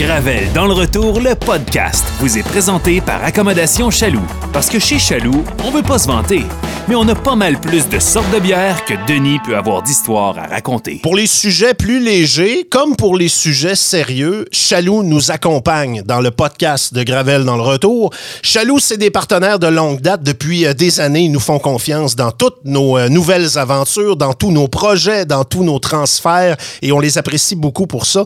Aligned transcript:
Gravel 0.00 0.50
dans 0.54 0.66
le 0.66 0.72
retour, 0.72 1.20
le 1.20 1.34
podcast, 1.34 2.06
vous 2.20 2.38
est 2.38 2.42
présenté 2.42 3.02
par 3.02 3.22
Accommodation 3.22 3.90
Chaloux. 3.90 4.24
Parce 4.50 4.70
que 4.70 4.78
chez 4.78 4.98
Chaloux, 4.98 5.44
on 5.62 5.70
veut 5.70 5.82
pas 5.82 5.98
se 5.98 6.06
vanter, 6.06 6.42
mais 6.88 6.94
on 6.94 7.06
a 7.06 7.14
pas 7.14 7.36
mal 7.36 7.60
plus 7.60 7.86
de 7.86 7.98
sortes 7.98 8.30
de 8.32 8.38
bières 8.38 8.86
que 8.86 8.94
Denis 9.06 9.38
peut 9.44 9.56
avoir 9.56 9.82
d'histoires 9.82 10.38
à 10.38 10.46
raconter. 10.46 11.00
Pour 11.02 11.14
les 11.14 11.26
sujets 11.26 11.74
plus 11.74 12.00
légers, 12.00 12.66
comme 12.70 12.96
pour 12.96 13.14
les 13.14 13.28
sujets 13.28 13.76
sérieux, 13.76 14.46
Chaloux 14.52 15.02
nous 15.02 15.30
accompagne 15.30 16.02
dans 16.02 16.20
le 16.20 16.30
podcast 16.30 16.94
de 16.94 17.02
Gravel 17.02 17.44
dans 17.44 17.56
le 17.56 17.62
retour. 17.62 18.10
Chaloux, 18.42 18.78
c'est 18.78 18.96
des 18.96 19.10
partenaires 19.10 19.58
de 19.58 19.66
longue 19.66 20.00
date. 20.00 20.22
Depuis 20.22 20.64
euh, 20.64 20.72
des 20.72 21.00
années, 21.00 21.24
ils 21.24 21.32
nous 21.32 21.40
font 21.40 21.58
confiance 21.58 22.16
dans 22.16 22.32
toutes 22.32 22.64
nos 22.64 22.96
euh, 22.96 23.10
nouvelles 23.10 23.58
aventures, 23.58 24.16
dans 24.16 24.32
tous 24.32 24.50
nos 24.50 24.66
projets, 24.66 25.26
dans 25.26 25.44
tous 25.44 25.62
nos 25.62 25.78
transferts, 25.78 26.56
et 26.80 26.90
on 26.90 27.00
les 27.00 27.18
apprécie 27.18 27.54
beaucoup 27.54 27.86
pour 27.86 28.06
ça. 28.06 28.24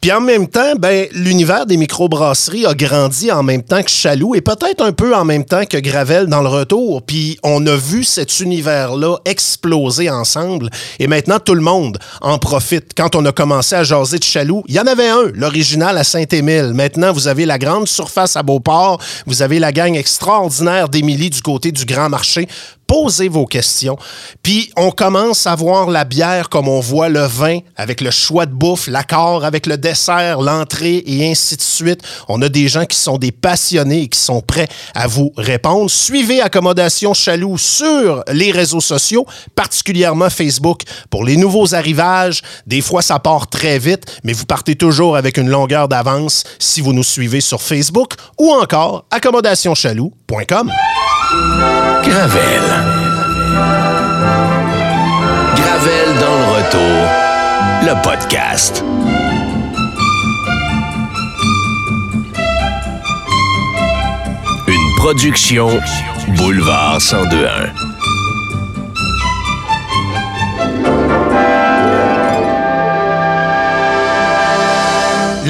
Puis 0.00 0.12
en 0.12 0.20
même 0.20 0.46
temps, 0.46 0.74
ben, 0.78 1.08
l'univers 1.16 1.64
des 1.64 1.78
microbrasseries 1.78 2.66
a 2.66 2.74
grandi 2.74 3.32
en 3.32 3.42
même 3.42 3.62
temps 3.62 3.82
que 3.82 3.90
Chaloux 3.90 4.34
et 4.34 4.42
peut-être 4.42 4.84
un 4.84 4.92
peu 4.92 5.16
en 5.16 5.24
même 5.24 5.46
temps 5.46 5.64
que 5.64 5.78
Gravel 5.78 6.26
dans 6.26 6.42
le 6.42 6.48
retour. 6.48 7.02
Puis 7.02 7.38
on 7.42 7.66
a 7.66 7.74
vu 7.74 8.04
cet 8.04 8.38
univers-là 8.40 9.16
exploser 9.24 10.10
ensemble 10.10 10.68
et 10.98 11.06
maintenant 11.06 11.38
tout 11.38 11.54
le 11.54 11.62
monde 11.62 11.98
en 12.20 12.36
profite. 12.38 12.92
Quand 12.94 13.16
on 13.16 13.24
a 13.24 13.32
commencé 13.32 13.74
à 13.74 13.82
jaser 13.82 14.18
de 14.18 14.24
Chaloux, 14.24 14.62
il 14.68 14.74
y 14.74 14.80
en 14.80 14.86
avait 14.86 15.08
un, 15.08 15.30
l'original 15.32 15.96
à 15.96 16.04
Saint-Émile. 16.04 16.72
Maintenant, 16.74 17.12
vous 17.12 17.28
avez 17.28 17.46
la 17.46 17.58
grande 17.58 17.88
surface 17.88 18.36
à 18.36 18.42
Beauport, 18.42 19.00
vous 19.24 19.40
avez 19.40 19.58
la 19.58 19.72
gang 19.72 19.96
extraordinaire 19.96 20.90
d'Émilie 20.90 21.30
du 21.30 21.40
côté 21.40 21.72
du 21.72 21.86
Grand 21.86 22.10
Marché 22.10 22.46
posez 22.86 23.28
vos 23.28 23.46
questions. 23.46 23.96
Puis 24.42 24.70
on 24.76 24.90
commence 24.90 25.46
à 25.46 25.54
voir 25.54 25.90
la 25.90 26.04
bière 26.04 26.48
comme 26.48 26.68
on 26.68 26.80
voit 26.80 27.08
le 27.08 27.24
vin, 27.24 27.58
avec 27.76 28.00
le 28.00 28.10
choix 28.10 28.46
de 28.46 28.52
bouffe, 28.52 28.86
l'accord 28.86 29.44
avec 29.44 29.66
le 29.66 29.76
dessert, 29.76 30.40
l'entrée 30.40 31.02
et 31.06 31.30
ainsi 31.30 31.56
de 31.56 31.62
suite. 31.62 32.00
On 32.28 32.40
a 32.42 32.48
des 32.48 32.68
gens 32.68 32.84
qui 32.84 32.98
sont 32.98 33.18
des 33.18 33.32
passionnés 33.32 34.02
et 34.02 34.08
qui 34.08 34.18
sont 34.18 34.40
prêts 34.40 34.68
à 34.94 35.06
vous 35.06 35.32
répondre. 35.36 35.90
Suivez 35.90 36.40
Accommodation 36.40 37.14
Chaloux 37.14 37.58
sur 37.58 38.22
les 38.32 38.50
réseaux 38.50 38.80
sociaux, 38.80 39.26
particulièrement 39.54 40.30
Facebook, 40.30 40.82
pour 41.10 41.24
les 41.24 41.36
nouveaux 41.36 41.74
arrivages. 41.74 42.42
Des 42.66 42.80
fois, 42.80 43.02
ça 43.02 43.18
part 43.18 43.48
très 43.48 43.78
vite, 43.78 44.04
mais 44.24 44.32
vous 44.32 44.46
partez 44.46 44.76
toujours 44.76 45.16
avec 45.16 45.36
une 45.36 45.48
longueur 45.48 45.88
d'avance 45.88 46.44
si 46.58 46.80
vous 46.80 46.92
nous 46.92 47.04
suivez 47.04 47.40
sur 47.40 47.60
Facebook 47.60 48.14
ou 48.38 48.52
encore 48.52 49.04
accommodationchaloux.com. 49.10 50.70
Dans 55.86 55.92
le 55.92 56.46
retour. 56.56 56.80
Le 57.82 58.02
podcast. 58.02 58.82
Une 64.66 64.96
production 64.96 65.68
Boulevard 66.36 66.98
1021. 66.98 67.95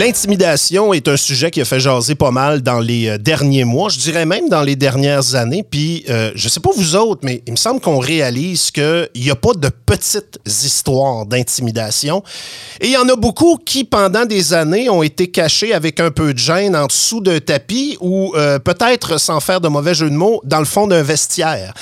L'intimidation 0.06 0.94
est 0.94 1.08
un 1.08 1.16
sujet 1.16 1.50
qui 1.50 1.60
a 1.60 1.64
fait 1.64 1.80
jaser 1.80 2.14
pas 2.14 2.30
mal 2.30 2.62
dans 2.62 2.78
les 2.78 3.08
euh, 3.08 3.18
derniers 3.18 3.64
mois, 3.64 3.88
je 3.88 3.98
dirais 3.98 4.24
même 4.24 4.48
dans 4.48 4.62
les 4.62 4.76
dernières 4.76 5.34
années. 5.34 5.64
Puis, 5.68 6.04
euh, 6.08 6.30
je 6.36 6.48
sais 6.48 6.60
pas 6.60 6.70
vous 6.76 6.94
autres, 6.94 7.22
mais 7.24 7.42
il 7.44 7.50
me 7.50 7.56
semble 7.56 7.80
qu'on 7.80 7.98
réalise 7.98 8.70
qu'il 8.70 9.08
n'y 9.16 9.30
a 9.30 9.34
pas 9.34 9.52
de 9.54 9.68
petites 9.68 10.38
histoires 10.46 11.26
d'intimidation. 11.26 12.22
Et 12.80 12.86
il 12.86 12.92
y 12.92 12.96
en 12.96 13.08
a 13.08 13.16
beaucoup 13.16 13.56
qui, 13.56 13.82
pendant 13.82 14.26
des 14.26 14.54
années, 14.54 14.88
ont 14.88 15.02
été 15.02 15.26
cachés 15.26 15.74
avec 15.74 15.98
un 15.98 16.12
peu 16.12 16.32
de 16.32 16.38
gêne 16.38 16.76
en 16.76 16.86
dessous 16.86 17.20
d'un 17.20 17.40
tapis 17.40 17.98
ou 18.00 18.32
euh, 18.36 18.60
peut-être, 18.60 19.18
sans 19.18 19.40
faire 19.40 19.60
de 19.60 19.66
mauvais 19.66 19.94
jeu 19.94 20.08
de 20.08 20.14
mots, 20.14 20.40
dans 20.44 20.60
le 20.60 20.66
fond 20.66 20.86
d'un 20.86 21.02
vestiaire. 21.02 21.74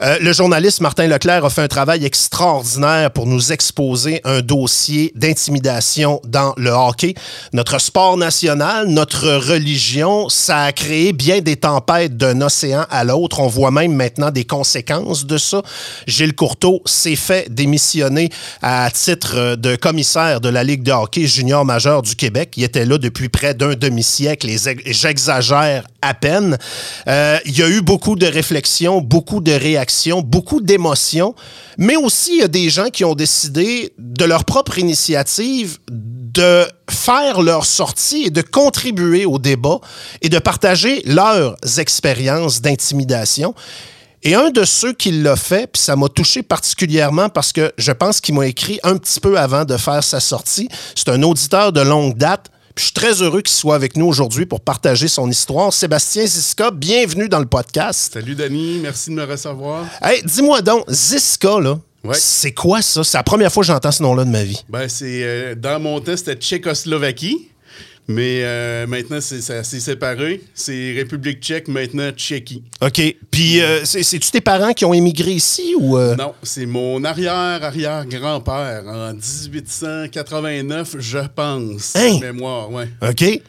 Euh, 0.00 0.18
le 0.20 0.32
journaliste 0.32 0.80
Martin 0.80 1.06
Leclerc 1.06 1.44
a 1.44 1.50
fait 1.50 1.60
un 1.60 1.68
travail 1.68 2.04
extraordinaire 2.04 3.10
pour 3.10 3.26
nous 3.26 3.52
exposer 3.52 4.20
un 4.24 4.40
dossier 4.40 5.12
d'intimidation 5.14 6.20
dans 6.24 6.54
le 6.56 6.70
hockey. 6.70 7.14
Notre 7.52 7.78
sport 7.78 8.16
national, 8.16 8.88
notre 8.88 9.28
religion, 9.28 10.28
ça 10.28 10.62
a 10.62 10.72
créé 10.72 11.12
bien 11.12 11.40
des 11.40 11.56
tempêtes 11.56 12.16
d'un 12.16 12.40
océan 12.40 12.86
à 12.90 13.04
l'autre. 13.04 13.40
On 13.40 13.48
voit 13.48 13.70
même 13.70 13.94
maintenant 13.94 14.30
des 14.30 14.44
conséquences 14.44 15.26
de 15.26 15.36
ça. 15.36 15.62
Gilles 16.06 16.34
Courteau 16.34 16.80
s'est 16.86 17.16
fait 17.16 17.52
démissionner 17.52 18.30
à 18.62 18.90
titre 18.90 19.56
de 19.56 19.76
commissaire 19.76 20.40
de 20.40 20.48
la 20.48 20.64
Ligue 20.64 20.82
de 20.82 20.92
hockey 20.92 21.26
junior 21.26 21.64
majeur 21.64 22.02
du 22.02 22.16
Québec. 22.16 22.54
Il 22.56 22.64
était 22.64 22.86
là 22.86 22.96
depuis 22.96 23.28
près 23.28 23.54
d'un 23.54 23.74
demi-siècle 23.74 24.48
et 24.48 24.92
j'exagère 24.92 25.84
à 26.00 26.14
peine. 26.14 26.58
Euh, 27.08 27.38
il 27.44 27.56
y 27.56 27.62
a 27.62 27.68
eu 27.68 27.80
beaucoup 27.80 28.16
de 28.16 28.26
réflexions, 28.26 29.00
beaucoup 29.00 29.40
de 29.40 29.52
réactions 29.52 29.81
beaucoup 30.22 30.60
d'émotions, 30.60 31.34
mais 31.78 31.96
aussi 31.96 32.34
il 32.34 32.38
y 32.40 32.42
a 32.42 32.48
des 32.48 32.70
gens 32.70 32.88
qui 32.90 33.04
ont 33.04 33.14
décidé 33.14 33.92
de 33.98 34.24
leur 34.24 34.44
propre 34.44 34.78
initiative 34.78 35.78
de 35.90 36.66
faire 36.88 37.42
leur 37.42 37.66
sortie 37.66 38.24
et 38.24 38.30
de 38.30 38.42
contribuer 38.42 39.26
au 39.26 39.38
débat 39.38 39.80
et 40.22 40.28
de 40.28 40.38
partager 40.38 41.02
leurs 41.04 41.56
expériences 41.78 42.62
d'intimidation. 42.62 43.54
Et 44.22 44.34
un 44.34 44.50
de 44.50 44.64
ceux 44.64 44.92
qui 44.92 45.10
l'a 45.10 45.34
fait, 45.34 45.66
puis 45.66 45.82
ça 45.82 45.96
m'a 45.96 46.08
touché 46.08 46.42
particulièrement 46.42 47.28
parce 47.28 47.52
que 47.52 47.72
je 47.76 47.90
pense 47.90 48.20
qu'il 48.20 48.36
m'a 48.36 48.46
écrit 48.46 48.78
un 48.84 48.96
petit 48.96 49.18
peu 49.18 49.36
avant 49.38 49.64
de 49.64 49.76
faire 49.76 50.04
sa 50.04 50.20
sortie, 50.20 50.68
c'est 50.94 51.08
un 51.08 51.22
auditeur 51.22 51.72
de 51.72 51.80
longue 51.80 52.16
date, 52.16 52.51
je 52.76 52.84
suis 52.84 52.92
très 52.92 53.22
heureux 53.22 53.42
qu'il 53.42 53.54
soit 53.54 53.74
avec 53.74 53.96
nous 53.96 54.06
aujourd'hui 54.06 54.46
pour 54.46 54.60
partager 54.60 55.08
son 55.08 55.28
histoire. 55.30 55.72
Sébastien 55.72 56.26
Ziska, 56.26 56.70
bienvenue 56.70 57.28
dans 57.28 57.40
le 57.40 57.46
podcast. 57.46 58.14
Salut 58.14 58.34
Dani, 58.34 58.78
merci 58.82 59.10
de 59.10 59.14
me 59.14 59.24
recevoir. 59.24 59.86
Hey, 60.00 60.22
dis-moi 60.24 60.62
donc, 60.62 60.84
Ziska, 60.88 61.60
là, 61.60 61.78
c'est 62.14 62.52
quoi 62.52 62.82
ça? 62.82 63.04
C'est 63.04 63.16
la 63.16 63.22
première 63.22 63.52
fois 63.52 63.62
que 63.62 63.66
j'entends 63.66 63.92
ce 63.92 64.02
nom-là 64.02 64.24
de 64.24 64.30
ma 64.30 64.42
vie. 64.42 64.64
Ben, 64.68 64.88
c'est 64.88 65.22
euh, 65.22 65.54
dans 65.54 65.80
mon 65.80 66.00
temps, 66.00 66.16
c'était 66.16 66.34
Tchécoslovaquie. 66.34 67.48
Mais 68.08 68.42
euh, 68.42 68.86
maintenant, 68.86 69.20
c'est, 69.20 69.40
séparé. 69.62 70.42
C'est 70.54 70.92
République 70.96 71.40
tchèque, 71.40 71.68
maintenant 71.68 72.10
Tchéquie. 72.10 72.62
OK. 72.80 73.00
Puis, 73.30 73.60
euh, 73.60 73.84
c'est, 73.84 74.02
tu 74.02 74.30
tes 74.30 74.40
parents 74.40 74.72
qui 74.72 74.84
ont 74.84 74.92
émigré 74.92 75.30
ici 75.30 75.74
ou. 75.78 75.96
Non, 75.98 76.34
c'est 76.42 76.66
mon 76.66 77.04
arrière-arrière-grand-père 77.04 78.84
en 78.86 79.14
1889, 79.14 80.96
je 80.98 81.18
pense. 81.34 81.96
Hein? 81.96 82.18
Mémoire, 82.20 82.70
ouais. 82.72 82.88
OK. 83.02 83.40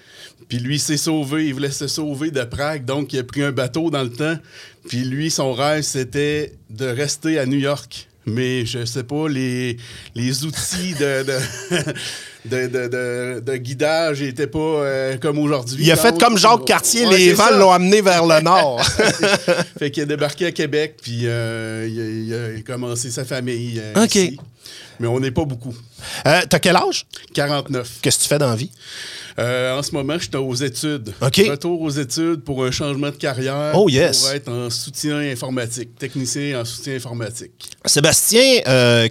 Puis 0.48 0.60
lui 0.60 0.78
s'est 0.78 0.98
sauvé, 0.98 1.48
il 1.48 1.54
voulait 1.54 1.72
se 1.72 1.88
sauver 1.88 2.30
de 2.30 2.44
Prague, 2.44 2.86
donc 2.86 3.12
il 3.14 3.20
a 3.20 3.24
pris 3.24 3.42
un 3.42 3.52
bateau 3.52 3.90
dans 3.90 4.04
le 4.04 4.12
temps. 4.12 4.38
Puis 4.88 5.00
lui, 5.00 5.32
son 5.32 5.52
rêve, 5.54 5.82
c'était 5.82 6.54
de 6.70 6.86
rester 6.86 7.40
à 7.40 7.48
New 7.48 7.58
York. 7.58 8.08
Mais 8.26 8.66
je 8.66 8.86
sais 8.86 9.04
pas, 9.04 9.28
les, 9.28 9.78
les 10.16 10.46
outils 10.46 10.94
de, 10.94 11.24
de, 11.24 11.40
de, 12.46 13.58
guidage 13.58 14.22
n'étaient 14.22 14.48
pas 14.48 14.60
euh, 14.60 15.18
comme 15.18 15.40
aujourd'hui. 15.40 15.84
Il 15.86 15.92
a 15.92 15.96
fait 15.96 16.18
comme 16.20 16.38
Jacques 16.38 16.66
Cartier, 16.66 17.06
les 17.06 17.34
vents 17.34 17.52
l'ont 17.58 17.72
amené 17.72 18.02
vers 18.02 18.26
le 18.26 18.42
nord. 18.42 18.84
fait 19.78 19.92
qu'il 19.92 20.04
a 20.04 20.06
débarqué 20.06 20.48
à 20.48 20.52
Québec, 20.52 20.98
puis 21.02 21.22
euh, 21.24 21.88
il, 21.90 22.60
a, 22.60 22.62
commencé 22.62 23.12
sa 23.12 23.26
famille 23.26 23.80
euh, 23.82 24.04
OK. 24.04 24.16
ici. 24.16 24.40
Mais 25.00 25.08
on 25.08 25.20
n'est 25.20 25.32
pas 25.32 25.44
beaucoup. 25.44 25.76
T'as 26.24 26.60
quel 26.60 26.76
âge? 26.76 27.06
49. 27.34 28.00
Qu'est-ce 28.02 28.18
que 28.20 28.24
tu 28.24 28.30
fais 28.30 28.38
dans 28.38 28.50
la 28.50 28.56
vie? 28.56 28.72
en 29.38 29.82
ce 29.82 29.92
moment, 29.92 30.18
je 30.20 30.30
suis 30.30 30.36
aux 30.36 30.54
études. 30.54 31.14
Retour 31.20 31.82
aux 31.82 31.90
études 31.90 32.44
pour 32.44 32.64
un 32.64 32.72
changement 32.72 33.10
de 33.10 33.16
carrière. 33.16 33.72
Oh, 33.74 33.90
yes. 33.90 34.22
Pour 34.22 34.32
être 34.32 34.50
en 34.50 34.70
soutien 34.70 35.18
informatique, 35.18 35.98
technicien 35.98 36.62
en 36.62 36.66
soutien 36.66 36.96
informatique. 36.96 37.52
Sébastien, 37.86 38.62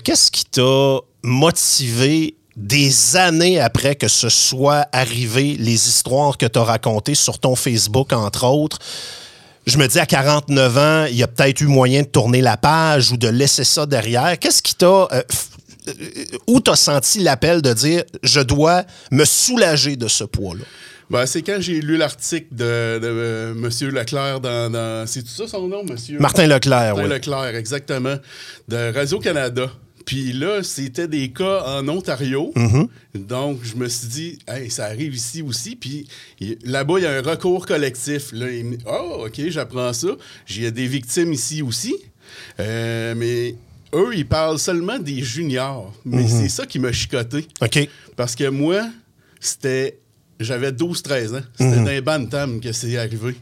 qu'est-ce 0.03 0.31
qui 0.31 0.44
t'a 0.47 0.99
motivé 1.22 2.37
des 2.57 3.17
années 3.17 3.61
après 3.61 3.95
que 3.95 4.09
ce 4.09 4.29
soit 4.29 4.87
arrivé, 4.93 5.57
les 5.59 5.88
histoires 5.88 6.37
que 6.37 6.47
tu 6.47 6.59
as 6.59 6.65
racontées 6.65 7.15
sur 7.15 7.38
ton 7.38 7.56
Facebook, 7.56 8.12
entre 8.12 8.47
autres, 8.47 8.79
je 9.67 9.79
me 9.79 9.87
dis 9.87 9.99
à 9.99 10.06
49 10.06 10.79
ans, 10.79 11.05
il 11.09 11.17
y 11.17 11.23
a 11.23 11.29
peut-être 11.29 11.61
eu 11.61 11.67
moyen 11.67 12.03
de 12.03 12.09
tourner 12.09 12.41
la 12.41 12.56
page 12.56 13.12
ou 13.12 13.17
de 13.17 13.29
laisser 13.29 13.65
ça 13.65 13.87
derrière. 13.87 14.38
Qu'est-ce 14.38 14.62
qui 14.62 14.75
t'a. 14.75 14.87
Euh, 14.87 15.23
euh, 15.88 15.93
où 16.47 16.61
tu 16.61 16.71
as 16.71 16.76
senti 16.76 17.21
l'appel 17.21 17.61
de 17.62 17.73
dire 17.73 18.05
je 18.23 18.41
dois 18.41 18.85
me 19.11 19.25
soulager 19.25 19.97
de 19.97 20.09
ce 20.09 20.25
poids-là? 20.25 20.65
Ben, 21.11 21.26
c'est 21.26 21.43
quand 21.43 21.59
j'ai 21.61 21.81
lu 21.81 21.97
l'article 21.97 22.47
de, 22.53 22.65
euh, 22.65 23.53
M. 23.53 23.91
Leclerc 23.91 24.41
dans. 24.41 25.05
c'est 25.06 25.23
tout 25.23 25.29
ça 25.29 25.47
son 25.47 25.69
nom, 25.69 25.85
monsieur? 25.85 26.19
Martin 26.19 26.47
Leclerc, 26.47 26.94
Martin 26.94 27.03
oui. 27.03 27.09
Leclerc, 27.09 27.55
exactement. 27.56 28.17
De 28.69 28.93
Radio-Canada. 28.94 29.71
Puis 30.04 30.32
là, 30.32 30.62
c'était 30.62 31.08
des 31.08 31.31
cas 31.31 31.64
en 31.78 31.88
Ontario. 31.88 32.52
Mm-hmm. 32.56 32.88
Donc, 33.26 33.58
je 33.62 33.76
me 33.76 33.88
suis 33.88 34.08
dit, 34.08 34.38
hey, 34.49 34.70
ça 34.70 34.87
arrive 34.87 35.14
ici 35.14 35.43
aussi. 35.43 35.76
Puis 35.76 36.06
là-bas, 36.64 36.94
il 36.99 37.02
y 37.02 37.06
a 37.06 37.12
un 37.19 37.22
recours 37.22 37.66
collectif. 37.66 38.32
Là, 38.32 38.50
il 38.50 38.64
me 38.64 38.76
dit, 38.76 38.84
oh, 38.87 39.25
OK, 39.26 39.40
j'apprends 39.49 39.93
ça. 39.93 40.08
J'ai 40.46 40.70
des 40.70 40.87
victimes 40.87 41.32
ici 41.32 41.62
aussi. 41.62 41.94
Euh, 42.60 43.14
mais 43.16 43.54
eux, 43.94 44.10
ils 44.14 44.26
parlent 44.26 44.58
seulement 44.58 44.99
des 44.99 45.22
juniors. 45.22 45.93
Mais 46.04 46.22
Mm-hmm. 46.25 46.40
c'est 46.43 46.49
ça 46.49 46.66
qui 46.66 46.78
m'a 46.78 46.93
chicoté. 46.93 47.46
OK. 47.60 47.88
Parce 48.16 48.34
que 48.34 48.49
moi, 48.49 48.88
c'était 49.40 49.99
j'avais 50.40 50.72
12-13 50.72 51.37
ans. 51.37 51.40
C'était 51.56 51.76
Mhm. 51.76 51.84
dans 51.84 51.90
les 51.90 52.00
bantam 52.00 52.60
que 52.60 52.72
c'est 52.72 52.96
arrivé. 52.99 53.37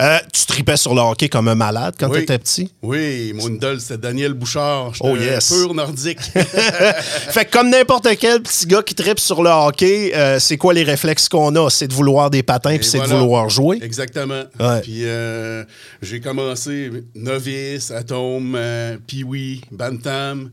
Euh, 0.00 0.18
tu 0.32 0.46
tripais 0.46 0.76
sur 0.76 0.94
le 0.94 1.00
hockey 1.00 1.28
comme 1.28 1.48
un 1.48 1.54
malade 1.54 1.94
quand 1.98 2.08
Oui. 2.08 2.18
tu 2.18 2.22
étais 2.24 2.38
petit? 2.38 2.70
Oui, 2.82 3.32
mon 3.34 3.48
idole, 3.48 3.80
c'était 3.80 3.98
Daniel 3.98 4.34
Bouchard. 4.34 4.92
Oh, 5.00 5.16
yes. 5.16 5.52
Pur 5.52 5.74
nordique. 5.74 6.20
fait 6.32 7.44
que 7.44 7.50
comme 7.50 7.70
n'importe 7.70 8.08
quel 8.18 8.42
petit 8.42 8.66
gars 8.66 8.82
qui 8.82 8.94
tripe 8.94 9.20
sur 9.20 9.42
le 9.42 9.50
hockey, 9.50 10.12
euh, 10.14 10.38
c'est 10.38 10.56
quoi 10.56 10.74
les 10.74 10.82
réflexes 10.82 11.28
qu'on 11.28 11.54
a? 11.56 11.70
C'est 11.70 11.88
de 11.88 11.94
vouloir 11.94 12.30
des 12.30 12.42
patins 12.42 12.76
puis 12.76 12.84
c'est 12.86 12.98
voilà. 12.98 13.14
de 13.14 13.18
vouloir 13.18 13.48
jouer. 13.48 13.78
Exactement. 13.82 14.42
Ouais. 14.58 14.80
Puis 14.82 15.04
euh, 15.04 15.64
j'ai 16.02 16.20
commencé 16.20 16.90
novice, 17.14 17.90
atome, 17.90 18.58
pee-wee, 19.06 19.60
bantam. 19.70 20.50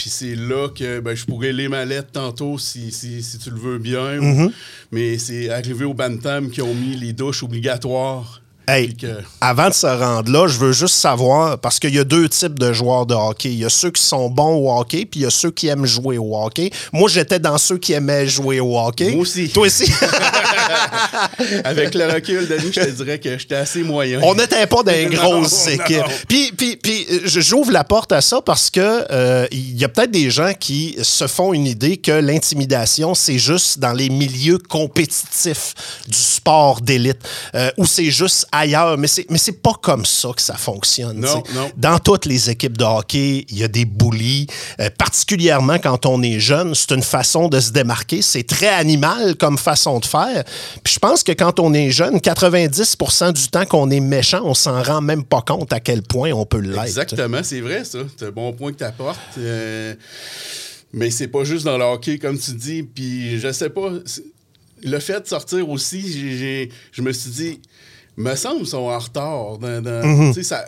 Puis 0.00 0.08
c'est 0.08 0.34
là 0.34 0.68
que 0.70 1.00
ben, 1.00 1.14
je 1.14 1.26
pourrais 1.26 1.52
les 1.52 1.68
mallettes 1.68 2.12
tantôt 2.12 2.56
si, 2.56 2.90
si, 2.90 3.22
si 3.22 3.36
tu 3.36 3.50
le 3.50 3.58
veux 3.58 3.76
bien. 3.78 4.18
Mm-hmm. 4.18 4.50
Mais 4.92 5.18
c'est 5.18 5.50
arrivé 5.50 5.84
au 5.84 5.92
bantam 5.92 6.50
qui 6.50 6.62
ont 6.62 6.74
mis 6.74 6.96
les 6.96 7.12
douches 7.12 7.42
obligatoires. 7.42 8.39
Hey, 8.70 8.94
que- 8.94 9.06
avant 9.40 9.68
de 9.68 9.74
se 9.74 9.86
rendre 9.86 10.30
là, 10.30 10.46
je 10.46 10.58
veux 10.58 10.72
juste 10.72 10.94
savoir, 10.94 11.58
parce 11.58 11.78
qu'il 11.80 11.94
y 11.94 11.98
a 11.98 12.04
deux 12.04 12.28
types 12.28 12.58
de 12.58 12.72
joueurs 12.72 13.04
de 13.06 13.14
hockey. 13.14 13.48
Il 13.48 13.58
y 13.58 13.64
a 13.64 13.68
ceux 13.68 13.90
qui 13.90 14.02
sont 14.02 14.30
bons 14.30 14.54
au 14.54 14.72
hockey, 14.78 15.06
puis 15.06 15.20
il 15.20 15.22
y 15.24 15.26
a 15.26 15.30
ceux 15.30 15.50
qui 15.50 15.66
aiment 15.66 15.86
jouer 15.86 16.18
au 16.18 16.36
hockey. 16.36 16.70
Moi, 16.92 17.08
j'étais 17.08 17.38
dans 17.40 17.58
ceux 17.58 17.78
qui 17.78 17.92
aimaient 17.94 18.28
jouer 18.28 18.60
au 18.60 18.78
hockey. 18.78 19.10
Moi 19.10 19.22
aussi. 19.22 19.48
Toi 19.48 19.66
aussi. 19.66 19.90
Avec 21.64 21.94
le 21.94 22.06
recul, 22.12 22.46
Denis, 22.46 22.70
je 22.72 22.80
te 22.80 22.90
dirais 22.90 23.18
que 23.18 23.36
j'étais 23.38 23.56
assez 23.56 23.82
moyen. 23.82 24.20
On 24.22 24.34
n'était 24.34 24.66
pas 24.66 24.82
dans 24.82 24.92
les 24.92 25.06
grosses 25.16 25.66
équipes. 25.66 26.04
Puis, 26.28 26.52
puis, 26.52 27.06
j'ouvre 27.24 27.72
la 27.72 27.84
porte 27.84 28.12
à 28.12 28.20
ça 28.20 28.40
parce 28.40 28.70
que 28.70 28.80
euh, 29.10 29.46
il 29.50 29.76
y 29.78 29.84
a 29.84 29.88
peut-être 29.88 30.10
des 30.10 30.30
gens 30.30 30.52
qui 30.58 30.96
se 31.02 31.26
font 31.26 31.52
une 31.52 31.66
idée 31.66 31.96
que 31.96 32.12
l'intimidation, 32.12 33.14
c'est 33.14 33.38
juste 33.38 33.78
dans 33.78 33.92
les 33.92 34.10
milieux 34.10 34.58
compétitifs 34.58 35.74
du 36.06 36.18
sport 36.18 36.80
d'élite, 36.80 37.18
euh, 37.54 37.70
ou 37.76 37.86
c'est 37.86 38.10
juste 38.10 38.46
ailleurs. 38.60 38.96
Mais 38.98 39.06
c'est, 39.08 39.26
mais 39.30 39.38
c'est 39.38 39.60
pas 39.62 39.74
comme 39.80 40.04
ça 40.06 40.30
que 40.34 40.42
ça 40.42 40.54
fonctionne. 40.56 41.18
Non, 41.20 41.42
non. 41.54 41.70
Dans 41.76 41.98
toutes 41.98 42.26
les 42.26 42.50
équipes 42.50 42.78
de 42.78 42.84
hockey, 42.84 43.44
il 43.48 43.58
y 43.58 43.64
a 43.64 43.68
des 43.68 43.84
bullies. 43.84 44.46
Euh, 44.80 44.88
particulièrement 44.96 45.78
quand 45.78 46.06
on 46.06 46.22
est 46.22 46.40
jeune, 46.40 46.74
c'est 46.74 46.92
une 46.92 47.02
façon 47.02 47.48
de 47.48 47.58
se 47.60 47.70
démarquer. 47.72 48.22
C'est 48.22 48.42
très 48.46 48.68
animal 48.68 49.36
comme 49.36 49.58
façon 49.58 49.98
de 50.00 50.04
faire. 50.06 50.44
Puis 50.84 50.94
je 50.94 50.98
pense 50.98 51.22
que 51.22 51.32
quand 51.32 51.58
on 51.60 51.72
est 51.74 51.90
jeune, 51.90 52.20
90 52.20 52.96
du 53.34 53.48
temps 53.48 53.66
qu'on 53.66 53.90
est 53.90 54.00
méchant, 54.00 54.42
on 54.44 54.54
s'en 54.54 54.82
rend 54.82 55.00
même 55.00 55.24
pas 55.24 55.42
compte 55.42 55.72
à 55.72 55.80
quel 55.80 56.02
point 56.02 56.32
on 56.32 56.44
peut 56.46 56.60
l'être. 56.60 56.84
Exactement, 56.84 57.40
c'est 57.42 57.60
vrai, 57.60 57.84
ça. 57.84 57.98
C'est 58.16 58.26
un 58.26 58.30
bon 58.30 58.52
point 58.52 58.72
que 58.72 58.78
tu 58.78 58.84
apportes. 58.84 59.18
mais 60.92 61.10
c'est 61.10 61.28
pas 61.28 61.44
juste 61.44 61.64
dans 61.64 61.78
le 61.78 61.84
hockey, 61.84 62.18
comme 62.18 62.38
tu 62.38 62.52
dis. 62.52 62.82
Puis 62.82 63.38
je 63.38 63.52
sais 63.52 63.70
pas. 63.70 63.90
Le 64.82 64.98
fait 64.98 65.20
de 65.20 65.28
sortir 65.28 65.68
aussi, 65.68 66.00
j'ai- 66.38 66.70
je 66.90 67.02
me 67.02 67.12
suis 67.12 67.30
dit, 67.30 67.60
me 68.20 68.34
semble 68.36 68.66
sont 68.66 68.78
en 68.78 68.98
retard. 68.98 69.58
dans- 69.58 69.80
dans- 69.82 70.06
Mhm. 70.06 70.32
ça, 70.42 70.64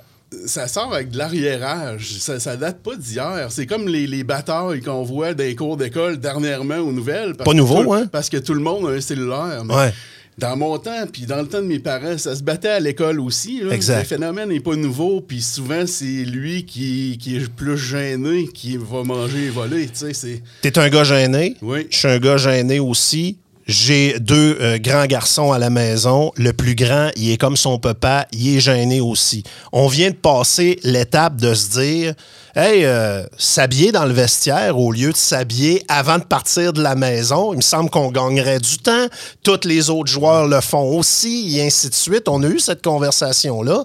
ça 0.46 0.66
sort 0.69 0.93
avec 0.94 1.10
de 1.10 1.19
l'arriérage. 1.19 2.16
Ça, 2.19 2.40
ça 2.40 2.56
date 2.56 2.78
pas 2.82 2.96
d'hier. 2.96 3.46
C'est 3.50 3.66
comme 3.66 3.87
les, 3.88 4.06
les 4.06 4.25
batailles 4.25 4.81
qu'on 4.81 5.02
voit 5.02 5.34
dans 5.34 5.44
les 5.44 5.54
cours 5.54 5.76
d'école 5.76 6.19
dernièrement 6.19 6.78
aux 6.78 6.93
nouvelles. 6.93 7.34
parce 7.34 7.49
Pas 7.50 7.54
nouveau, 7.54 7.84
tout- 7.84 7.93
hein? 7.93 8.06
Parce 8.10 8.28
que 8.31 8.38
tout 8.38 8.54
le 8.54 8.60
monde 8.60 8.87
a 8.87 8.90
un 8.90 9.00
cellulaire. 9.00 9.62
mais 9.64 9.75
Ouais. 9.75 9.93
Dans 10.38 10.56
mon 10.56 10.78
temps, 10.78 11.06
puis 11.12 11.26
dans 11.26 11.43
le 11.43 11.46
temps 11.46 11.60
de 11.60 11.66
mes 11.66 11.78
parents, 11.78 12.16
ça 12.16 12.34
se 12.34 12.43
battait 12.43 12.69
à 12.70 12.81
l'école 12.81 13.20
aussi. 13.20 13.60
là. 13.62 13.75
Exact. 13.75 13.98
Le 13.98 14.05
phénomène 14.06 14.48
n'est 14.48 14.60
pas 14.60 14.75
nouveau, 14.76 15.20
puis 15.20 15.43
souvent, 15.43 15.87
c'est 15.87 16.25
lui 16.25 16.64
qui, 16.64 17.19
qui 17.20 17.37
est 17.37 17.52
plus 17.52 17.76
gêné 17.76 18.48
qui 18.48 18.78
va 18.78 19.02
manger 19.05 19.44
et 19.44 19.50
voler. 19.50 19.88
Tu 19.88 20.14
sais. 20.14 20.43
T'es 20.62 20.78
un 20.78 20.88
gars 20.88 21.05
gêné? 21.05 21.56
Oui. 21.60 21.87
Je 21.90 21.98
suis 21.98 22.08
un 22.08 22.19
gars 22.19 22.38
gêné 22.38 22.81
aussi. 22.81 23.37
J'ai 23.66 24.18
deux 24.18 24.58
euh, 24.60 24.78
grands 24.78 25.06
garçons 25.06 25.52
à 25.52 25.58
la 25.58 25.70
maison. 25.70 26.32
Le 26.36 26.52
plus 26.52 26.74
grand, 26.74 27.10
il 27.16 27.30
est 27.30 27.36
comme 27.36 27.56
son 27.56 27.78
papa, 27.78 28.26
il 28.32 28.56
est 28.56 28.60
gêné 28.60 29.00
aussi. 29.00 29.44
On 29.72 29.86
vient 29.86 30.10
de 30.10 30.16
passer 30.16 30.80
l'étape 30.82 31.36
de 31.36 31.54
se 31.54 31.70
dire 31.70 32.14
Hey, 32.54 32.84
euh, 32.84 33.25
s'habiller 33.38 33.93
dans 33.93 34.04
le 34.04 34.12
vestiaire 34.12 34.78
au 34.78 34.93
lieu 34.93 35.10
de 35.10 35.16
s'habiller 35.16 35.82
avant 35.88 36.19
de 36.19 36.25
partir 36.25 36.75
de 36.75 36.82
la 36.82 36.94
maison, 36.94 37.54
il 37.54 37.56
me 37.56 37.62
semble 37.62 37.88
qu'on 37.88 38.10
gagnerait 38.10 38.58
du 38.58 38.76
temps. 38.76 39.06
Tous 39.43 39.60
les 39.64 39.88
autres 39.88 40.10
joueurs 40.10 40.46
le 40.46 40.60
font 40.60 40.99
aussi, 40.99 41.56
et 41.56 41.66
ainsi 41.66 41.88
de 41.88 41.94
suite. 41.94 42.28
On 42.28 42.43
a 42.43 42.49
eu 42.49 42.58
cette 42.58 42.82
conversation-là. 42.82 43.84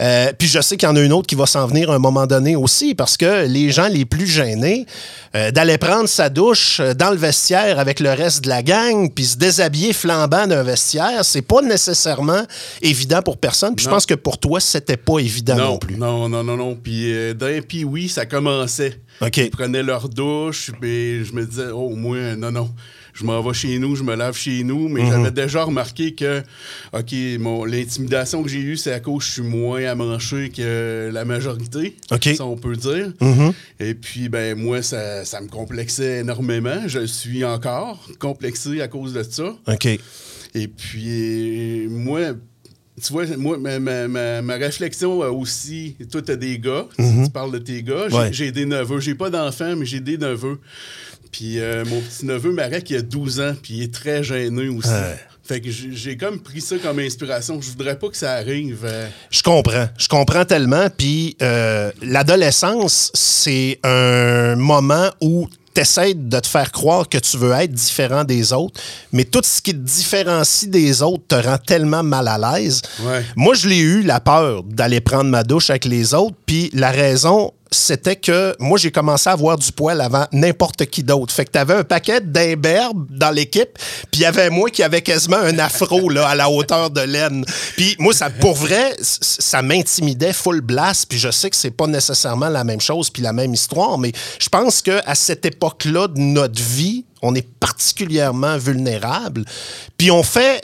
Euh, 0.00 0.32
puis 0.36 0.48
je 0.48 0.60
sais 0.60 0.76
qu'il 0.76 0.88
y 0.88 0.90
en 0.90 0.96
a 0.96 1.00
une 1.00 1.12
autre 1.12 1.28
qui 1.28 1.36
va 1.36 1.46
s'en 1.46 1.66
venir 1.68 1.92
à 1.92 1.94
un 1.94 2.00
moment 2.00 2.26
donné 2.26 2.56
aussi, 2.56 2.96
parce 2.96 3.16
que 3.16 3.46
les 3.46 3.70
gens 3.70 3.86
les 3.86 4.04
plus 4.04 4.26
gênés, 4.26 4.86
euh, 5.34 5.50
d'aller 5.50 5.76
prendre 5.76 6.08
sa 6.08 6.30
douche 6.30 6.80
euh, 6.80 6.94
dans 6.94 7.10
le 7.10 7.16
vestiaire 7.16 7.78
avec 7.78 8.00
le 8.00 8.10
reste 8.10 8.44
de 8.44 8.48
la 8.48 8.62
gang, 8.62 9.10
puis 9.14 9.26
se 9.26 9.36
déshabiller 9.36 9.92
flambant 9.92 10.46
d'un 10.46 10.62
vestiaire, 10.62 11.22
c'est 11.22 11.42
pas 11.42 11.60
nécessairement 11.60 12.42
évident 12.80 13.20
pour 13.20 13.36
personne. 13.36 13.74
Puis 13.74 13.84
je 13.84 13.90
pense 13.90 14.06
que 14.06 14.14
pour 14.14 14.38
toi, 14.38 14.58
c'était 14.58 14.96
pas 14.96 15.18
évident 15.18 15.56
non, 15.56 15.64
non, 15.64 15.78
plus. 15.78 15.96
non, 15.96 16.28
non, 16.28 16.42
non, 16.42 16.56
non. 16.56 16.74
Puis 16.82 17.12
euh, 17.12 17.34
dans 17.34 17.48
puis 17.62 17.84
oui, 17.84 18.07
ça 18.08 18.26
commençait. 18.26 19.00
Ils 19.36 19.50
prenaient 19.50 19.82
leur 19.82 20.08
douche, 20.08 20.70
puis 20.80 21.24
je 21.24 21.32
me 21.32 21.44
disais, 21.44 21.68
oh, 21.72 21.90
moi, 21.94 22.36
non, 22.36 22.50
non. 22.50 22.70
Je 23.14 23.24
m'en 23.24 23.42
vais 23.42 23.52
chez 23.52 23.80
nous, 23.80 23.96
je 23.96 24.04
me 24.04 24.14
lave 24.14 24.36
chez 24.36 24.62
nous, 24.62 24.86
Mhm. 24.88 24.92
mais 24.92 25.06
j'avais 25.08 25.30
déjà 25.32 25.64
remarqué 25.64 26.14
que, 26.14 26.40
OK, 26.92 27.12
mon, 27.40 27.64
l'intimidation 27.64 28.44
que 28.44 28.48
j'ai 28.48 28.60
eue, 28.60 28.76
c'est 28.76 28.92
à 28.92 29.00
cause 29.00 29.24
que 29.24 29.26
je 29.26 29.32
suis 29.32 29.42
moins 29.42 29.82
à 29.86 29.96
manger 29.96 30.50
que 30.50 31.10
la 31.12 31.24
majorité, 31.24 31.96
OK. 32.12 32.28
ça 32.36 32.44
on 32.46 32.56
peut 32.56 32.76
dire. 32.76 33.12
Mhm. 33.20 33.52
Et 33.80 33.94
puis, 33.94 34.28
ben 34.28 34.56
moi, 34.56 34.82
ça, 34.82 35.24
ça 35.24 35.40
me 35.40 35.48
complexait 35.48 36.18
énormément. 36.20 36.82
Je 36.86 37.04
suis 37.06 37.44
encore 37.44 37.98
complexé 38.20 38.80
à 38.82 38.86
cause 38.86 39.12
de 39.14 39.24
ça. 39.24 39.52
OK. 39.66 39.86
Et 40.54 40.68
puis, 40.68 41.88
moi, 41.90 42.20
tu 42.98 43.12
vois, 43.12 43.26
moi, 43.36 43.56
ma, 43.58 43.78
ma- 43.78 44.40
ma- 44.42 44.54
réflexion 44.54 45.22
a 45.22 45.28
aussi, 45.30 45.96
toi, 46.10 46.20
t'as 46.22 46.36
des 46.36 46.58
gars, 46.58 46.86
tu- 46.96 47.24
tu, 47.24 47.30
parles 47.30 47.52
de 47.52 47.58
tes 47.58 47.82
gars, 47.82 48.06
j'ai, 48.08 48.16
Mhm. 48.16 48.22
Ouais. 48.22 48.32
j'ai 48.32 48.52
des 48.52 48.66
neveux. 48.66 49.00
J'ai 49.00 49.14
pas 49.14 49.30
d'enfants, 49.30 49.74
mais 49.76 49.86
j'ai 49.86 50.00
des 50.00 50.18
neveux. 50.18 50.58
Puis 51.32 51.60
euh, 51.60 51.84
mon 51.84 52.00
petit 52.00 52.24
neveu, 52.26 52.52
Marek, 52.52 52.88
il 52.90 52.96
a 52.96 53.02
12 53.02 53.40
ans, 53.40 53.54
puis 53.62 53.74
il 53.74 53.82
est 53.84 53.92
très 53.94 54.22
gêné 54.22 54.68
aussi. 54.68 54.88
Ouais. 54.88 55.16
Fait 55.44 55.60
que 55.62 55.70
j'ai, 55.70 56.16
comme 56.18 56.40
pris 56.40 56.60
ça 56.60 56.76
comme 56.76 56.98
inspiration. 56.98 57.58
Je 57.62 57.70
voudrais 57.70 57.98
pas 57.98 58.08
que 58.10 58.16
ça 58.18 58.32
arrive. 58.34 58.80
euh, 58.84 59.08
Je 59.30 59.42
comprends. 59.42 59.88
Je 59.96 60.06
comprends 60.06 60.44
tellement. 60.44 60.88
Puis 60.94 61.36
euh, 61.40 61.90
l'adolescence, 62.02 63.10
c'est 63.14 63.78
un 63.82 64.56
moment 64.56 65.08
où 65.22 65.48
tu 65.78 65.82
essaies 65.82 66.14
de 66.14 66.40
te 66.40 66.46
faire 66.48 66.72
croire 66.72 67.08
que 67.08 67.18
tu 67.18 67.36
veux 67.36 67.52
être 67.52 67.72
différent 67.72 68.24
des 68.24 68.52
autres, 68.52 68.80
mais 69.12 69.24
tout 69.24 69.42
ce 69.44 69.62
qui 69.62 69.72
te 69.72 69.76
différencie 69.78 70.68
des 70.68 71.02
autres 71.02 71.22
te 71.28 71.36
rend 71.36 71.58
tellement 71.58 72.02
mal 72.02 72.26
à 72.26 72.36
l'aise. 72.38 72.82
Ouais. 73.00 73.24
Moi, 73.36 73.54
je 73.54 73.68
l'ai 73.68 73.78
eu, 73.78 74.02
la 74.02 74.18
peur 74.18 74.64
d'aller 74.64 75.00
prendre 75.00 75.30
ma 75.30 75.44
douche 75.44 75.70
avec 75.70 75.84
les 75.84 76.14
autres. 76.14 76.34
Puis 76.46 76.70
la 76.74 76.90
raison, 76.90 77.52
c'était 77.70 78.16
que 78.16 78.54
moi, 78.58 78.78
j'ai 78.78 78.90
commencé 78.90 79.28
à 79.28 79.32
avoir 79.32 79.58
du 79.58 79.70
poil 79.72 80.00
avant 80.00 80.26
n'importe 80.32 80.86
qui 80.86 81.02
d'autre. 81.02 81.32
Fait 81.32 81.44
que 81.44 81.50
t'avais 81.50 81.74
un 81.74 81.84
paquet 81.84 82.20
d'imberbes 82.20 83.06
dans 83.10 83.30
l'équipe, 83.30 83.78
puis 84.10 84.20
il 84.20 84.22
y 84.22 84.24
avait 84.24 84.50
moi 84.50 84.70
qui 84.70 84.82
avait 84.82 85.02
quasiment 85.02 85.36
un 85.36 85.58
afro 85.58 86.08
là, 86.08 86.28
à 86.28 86.34
la 86.34 86.50
hauteur 86.50 86.90
de 86.90 87.00
laine. 87.00 87.44
Puis 87.76 87.96
moi, 87.98 88.12
ça, 88.12 88.30
pour 88.30 88.54
vrai, 88.54 88.96
ça 89.00 89.62
m'intimidait 89.62 90.32
full 90.32 90.60
blast, 90.60 91.06
puis 91.08 91.18
je 91.18 91.30
sais 91.30 91.50
que 91.50 91.56
c'est 91.56 91.70
pas 91.70 91.86
nécessairement 91.86 92.48
la 92.48 92.64
même 92.64 92.80
chose 92.80 93.10
puis 93.10 93.22
la 93.22 93.32
même 93.32 93.54
histoire, 93.54 93.98
mais 93.98 94.12
je 94.38 94.48
pense 94.48 94.82
que 94.82 95.00
à 95.04 95.14
cette 95.14 95.44
époque-là 95.44 96.08
de 96.08 96.18
notre 96.18 96.60
vie, 96.62 97.04
on 97.22 97.34
est 97.34 97.48
particulièrement 97.58 98.56
vulnérable. 98.58 99.44
Puis 99.96 100.10
on 100.10 100.22
fait 100.22 100.62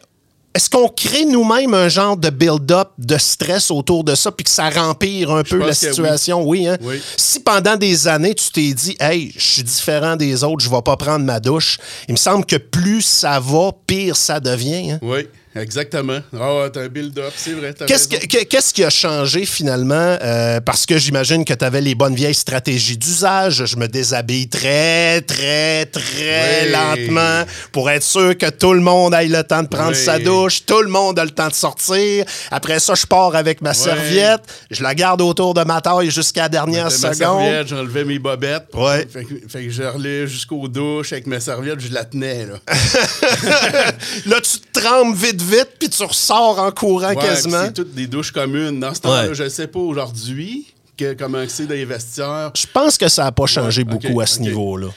est-ce 0.55 0.71
qu'on 0.71 0.89
crée 0.89 1.25
nous-mêmes 1.25 1.75
un 1.75 1.89
genre 1.89 2.17
de 2.17 2.31
build-up 2.31 2.91
de 2.99 3.19
stress 3.19 3.71
autour 3.71 4.05
de 4.05 4.15
ça, 4.15 4.31
puis 4.31 4.45
que 4.45 4.51
ça 4.51 4.71
rempire 4.71 5.33
un 5.33 5.43
peu 5.43 5.59
la 5.59 5.67
oui. 5.69 5.75
situation? 5.75 6.43
Oui, 6.47 6.69
hein? 6.69 6.79
Oui. 6.81 7.03
Si 7.17 7.41
pendant 7.41 7.77
des 7.77 8.07
années, 8.07 8.35
tu 8.35 8.51
t'es 8.51 8.73
dit, 8.73 8.97
hey, 9.01 9.33
je 9.37 9.45
suis 9.45 9.63
différent 9.65 10.15
des 10.15 10.45
autres, 10.45 10.65
je 10.65 10.71
vais 10.71 10.83
pas 10.83 10.97
prendre 10.97 11.25
ma 11.25 11.41
douche, 11.41 11.79
il 12.09 12.13
me 12.13 12.17
semble 12.17 12.47
que 12.47 12.57
plus 12.57 13.03
ça 13.03 13.41
va, 13.41 13.73
pire 13.87 14.17
ça 14.17 14.39
devient. 14.39 14.93
hein? 14.93 14.99
Oui, 15.03 15.27
exactement. 15.57 16.19
Ah, 16.39 16.69
t'as 16.73 16.83
un 16.83 16.89
build-up, 16.89 17.33
c'est 17.37 17.53
vrai. 17.53 17.75
Qu'est-ce, 17.87 18.09
que- 18.09 18.73
qui 18.75 18.85
a 18.85 18.91
changé 18.91 19.45
finalement? 19.47 20.17
Euh, 20.23 20.61
parce 20.61 20.87
que 20.87 20.99
j'imagine 20.99 21.45
que 21.45 21.55
tu 21.55 21.65
avais 21.65 21.81
les 21.81 21.95
bonnes 21.95 22.15
vieilles 22.15 22.35
stratégies 22.35 22.97
d'usage. 22.97 23.65
Je 23.67 23.77
me 23.77 23.87
déshabille 23.89 24.49
très, 24.49 25.21
très, 25.23 25.87
très 25.87 26.65
Oui. 26.67 26.73
lentement 26.73 27.45
pour 27.73 27.91
être 27.91 28.03
sûr 28.03 28.37
que 28.37 28.51
tout 28.51 28.73
le 28.73 28.81
monde 28.81 29.15
ait 29.15 29.27
le 29.29 29.43
temps 29.45 29.63
de 29.63 29.69
prendre 29.69 29.91
Oui. 29.97 30.05
sa 30.05 30.19
douche. 30.19 30.65
Tout 30.67 30.83
le 30.83 30.89
monde 30.89 31.19
a 31.19 31.25
le 31.25 31.31
temps 31.31 31.49
de 31.49 31.55
sortir. 31.55 32.25
Après 32.51 32.81
ça, 32.81 32.95
je 32.95 33.07
pars 33.07 33.35
avec 33.35 33.61
ma 33.63 33.75
serviette. 33.75 34.43
Je 34.71 34.83
la 34.83 34.95
garde 34.95 35.21
autour 35.21 35.55
de 35.55 35.63
ma 35.65 35.81
taille 35.81 36.11
jusqu'à 36.11 36.43
la 36.43 36.49
dernière 36.49 36.85
ma 36.85 36.91
seconde. 36.91 37.15
serviette, 37.17 37.69
j'enlevais 37.69 38.05
mes 38.05 38.19
bobettes. 38.19 38.67
Ouais. 38.75 39.07
Fait, 39.13 39.25
que- 39.25 39.49
fait 39.49 39.65
que 39.65 39.71
je 39.71 39.83
relais 39.83 40.27
jusqu'aux 40.27 40.69
douches 40.69 41.13
avec 41.13 41.27
ma 41.27 41.41
serviette, 41.41 41.81
je 41.81 41.93
la 41.93 42.05
tenais, 42.05 42.47
là. 42.47 42.55
là, 44.27 44.41
tu 44.41 44.59
te 44.61 44.81
trempes 44.81 45.17
vite, 45.17 45.43
vite, 45.45 45.71
puis 45.79 45.89
tu 45.89 46.03
ressors 46.03 46.59
en 46.59 46.71
courant 46.71 47.09
Ouais, 47.11 47.17
quasiment. 47.17 47.65
C'est 47.67 47.73
toutes 47.75 47.95
des 47.95 48.07
douches 48.07 48.33
communes. 48.33 48.81
Dans 48.81 48.95
ce 48.95 49.01
temps-là, 49.03 49.29
Ouais. 49.29 49.35
je 49.35 49.45
ne 49.45 49.49
sais 49.49 49.67
pas 49.67 49.79
aujourd'hui 49.79 50.67
que, 50.97 51.15
comment 51.15 51.45
c'est 51.49 51.67
dans 51.67 51.75
les 51.75 51.85
vestiaires. 51.85 52.51
Je 52.55 52.67
pense 52.73 52.97
que 52.99 53.09
ça 53.09 53.25
n'a 53.25 53.33
pas 53.33 53.47
changé 53.47 53.83
Ouais, 53.83 53.93
beaucoup 53.93 54.21
à 54.21 54.27
ce 54.27 54.41
niveau-là. 54.41 54.89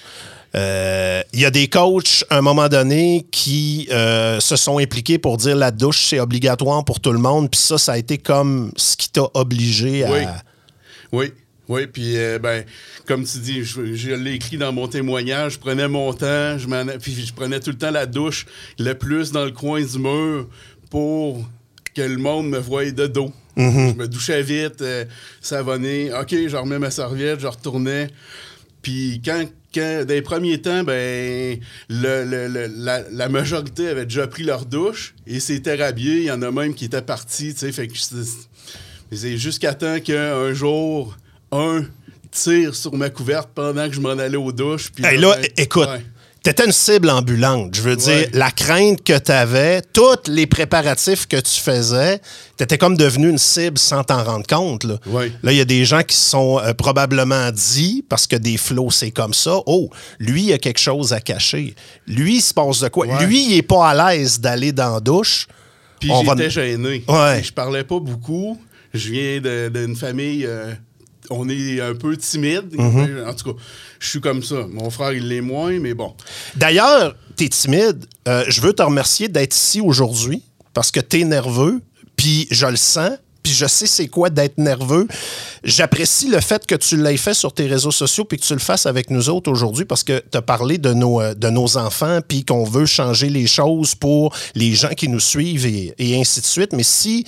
Euh, 0.55 1.21
Il 1.33 1.41
y 1.41 1.45
a 1.45 1.51
des 1.51 1.67
coachs, 1.67 2.23
à 2.29 2.37
un 2.37 2.41
moment 2.41 2.69
donné, 2.69 3.25
qui 3.31 3.87
euh, 3.91 4.39
se 4.39 4.55
sont 4.55 4.77
impliqués 4.79 5.17
pour 5.17 5.37
dire 5.37 5.55
la 5.55 5.71
douche, 5.71 6.05
c'est 6.07 6.19
obligatoire 6.19 6.83
pour 6.85 6.99
tout 6.99 7.11
le 7.11 7.19
monde. 7.19 7.49
Puis 7.51 7.59
ça, 7.59 7.77
ça 7.77 7.91
a 7.93 7.97
été 7.97 8.17
comme 8.17 8.71
ce 8.77 8.95
qui 8.95 9.09
t'a 9.09 9.23
obligé 9.33 10.05
à. 10.05 10.11
Oui. 10.11 10.21
Oui. 11.11 11.33
Oui, 11.69 11.85
puis 11.87 12.17
euh, 12.17 12.39
ben, 12.39 12.63
comme 13.05 13.25
tu 13.25 13.39
dis, 13.39 13.63
je, 13.63 13.93
je 13.93 14.11
l'ai 14.11 14.33
écrit 14.33 14.57
dans 14.57 14.71
mon 14.71 14.87
témoignage, 14.87 15.53
je 15.53 15.59
prenais 15.59 15.87
mon 15.87 16.13
temps, 16.13 16.57
je 16.57 16.97
puis 16.97 17.13
je 17.25 17.33
prenais 17.33 17.59
tout 17.59 17.71
le 17.71 17.77
temps 17.77 17.91
la 17.91 18.05
douche 18.05 18.45
le 18.79 18.93
plus 18.93 19.31
dans 19.31 19.43
le 19.45 19.51
coin 19.51 19.81
du 19.81 19.99
mur 19.99 20.47
pour 20.89 21.45
que 21.93 22.01
le 22.01 22.17
monde 22.17 22.47
me 22.49 22.57
voie 22.59 22.89
de 22.91 23.07
dos. 23.07 23.33
Je 23.57 23.95
me 23.95 24.07
douchais 24.07 24.43
vite, 24.43 24.81
euh, 24.81 25.03
savonné. 25.41 26.11
OK, 26.13 26.29
je 26.47 26.55
remets 26.55 26.79
ma 26.79 26.91
serviette, 26.91 27.39
je 27.39 27.47
retournais. 27.47 28.07
Puis 28.83 29.19
quand, 29.25 29.43
quand, 29.73 30.05
dans 30.07 30.13
les 30.13 30.21
premiers 30.21 30.61
temps, 30.61 30.83
ben, 30.83 31.59
le- 31.89 32.23
le- 32.23 32.47
le- 32.47 32.67
la, 32.77 33.01
la 33.11 33.29
majorité 33.29 33.89
avait 33.89 34.05
déjà 34.05 34.27
pris 34.27 34.43
leur 34.43 34.65
douche 34.65 35.15
et 35.25 35.39
c'était 35.39 35.75
rhabillé. 35.75 36.17
Il 36.17 36.23
y 36.25 36.31
en 36.31 36.41
a 36.43 36.51
même 36.51 36.73
qui 36.75 36.85
étaient 36.85 37.01
partis, 37.01 37.53
tu 37.53 37.59
sais. 37.61 37.71
Fait 37.71 37.87
que 37.87 37.93
c'est 39.11 39.37
jusqu'à 39.37 39.73
temps 39.73 39.99
qu'un 39.99 40.53
jour, 40.53 41.17
un 41.51 41.83
tire 42.31 42.75
sur 42.75 42.93
ma 42.95 43.09
couverte 43.09 43.49
pendant 43.55 43.87
que 43.87 43.95
je 43.95 43.99
m'en 44.01 44.09
allais 44.11 44.37
aux 44.37 44.51
douches. 44.51 44.91
Puis 44.93 45.05
Hey, 45.05 45.17
là, 45.17 45.35
ben, 45.41 45.47
écoute, 45.57 45.87
ouais. 45.87 46.05
t'étais 46.43 46.65
une 46.65 46.71
cible 46.71 47.09
ambulante. 47.09 47.73
Je 47.73 47.81
veux 47.81 47.95
dire, 47.95 48.27
la 48.33 48.51
crainte 48.51 49.03
que 49.03 49.17
t'avais, 49.17 49.81
tous 49.81 50.27
les 50.29 50.45
préparatifs 50.45 51.25
que 51.27 51.37
tu 51.37 51.59
faisais, 51.59 52.21
t'étais 52.57 52.77
comme 52.77 52.95
devenu 52.97 53.29
une 53.29 53.37
cible 53.37 53.77
sans 53.79 54.03
t'en 54.03 54.23
rendre 54.23 54.45
compte. 54.45 54.83
Là, 54.83 54.97
Ouais. 55.07 55.31
Là, 55.41 55.51
il 55.51 55.57
y 55.57 55.61
a 55.61 55.65
des 55.65 55.83
gens 55.85 56.03
qui 56.03 56.15
se 56.15 56.29
sont 56.29 56.59
euh, 56.59 56.73
probablement 56.73 57.49
dit, 57.51 58.05
parce 58.07 58.27
que 58.27 58.35
des 58.35 58.57
flots, 58.57 58.91
c'est 58.91 59.11
comme 59.11 59.33
ça, 59.33 59.57
oh, 59.65 59.89
lui, 60.19 60.43
il 60.43 60.53
a 60.53 60.57
quelque 60.59 60.79
chose 60.79 61.13
à 61.13 61.21
cacher. 61.21 61.73
Lui, 62.07 62.37
il 62.37 62.41
se 62.41 62.53
passe 62.53 62.81
de 62.81 62.89
quoi? 62.89 63.07
Ouais. 63.07 63.25
Lui, 63.25 63.45
il 63.51 63.57
est 63.57 63.61
pas 63.63 63.89
à 63.89 64.15
l'aise 64.15 64.39
d'aller 64.39 64.71
dans 64.73 64.93
la 64.95 64.99
douche. 64.99 65.47
Puis 65.99 66.09
va- 66.09 66.35
j'étais 66.37 66.49
gêné. 66.51 67.03
Je 67.07 67.51
parlais 67.51 67.83
pas 67.83 67.99
beaucoup. 67.99 68.61
Je 68.93 69.09
viens 69.11 69.69
d'une 69.69 69.95
famille. 69.95 70.45
euh, 70.45 70.73
on 71.29 71.49
est 71.49 71.81
un 71.81 71.95
peu 71.95 72.15
timide. 72.17 72.73
Mm-hmm. 72.75 73.27
En 73.27 73.33
tout 73.33 73.53
cas, 73.53 73.59
je 73.99 74.09
suis 74.09 74.21
comme 74.21 74.43
ça. 74.43 74.65
Mon 74.69 74.89
frère, 74.89 75.13
il 75.13 75.27
l'est 75.27 75.41
moins, 75.41 75.79
mais 75.79 75.93
bon. 75.93 76.13
D'ailleurs, 76.55 77.15
t'es 77.35 77.49
timide. 77.49 78.05
Euh, 78.27 78.43
je 78.47 78.61
veux 78.61 78.73
te 78.73 78.83
remercier 78.83 79.27
d'être 79.27 79.55
ici 79.55 79.81
aujourd'hui 79.81 80.43
parce 80.73 80.91
que 80.91 80.99
t'es 80.99 81.23
nerveux, 81.23 81.81
puis 82.15 82.47
je 82.51 82.65
le 82.67 82.75
sens, 82.75 83.11
puis 83.41 83.53
je 83.53 83.65
sais 83.65 83.87
c'est 83.87 84.07
quoi 84.07 84.29
d'être 84.29 84.57
nerveux. 84.57 85.07
J'apprécie 85.63 86.27
le 86.27 86.41
fait 86.41 86.65
que 86.65 86.75
tu 86.75 86.97
l'aies 86.97 87.17
fait 87.17 87.33
sur 87.33 87.53
tes 87.53 87.65
réseaux 87.65 87.91
sociaux 87.91 88.25
puis 88.25 88.37
que 88.37 88.45
tu 88.45 88.53
le 88.53 88.59
fasses 88.59 88.85
avec 88.85 89.09
nous 89.09 89.29
autres 89.29 89.49
aujourd'hui 89.49 89.85
parce 89.85 90.03
que 90.03 90.21
tu 90.31 90.37
as 90.37 90.41
parlé 90.41 90.77
de 90.77 90.93
nos, 90.93 91.21
euh, 91.21 91.33
de 91.33 91.49
nos 91.49 91.77
enfants 91.77 92.19
puis 92.27 92.43
qu'on 92.43 92.63
veut 92.63 92.85
changer 92.85 93.29
les 93.29 93.47
choses 93.47 93.95
pour 93.95 94.35
les 94.53 94.73
gens 94.73 94.89
qui 94.89 95.07
nous 95.07 95.19
suivent 95.19 95.65
et, 95.65 95.93
et 95.97 96.19
ainsi 96.19 96.41
de 96.41 96.45
suite. 96.45 96.73
Mais 96.73 96.83
si 96.83 97.25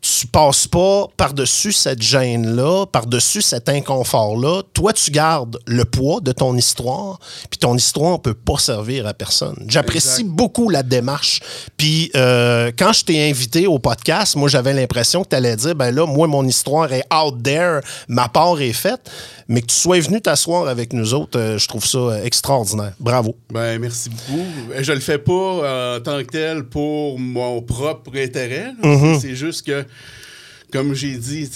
tu 0.00 0.26
passes 0.26 0.66
pas 0.66 1.08
par-dessus 1.16 1.72
cette 1.72 2.00
gêne-là, 2.00 2.86
par-dessus 2.86 3.42
cet 3.42 3.68
inconfort-là. 3.68 4.62
Toi, 4.72 4.92
tu 4.92 5.10
gardes 5.10 5.58
le 5.66 5.84
poids 5.84 6.20
de 6.20 6.32
ton 6.32 6.56
histoire, 6.56 7.18
puis 7.50 7.58
ton 7.58 7.76
histoire 7.76 8.12
ne 8.12 8.18
peut 8.18 8.34
pas 8.34 8.58
servir 8.58 9.06
à 9.06 9.14
personne. 9.14 9.66
J'apprécie 9.68 10.24
beaucoup 10.24 10.68
la 10.68 10.82
démarche. 10.82 11.40
Puis 11.76 12.10
euh, 12.14 12.70
quand 12.78 12.92
je 12.92 13.04
t'ai 13.04 13.28
invité 13.28 13.66
au 13.66 13.78
podcast, 13.78 14.36
moi, 14.36 14.48
j'avais 14.48 14.72
l'impression 14.72 15.24
que 15.24 15.30
tu 15.30 15.36
allais 15.36 15.56
dire, 15.56 15.74
ben 15.74 15.90
là, 15.90 16.06
moi, 16.06 16.26
mon 16.26 16.46
histoire 16.46 16.92
est 16.92 17.04
out 17.12 17.42
there, 17.42 17.80
ma 18.08 18.28
part 18.28 18.60
est 18.60 18.72
faite, 18.72 19.10
mais 19.48 19.60
que 19.60 19.66
tu 19.66 19.76
sois 19.76 20.00
venu 20.00 20.20
t'asseoir 20.20 20.68
avec 20.68 20.92
nous 20.92 21.14
autres, 21.14 21.38
euh, 21.38 21.58
je 21.58 21.68
trouve 21.68 21.86
ça 21.86 21.98
euh, 21.98 22.24
extraordinaire. 22.24 22.92
Bravo. 22.98 23.36
Ben, 23.52 23.78
merci 23.78 24.10
beaucoup. 24.10 24.44
Je 24.78 24.92
le 24.92 25.00
fais 25.00 25.18
pas 25.18 25.32
euh, 25.32 25.98
en 25.98 26.00
tant 26.00 26.18
que 26.18 26.30
tel 26.30 26.64
pour 26.64 27.18
mon 27.18 27.62
propre 27.62 28.10
intérêt. 28.16 28.72
Mm-hmm. 28.82 29.20
C'est 29.20 29.34
juste 29.34 29.66
que, 29.66 29.84
comme 30.72 30.94
j'ai 30.94 31.16
dit, 31.16 31.48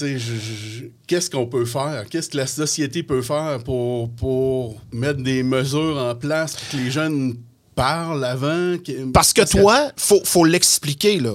qu'est-ce 1.07 1.29
qu'on 1.31 1.47
peut 1.47 1.65
faire? 1.65 2.05
Qu'est-ce 2.09 2.31
que 2.31 2.37
la 2.37 2.47
société 2.47 3.03
peut 3.03 3.23
faire 3.23 3.59
pour, 3.65 4.09
pour 4.11 4.77
mettre 4.93 5.23
des 5.23 5.43
mesures 5.43 5.99
en 5.99 6.15
place 6.15 6.55
pour 6.55 6.69
que 6.71 6.77
les 6.85 6.91
jeunes 6.91 7.37
parlent 7.75 8.25
avant? 8.25 8.77
Parce 9.13 9.33
que 9.33 9.43
toi, 9.43 9.91
faut, 9.97 10.21
faut 10.25 10.45
l'expliquer. 10.45 11.19
là. 11.19 11.33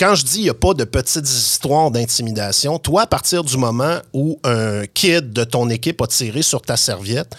Quand 0.00 0.14
je 0.14 0.24
dis 0.24 0.38
il 0.38 0.44
n'y 0.44 0.48
a 0.48 0.54
pas 0.54 0.72
de 0.74 0.84
petites 0.84 1.28
histoires 1.28 1.90
d'intimidation, 1.90 2.78
toi, 2.78 3.02
à 3.02 3.06
partir 3.06 3.44
du 3.44 3.56
moment 3.58 3.98
où 4.14 4.38
un 4.44 4.86
kid 4.86 5.30
de 5.32 5.44
ton 5.44 5.68
équipe 5.68 6.00
a 6.00 6.06
tiré 6.06 6.40
sur 6.42 6.62
ta 6.62 6.76
serviette, 6.78 7.36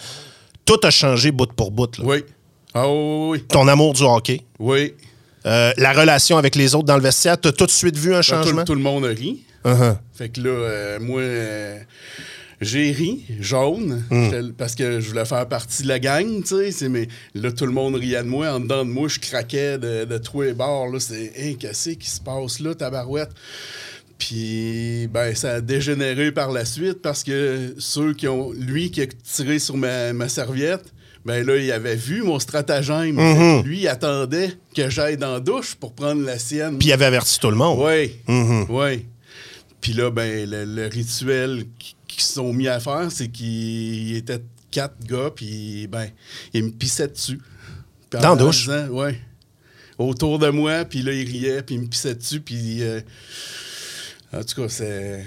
tout 0.64 0.78
a 0.84 0.90
changé 0.90 1.32
bout 1.32 1.52
pour 1.52 1.72
bout. 1.72 1.98
là. 1.98 2.04
Oui. 2.06 2.24
Ah 2.72 2.88
oui, 2.88 3.30
oui, 3.30 3.42
Ton 3.48 3.66
amour 3.66 3.94
du 3.94 4.02
hockey, 4.04 4.42
oui. 4.60 4.94
Euh, 5.46 5.72
la 5.76 5.92
relation 5.92 6.36
avec 6.38 6.54
les 6.54 6.74
autres 6.74 6.86
dans 6.86 6.96
le 6.96 7.02
vestiaire, 7.02 7.40
tu 7.40 7.48
as 7.48 7.52
tout 7.52 7.66
de 7.66 7.70
suite 7.70 7.96
vu 7.96 8.14
un 8.14 8.22
changement? 8.22 8.62
tout, 8.62 8.72
tout 8.72 8.74
le 8.74 8.82
monde 8.82 9.04
rit. 9.04 9.42
Uh-huh. 9.64 9.96
Fait 10.14 10.28
que 10.28 10.40
là, 10.40 10.50
euh, 10.50 11.00
moi, 11.00 11.20
euh, 11.20 11.78
j'ai 12.60 12.92
ri, 12.92 13.24
jaune, 13.40 14.04
Hmm. 14.10 14.52
Parce 14.56 14.74
que 14.74 15.00
je 15.00 15.08
voulais 15.08 15.24
faire 15.24 15.46
partie 15.48 15.82
de 15.82 15.88
la 15.88 15.98
gang, 15.98 16.42
tu 16.42 16.70
sais. 16.72 16.88
Mais 16.88 17.08
là, 17.34 17.50
tout 17.52 17.66
le 17.66 17.72
monde 17.72 17.94
riait 17.94 18.22
de 18.22 18.28
moi. 18.28 18.50
En 18.50 18.60
dedans 18.60 18.84
de 18.84 18.90
moi, 18.90 19.08
je 19.08 19.18
craquais 19.18 19.78
de, 19.78 20.04
de 20.04 20.18
tous 20.18 20.42
les 20.42 20.52
bords. 20.52 20.94
C'est, 20.98 21.32
hey, 21.36 21.56
qu'est-ce 21.56 21.90
qui 21.90 22.10
se 22.10 22.20
passe 22.20 22.60
là, 22.60 22.74
tabarouette? 22.74 23.30
Puis, 24.18 25.08
ben, 25.08 25.34
ça 25.34 25.54
a 25.54 25.60
dégénéré 25.62 26.32
par 26.32 26.52
la 26.52 26.66
suite 26.66 27.00
parce 27.00 27.24
que 27.24 27.74
ceux 27.78 28.12
qui 28.12 28.28
ont. 28.28 28.52
Lui 28.52 28.90
qui 28.90 29.00
a 29.00 29.06
tiré 29.06 29.58
sur 29.58 29.78
ma, 29.78 30.12
ma 30.12 30.28
serviette, 30.28 30.84
ben 31.24 31.44
là, 31.46 31.56
il 31.56 31.70
avait 31.72 31.96
vu 31.96 32.22
mon 32.22 32.38
stratagème. 32.38 33.16
Mm-hmm. 33.16 33.64
Lui, 33.64 33.80
il 33.80 33.88
attendait 33.88 34.52
que 34.74 34.88
j'aille 34.88 35.16
dans 35.16 35.34
la 35.34 35.40
douche 35.40 35.74
pour 35.74 35.92
prendre 35.94 36.22
la 36.24 36.38
sienne. 36.38 36.78
Puis 36.78 36.88
il 36.88 36.92
avait 36.92 37.04
averti 37.04 37.38
tout 37.38 37.50
le 37.50 37.56
monde. 37.56 37.78
Oui. 37.84 38.16
Mhm. 38.26 38.66
Oui. 38.68 39.06
Puis 39.80 39.92
là, 39.92 40.10
ben, 40.10 40.48
le, 40.48 40.64
le 40.64 40.86
rituel 40.86 41.64
qui- 41.78 41.96
qu'ils 42.08 42.22
se 42.22 42.32
sont 42.34 42.52
mis 42.52 42.68
à 42.68 42.80
faire, 42.80 43.06
c'est 43.10 43.28
qu'ils 43.28 44.16
étaient 44.16 44.42
quatre 44.70 44.96
gars, 45.06 45.30
puis 45.34 45.86
ben, 45.86 46.08
ils 46.52 46.64
me 46.64 46.70
pissaient 46.70 47.08
dessus. 47.08 47.38
Dans 48.10 48.20
la 48.20 48.36
douche? 48.36 48.68
Ouais. 48.90 49.18
Autour 49.98 50.38
de 50.38 50.48
moi, 50.48 50.84
puis 50.84 51.02
là, 51.02 51.12
ils 51.12 51.26
riaient, 51.28 51.62
puis 51.62 51.76
ils 51.76 51.80
me 51.82 51.86
pissaient 51.86 52.14
dessus, 52.14 52.40
puis. 52.40 52.82
euh, 52.82 53.00
en 54.32 54.42
tout 54.44 54.62
cas, 54.62 54.68
c'est. 54.68 55.24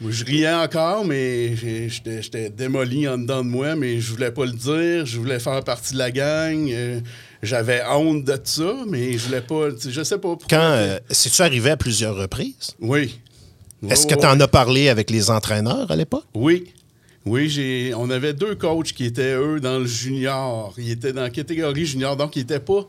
Moi, 0.00 0.10
je 0.10 0.24
riais 0.24 0.52
encore, 0.52 1.04
mais 1.04 1.54
j'étais 1.56 2.50
démoli 2.50 3.06
en 3.08 3.16
dedans 3.16 3.42
de 3.44 3.48
moi, 3.48 3.74
mais 3.76 4.00
je 4.00 4.10
voulais 4.12 4.32
pas 4.32 4.44
le 4.44 4.52
dire. 4.52 5.06
Je 5.06 5.18
voulais 5.18 5.38
faire 5.38 5.62
partie 5.62 5.92
de 5.94 5.98
la 5.98 6.10
gang. 6.10 6.68
euh, 6.70 7.00
J'avais 7.42 7.82
honte 7.86 8.24
de 8.24 8.38
ça, 8.42 8.74
mais 8.88 9.12
je 9.12 9.26
voulais 9.26 9.40
pas. 9.40 9.68
Je 9.88 10.02
sais 10.02 10.16
pas 10.16 10.20
pourquoi. 10.28 10.46
Quand, 10.50 10.72
euh, 10.72 10.98
c'est-tu 11.10 11.40
arrivé 11.42 11.70
à 11.70 11.76
plusieurs 11.76 12.16
reprises? 12.16 12.72
Oui. 12.80 13.20
Est-ce 13.88 14.06
que 14.06 14.14
tu 14.14 14.26
en 14.26 14.38
as 14.40 14.48
parlé 14.48 14.88
avec 14.88 15.10
les 15.10 15.30
entraîneurs 15.30 15.90
à 15.90 15.96
l'époque? 15.96 16.24
Oui. 16.34 16.72
Oui, 17.26 17.48
j'ai. 17.48 17.92
On 17.96 18.10
avait 18.10 18.34
deux 18.34 18.54
coachs 18.54 18.92
qui 18.92 19.06
étaient, 19.06 19.34
eux, 19.34 19.58
dans 19.58 19.78
le 19.78 19.86
junior. 19.86 20.74
Ils 20.76 20.90
étaient 20.90 21.12
dans 21.14 21.22
la 21.22 21.30
catégorie 21.30 21.86
junior, 21.86 22.16
donc 22.16 22.36
ils 22.36 22.40
étaient 22.40 22.60
pas. 22.60 22.86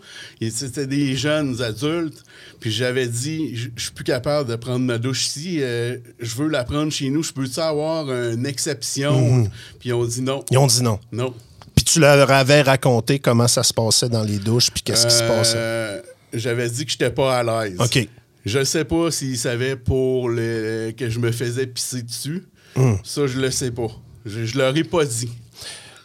C'était 0.52 0.88
des 0.88 1.16
jeunes 1.16 1.62
adultes. 1.62 2.22
Puis 2.60 2.70
j'avais 2.72 3.08
dit, 3.08 3.56
je 3.56 3.70
suis 3.82 3.92
plus 3.94 4.04
capable 4.04 4.50
de 4.50 4.56
prendre 4.58 4.84
ma 4.86 4.98
douche 4.98 5.28
ici. 5.28 5.58
euh, 5.62 5.98
je 6.20 6.36
veux 6.36 6.50
la 6.50 6.64
prendre 6.66 6.92
chez 6.92 7.10
nous. 7.10 7.24
Je 7.24 7.32
peux-tu 7.32 7.60
avoir 7.60 8.12
une 8.12 8.46
exception? 8.46 9.46
Puis 9.80 9.90
ils 9.90 9.94
ont 9.94 10.06
dit 10.06 10.22
non. 10.22 10.44
Ils 10.52 10.58
ont 10.58 10.68
dit 10.68 10.84
non. 10.84 11.00
Non. 11.14 11.34
Puis 11.76 11.86
tu 11.86 12.00
leur 12.00 12.30
avais 12.32 12.62
raconté 12.62 13.20
comment 13.20 13.48
ça 13.48 13.64
se 13.64 13.74
passait 13.74 14.10
dans 14.10 14.24
les 14.24 14.38
douches, 14.40 14.72
puis 14.72 14.82
qu'est-ce 14.84 15.08
qui 15.08 15.14
se 15.14 15.24
passait? 15.24 15.54
Euh, 15.58 16.02
J'avais 16.34 16.70
dit 16.70 16.86
que 16.86 16.92
j'étais 16.92 17.10
pas 17.12 17.38
à 17.40 17.44
l'aise. 17.66 17.78
OK. 17.80 18.08
Je 18.46 18.64
sais 18.64 18.86
pas 18.86 19.12
s'ils 19.12 19.38
savaient 19.38 19.76
pour 19.76 20.30
le, 20.30 20.92
que 20.96 21.10
je 21.10 21.20
me 21.20 21.32
faisais 21.32 21.66
pisser 21.68 22.02
dessus. 22.04 22.44
Hmm. 22.76 22.96
Ça, 23.04 23.26
je 23.28 23.40
le 23.40 23.50
sais 23.52 23.72
pas. 23.72 23.88
Je, 24.26 24.46
je 24.46 24.58
leur 24.58 24.76
ai 24.76 24.84
pas 24.84 25.06
dit. 25.06 25.30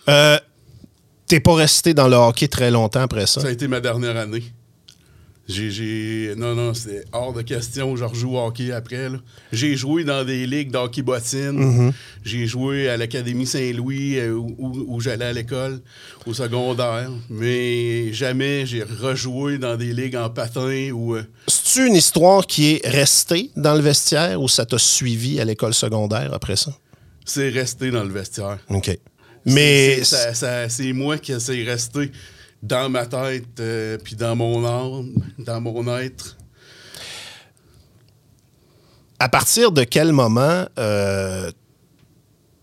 Euh, 0.09 0.39
T'es 1.27 1.41
pas 1.41 1.55
resté 1.55 1.95
dans 1.95 2.09
le 2.09 2.17
hockey 2.17 2.49
très 2.49 2.71
longtemps 2.73 3.03
après 3.03 3.27
ça? 3.27 3.41
Ça 3.41 3.49
a 3.49 3.51
été 3.53 3.69
ma 3.69 3.81
dernière 3.81 4.17
année. 4.17 4.43
J'ai, 5.49 6.35
Non, 6.37 6.55
non, 6.55 6.75
c'est 6.75 7.05
hors 7.13 7.33
de 7.33 7.43
question. 7.43 7.97
Je 7.97 8.05
rejoue 8.05 8.37
au 8.37 8.47
hockey 8.47 8.71
après. 8.71 9.09
J'ai 9.53 9.77
joué 9.77 10.05
dans 10.05 10.25
des 10.25 10.47
ligues 10.47 10.71
d'hockey 10.71 11.03
bottine. 11.03 11.89
Mm-hmm. 11.89 11.93
J'ai 12.25 12.47
joué 12.47 12.89
à 12.89 12.97
l'Académie 12.97 13.47
Saint-Louis 13.47 14.19
euh, 14.19 14.33
où 14.59 15.01
j'allais 15.01 15.25
à 15.25 15.33
l'école, 15.33 15.81
au 16.27 16.35
secondaire. 16.35 17.11
Mais 17.31 18.13
jamais 18.13 18.65
j'ai 18.65 18.85
rejoué 18.85 19.59
dans 19.59 19.77
des 19.77 19.93
ligues 19.93 20.17
en 20.17 20.31
patin 20.31 20.91
ou. 20.93 21.17
euh, 21.17 21.25
C'est-tu 21.49 21.87
une 21.89 21.97
histoire 21.97 22.47
qui 22.47 22.73
est 22.75 22.87
restée 22.89 23.51
dans 23.57 23.75
le 23.75 23.81
vestiaire 23.81 24.41
ou 24.41 24.49
ça 24.49 24.67
t'a 24.67 24.79
suivi 24.79 25.41
à 25.41 25.45
l'école 25.45 25.75
secondaire 25.75 26.33
après 26.33 26.57
ça? 26.57 26.73
C'est 27.31 27.49
resté 27.51 27.91
dans 27.91 28.05
le 28.05 28.13
vestiaire. 28.13 28.59
OK. 28.69 28.99
Mais 29.47 30.03
C'est- 30.05 30.93
moi 30.93 31.17
qui 31.19 31.33
c'est 31.41 31.63
resté 31.65 32.11
dans 32.63 32.91
ma 32.91 33.07
tête, 33.07 33.59
euh, 33.61 33.97
puis 34.03 34.15
dans 34.17 34.37
mon 34.37 34.65
âme, 34.67 35.15
dans 35.39 35.61
mon 35.61 35.97
être. 35.99 36.37
à 39.19 39.29
partir 39.29 39.71
de 39.71 39.85
quel 39.85 40.13
moment 40.13 40.65
euh, 40.79 41.51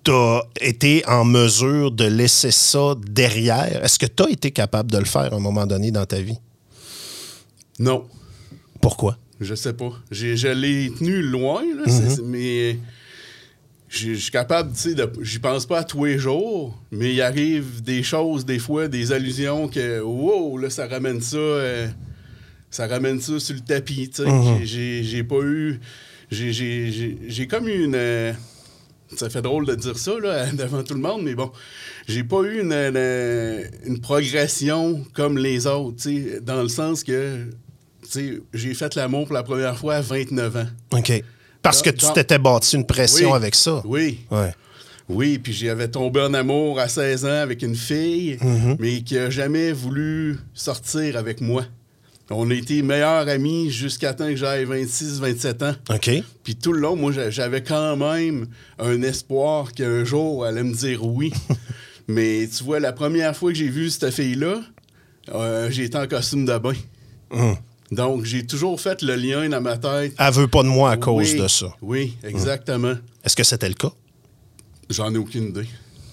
tu 0.03 0.11
as 0.11 0.41
été 0.61 1.03
en 1.07 1.23
mesure 1.23 1.91
de 1.91 2.05
laisser 2.05 2.49
ça 2.51 2.95
derrière? 2.99 3.83
Est-ce 3.83 3.99
que 3.99 4.07
tu 4.07 4.23
as 4.23 4.29
été 4.29 4.49
capable 4.51 4.89
de 4.91 4.97
le 4.97 5.05
faire 5.05 5.31
à 5.33 5.35
un 5.35 5.39
moment 5.39 5.67
donné 5.67 5.91
dans 5.91 6.05
ta 6.05 6.19
vie? 6.19 6.39
Non, 7.79 8.07
Pourquoi? 8.81 9.17
je 9.39 9.53
sais 9.53 9.73
pas. 9.73 9.91
Je 10.09 10.47
l'ai 10.47 10.91
tenu 10.97 11.21
loin, 11.21 11.61
là, 11.75 11.83
Mhm. 11.85 12.21
mais 12.25 12.79
je 13.89 14.13
suis 14.13 14.31
capable, 14.31 14.73
tu 14.73 14.79
sais, 14.79 14.93
de- 14.95 15.11
j'y 15.21 15.39
pense 15.39 15.65
pas 15.65 15.79
à 15.79 15.83
tous 15.83 16.03
les 16.05 16.17
jours, 16.19 16.77
mais 16.91 17.13
il 17.13 17.21
arrive 17.21 17.81
des 17.81 18.03
choses, 18.03 18.45
des 18.45 18.59
fois, 18.59 18.87
des 18.87 19.11
allusions 19.11 19.67
que, 19.69 19.99
wow, 20.01 20.57
là, 20.57 20.69
ça 20.69 20.87
ramène 20.87 21.21
ça, 21.21 21.37
euh, 21.37 21.87
ça 22.69 22.87
ramène 22.87 23.21
ça 23.21 23.39
sur 23.39 23.55
le 23.55 23.61
tapis, 23.61 24.09
tu 24.09 24.23
sais. 24.23 24.29
Mhm. 24.29 24.59
J'ai- 24.63 25.23
pas 25.23 25.39
eu, 25.41 25.79
j'ai- 26.29 27.47
comme 27.49 27.67
eu 27.67 27.83
une... 27.85 27.95
euh, 27.95 28.33
ça 29.15 29.29
fait 29.29 29.41
drôle 29.41 29.65
de 29.65 29.75
dire 29.75 29.97
ça 29.97 30.11
là, 30.21 30.51
devant 30.51 30.83
tout 30.83 30.93
le 30.93 30.99
monde, 30.99 31.21
mais 31.23 31.33
bon, 31.35 31.49
j'ai 32.09 32.25
pas 32.25 32.41
eu 32.43 32.59
une, 32.61 32.73
une- 32.73 33.69
une 33.85 34.01
progression 34.01 35.01
comme 35.13 35.37
les 35.37 35.65
autres, 35.65 35.95
tu 36.03 36.23
sais, 36.31 36.41
dans 36.41 36.61
le 36.61 36.67
sens 36.67 37.03
que 37.05 37.45
tu 38.03 38.09
sais, 38.11 38.41
j'ai 38.53 38.73
fait 38.73 38.95
l'amour 38.95 39.25
pour 39.25 39.33
la 39.33 39.43
première 39.43 39.77
fois 39.77 39.95
à 39.95 40.01
29 40.01 40.55
ans. 40.57 40.67
OK. 40.93 41.23
Parce 41.61 41.81
que 41.81 41.89
tu 41.89 42.05
t'étais 42.13 42.39
bâti 42.39 42.75
une 42.75 42.85
pression 42.85 43.31
Oui. 43.31 43.35
avec 43.35 43.55
ça. 43.55 43.81
Oui, 43.85 44.19
Ouais. 44.31 44.53
oui, 45.09 45.37
puis 45.37 45.53
j'avais 45.53 45.87
tombé 45.89 46.21
en 46.21 46.33
amour 46.33 46.79
à 46.79 46.87
16 46.87 47.25
ans 47.25 47.41
avec 47.41 47.61
une 47.61 47.75
fille, 47.75 48.37
Mm-hmm. 48.41 48.75
mais 48.79 49.01
qui 49.01 49.17
a 49.17 49.29
jamais 49.29 49.71
voulu 49.71 50.37
sortir 50.53 51.17
avec 51.17 51.41
moi. 51.41 51.65
On 52.29 52.49
a 52.51 52.53
été 52.53 52.81
meilleurs 52.81 53.27
amis 53.29 53.69
jusqu'à 53.71 54.13
temps 54.13 54.27
que 54.27 54.35
j'aille 54.35 54.65
26, 54.65 55.19
27 55.21 55.63
ans. 55.63 55.73
OK. 55.89 56.09
Puis 56.43 56.55
tout 56.57 56.73
le 56.73 56.79
long, 56.81 56.95
moi, 56.97 57.13
j'a- 57.13 57.29
j'avais 57.29 57.63
quand 57.63 57.95
même 57.95 58.47
un 58.79 59.01
espoir 59.01 59.71
qu'un 59.71 60.03
jour, 60.03 60.45
elle 60.45 60.57
allait 60.57 60.67
me 60.67 60.73
dire 60.73 61.05
oui. 61.05 61.31
Mais 62.09 62.47
tu 62.47 62.63
vois, 62.65 62.79
la 62.81 62.91
première 62.93 63.35
fois 63.35 63.51
que 63.51 63.57
j'ai 63.57 63.69
vu 63.69 63.89
cette 63.89 64.11
fille-là, 64.11 64.61
euh, 65.33 65.69
j'ai 65.69 65.85
été 65.85 65.97
en 65.97 66.05
costume 66.07 66.45
de 66.45 66.57
bain. 66.57 66.73
Hum. 67.31 67.55
Donc, 67.91 68.25
j'ai 68.25 68.45
toujours 68.45 68.79
fait 68.81 69.01
le 69.01 69.15
lien 69.15 69.47
dans 69.49 69.61
ma 69.61 69.77
tête. 69.77 70.13
Elle 70.19 70.33
veut 70.33 70.47
pas 70.47 70.63
de 70.63 70.67
moi 70.67 70.91
à 70.91 70.97
cause 70.97 71.33
Oui, 71.33 71.39
de 71.39 71.47
ça. 71.47 71.67
Oui, 71.81 72.17
exactement. 72.23 72.95
Est-ce 73.23 73.35
que 73.35 73.43
c'était 73.43 73.69
le 73.69 73.75
cas? 73.75 73.91
J'en 74.89 75.13
ai 75.13 75.17
aucune 75.17 75.49
idée. 75.49 75.67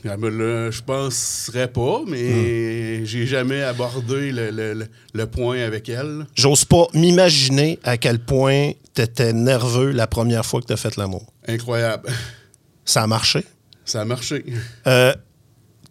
Je 0.05 0.83
penserais 0.83 1.69
pas, 1.69 2.01
mais 2.07 2.99
Hmm. 3.01 3.05
j'ai 3.07 3.27
jamais 3.27 3.63
abordé 3.63 4.33
le, 4.33 4.51
le- 4.51 4.87
le- 5.15 5.27
point 5.27 5.61
avec 5.63 5.89
elle. 5.89 6.27
J'ose 6.35 6.65
pas 6.67 6.87
m'imaginer 6.93 7.79
à 7.85 7.97
quel 7.97 8.19
point 8.19 8.73
t'étais 8.93 9.33
nerveux 9.33 9.91
la 9.93 10.07
première 10.07 10.45
fois 10.45 10.61
que 10.61 10.67
t'as 10.67 10.77
fait 10.77 10.97
l'amour. 10.97 11.25
Incroyable. 11.49 12.11
Ça 12.85 13.03
a 13.03 13.07
marché? 13.07 13.45
Ça 13.87 14.03
a 14.03 14.05
marché. 14.05 14.45
Euh, 14.87 15.15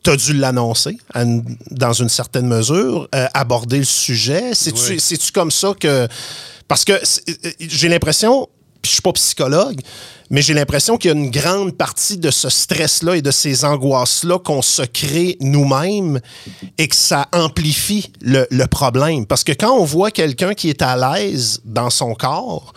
T'as 0.04 0.18
dû 0.18 0.34
l'annoncer 0.34 0.98
une- 1.16 1.44
dans 1.72 1.94
une 1.94 2.10
certaine 2.10 2.48
mesure, 2.48 3.08
euh, 3.16 3.26
aborder 3.34 3.78
le 3.80 3.86
sujet. 3.86 4.52
C'est-tu 4.54 4.92
Oui. 4.92 5.32
comme 5.34 5.50
ça 5.52 5.74
que. 5.80 6.08
Parce 6.68 6.84
que 6.84 7.00
c'est- 7.04 7.24
euh, 7.46 7.52
j'ai 7.60 7.88
l'impression, 7.88 8.48
puis 8.82 8.90
je 8.90 8.94
suis 8.96 9.02
pas 9.02 9.14
psychologue, 9.14 9.80
mais 10.30 10.42
j'ai 10.42 10.54
l'impression 10.54 10.98
qu'il 10.98 11.12
y 11.12 11.14
a 11.14 11.18
une 11.18 11.32
grande 11.32 11.78
partie 11.78 12.18
de 12.18 12.32
ce 12.32 12.50
stress-là 12.50 13.16
et 13.16 13.22
de 13.22 13.32
ces 13.32 13.64
angoisses-là 13.64 14.40
qu'on 14.40 14.62
se 14.62 14.82
crée 14.82 15.38
nous-mêmes 15.40 16.20
et 16.78 16.88
que 16.90 16.96
ça 16.96 17.28
amplifie 17.32 18.12
le, 18.22 18.46
le 18.50 18.68
problème. 18.68 19.26
Parce 19.26 19.44
que 19.46 19.52
quand 19.54 19.72
on 19.72 19.86
voit 19.86 20.12
quelqu'un 20.12 20.54
qui 20.54 20.70
est 20.70 20.82
à 20.82 20.98
l'aise 20.98 21.62
dans 21.66 21.90
son 21.90 22.14
corps, 22.14 22.74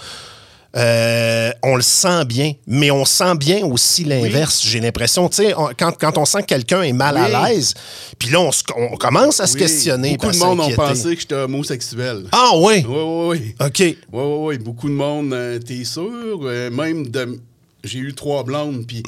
euh, 0.76 1.50
on 1.62 1.76
le 1.76 1.82
sent 1.82 2.24
bien, 2.26 2.52
mais 2.66 2.90
on 2.90 3.04
sent 3.04 3.34
bien 3.36 3.64
aussi 3.64 4.04
l'inverse. 4.04 4.62
J'ai 4.64 4.78
l'impression, 4.80 5.28
tu 5.28 5.36
sais, 5.36 5.54
quand, 5.78 5.92
quand 5.98 6.18
on 6.18 6.24
sent 6.24 6.42
que 6.42 6.46
quelqu'un 6.46 6.82
est 6.82 6.92
mal 6.92 7.14
Oui. 7.16 7.34
à 7.34 7.48
l'aise, 7.48 7.72
puis 8.18 8.28
là, 8.30 8.40
on, 8.40 8.52
se- 8.52 8.62
on 8.76 8.96
commence 8.96 9.40
à 9.40 9.46
se 9.46 9.54
Oui, 9.54 9.60
questionner. 9.60 10.16
Beaucoup 10.16 10.32
de 10.32 10.36
monde 10.38 10.60
ont 10.60 10.70
pensé 10.70 11.14
que 11.14 11.20
j'étais 11.20 11.34
homosexuel. 11.34 12.24
Ah 12.32 12.50
oui? 12.56 12.84
Oui, 12.86 12.94
oui, 12.94 13.28
oui. 13.38 13.54
OK. 13.66 13.78
Oui, 13.78 13.96
oui, 14.12 14.22
oui. 14.40 14.58
Beaucoup 14.58 14.88
de 14.88 14.94
monde, 14.94 15.32
euh, 15.32 15.58
t'es 15.58 15.84
sûr? 15.84 16.40
Euh, 16.42 16.70
même 16.70 17.06
de. 17.08 17.40
J'ai 17.84 18.00
eu 18.00 18.14
trois 18.14 18.42
blondes, 18.44 18.84
puis. 18.86 19.02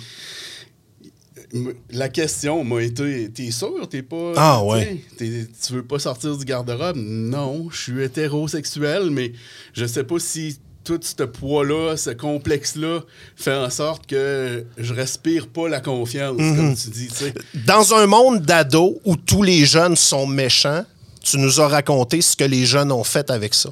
La 1.91 2.11
question 2.11 2.63
m'a 2.63 2.83
été 2.83 3.31
T'es 3.31 3.51
sûr? 3.51 3.89
T'es 3.89 4.03
pas. 4.03 4.33
Ah, 4.37 4.63
ouais. 4.65 5.03
Tu 5.19 5.73
veux 5.73 5.83
pas 5.83 5.99
sortir 5.99 6.37
du 6.37 6.45
garde-robe? 6.45 6.97
Non, 6.99 7.69
je 7.71 7.77
suis 7.81 8.03
hétérosexuel, 8.03 9.09
mais 9.11 9.33
je 9.73 9.87
sais 9.87 10.05
pas 10.05 10.19
si 10.19 10.59
tout 10.89 10.99
ce 11.03 11.23
poids-là, 11.25 11.97
ce 11.99 12.11
complexe-là, 12.11 13.01
fait 13.37 13.55
en 13.55 13.69
sorte 13.69 14.07
que 14.07 14.65
je 14.79 14.95
respire 14.95 15.49
pas 15.49 15.69
la 15.69 15.81
confiance, 15.81 16.37
Mhm. 16.39 16.57
comme 16.57 16.75
tu 16.77 16.89
dis, 16.89 17.09
tu 17.09 17.15
sais. 17.27 17.35
Dans 17.67 17.93
un 17.93 18.07
monde 18.07 18.41
d'ados 18.41 18.95
où 19.05 19.17
tous 19.17 19.43
les 19.43 19.67
jeunes 19.67 19.97
sont 19.97 20.27
méchants, 20.27 20.85
tu 21.23 21.37
nous 21.37 21.61
as 21.61 21.69
raconté 21.69 22.23
ce 22.23 22.35
que 22.35 22.45
les 22.45 22.65
jeunes 22.65 22.91
ont 22.91 23.05
fait 23.05 23.31
avec 23.31 23.53
ça. 23.53 23.69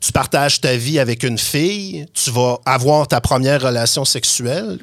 Tu 0.00 0.12
partages 0.12 0.60
ta 0.60 0.76
vie 0.76 1.00
avec 1.00 1.24
une 1.24 1.38
fille, 1.38 2.06
tu 2.14 2.30
vas 2.30 2.58
avoir 2.64 3.08
ta 3.08 3.20
première 3.20 3.60
relation 3.62 4.04
sexuelle. 4.04 4.78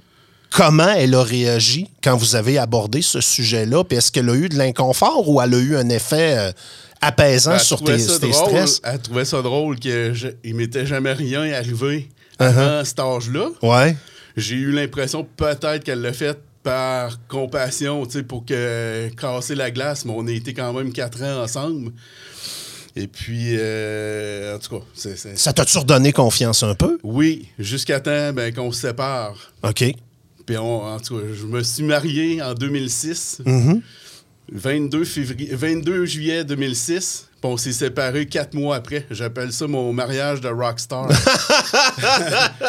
Comment 0.50 0.90
elle 0.90 1.16
a 1.16 1.24
réagi 1.24 1.90
quand 2.04 2.18
vous 2.18 2.36
avez 2.36 2.58
abordé 2.58 3.02
ce 3.02 3.22
sujet-là? 3.22 3.86
Puis 3.86 3.98
est-ce 4.00 4.12
qu'elle 4.12 4.30
a 4.30 4.34
eu 4.36 4.50
de 4.50 4.58
l'inconfort 4.58 5.30
ou 5.30 5.40
elle 5.42 5.54
a 5.54 5.58
eu 5.60 5.78
un 5.78 5.88
effet 5.88 6.36
euh, 6.38 6.52
apaisant 7.02 7.58
sur 7.60 7.84
tes, 7.84 7.98
drôle- 7.98 8.32
stress? 8.34 8.82
Elle 8.84 9.00
trouvait 9.00 9.26
ça 9.26 9.42
drôle 9.42 9.80
qu'il 9.80 10.56
m'était 10.56 10.86
jamais 10.86 11.14
rien 11.14 11.52
arrivé 11.54 12.10
Uh-huh. 12.40 12.46
avant 12.46 12.86
cet 12.86 13.00
âge-là. 13.00 13.50
Ouais. 13.62 13.96
J'ai 14.38 14.56
eu 14.56 14.72
l'impression 14.72 15.28
peut-être 15.38 15.84
qu'elle 15.84 16.02
l'a 16.02 16.14
fait 16.14 16.40
par 16.64 17.20
compassion, 17.28 18.06
tu 18.06 18.14
sais, 18.14 18.24
pour 18.24 18.46
que 18.46 19.10
casser 19.20 19.54
la 19.56 19.70
glace, 19.72 20.06
mais 20.06 20.14
on 20.16 20.26
a 20.28 20.32
été 20.32 20.54
quand 20.54 20.74
même 20.74 20.92
quatre 20.94 21.22
ans 21.24 21.44
ensemble. 21.44 21.92
Et 22.96 23.08
puis, 23.08 23.56
euh, 23.58 24.56
en 24.56 24.60
tout 24.60 24.80
cas, 24.80 24.86
Ça 25.36 25.54
t'a-tu 25.54 25.78
redonné 25.78 26.12
confiance 26.14 26.64
un 26.64 26.74
peu? 26.76 26.98
oui, 27.04 27.48
jusqu'à 27.60 28.00
temps 28.00 28.34
ben, 28.34 28.54
qu'on 28.54 28.72
se 28.72 28.82
sépare. 28.82 29.54
OK. 29.64 29.84
Puis, 30.46 30.58
on- 30.58 30.84
en 30.84 31.00
tout 31.00 31.18
cas, 31.18 31.26
je 31.34 31.46
me 31.46 31.62
suis 31.64 31.84
marié 31.84 32.42
en 32.42 32.54
2006, 32.54 33.42
Mhm. 33.46 33.82
22, 34.52 35.06
février, 35.06 35.50
22 35.54 36.06
juillet 36.06 36.44
2006. 36.44 37.28
Puis 37.42 37.50
on 37.52 37.58
s'est 37.58 37.72
séparés 37.72 38.28
quatre 38.28 38.54
mois 38.54 38.76
après. 38.76 39.06
J'appelle 39.10 39.52
ça 39.52 39.66
mon 39.68 39.92
mariage 39.94 40.42
de 40.42 40.50
rockstar. 40.50 41.10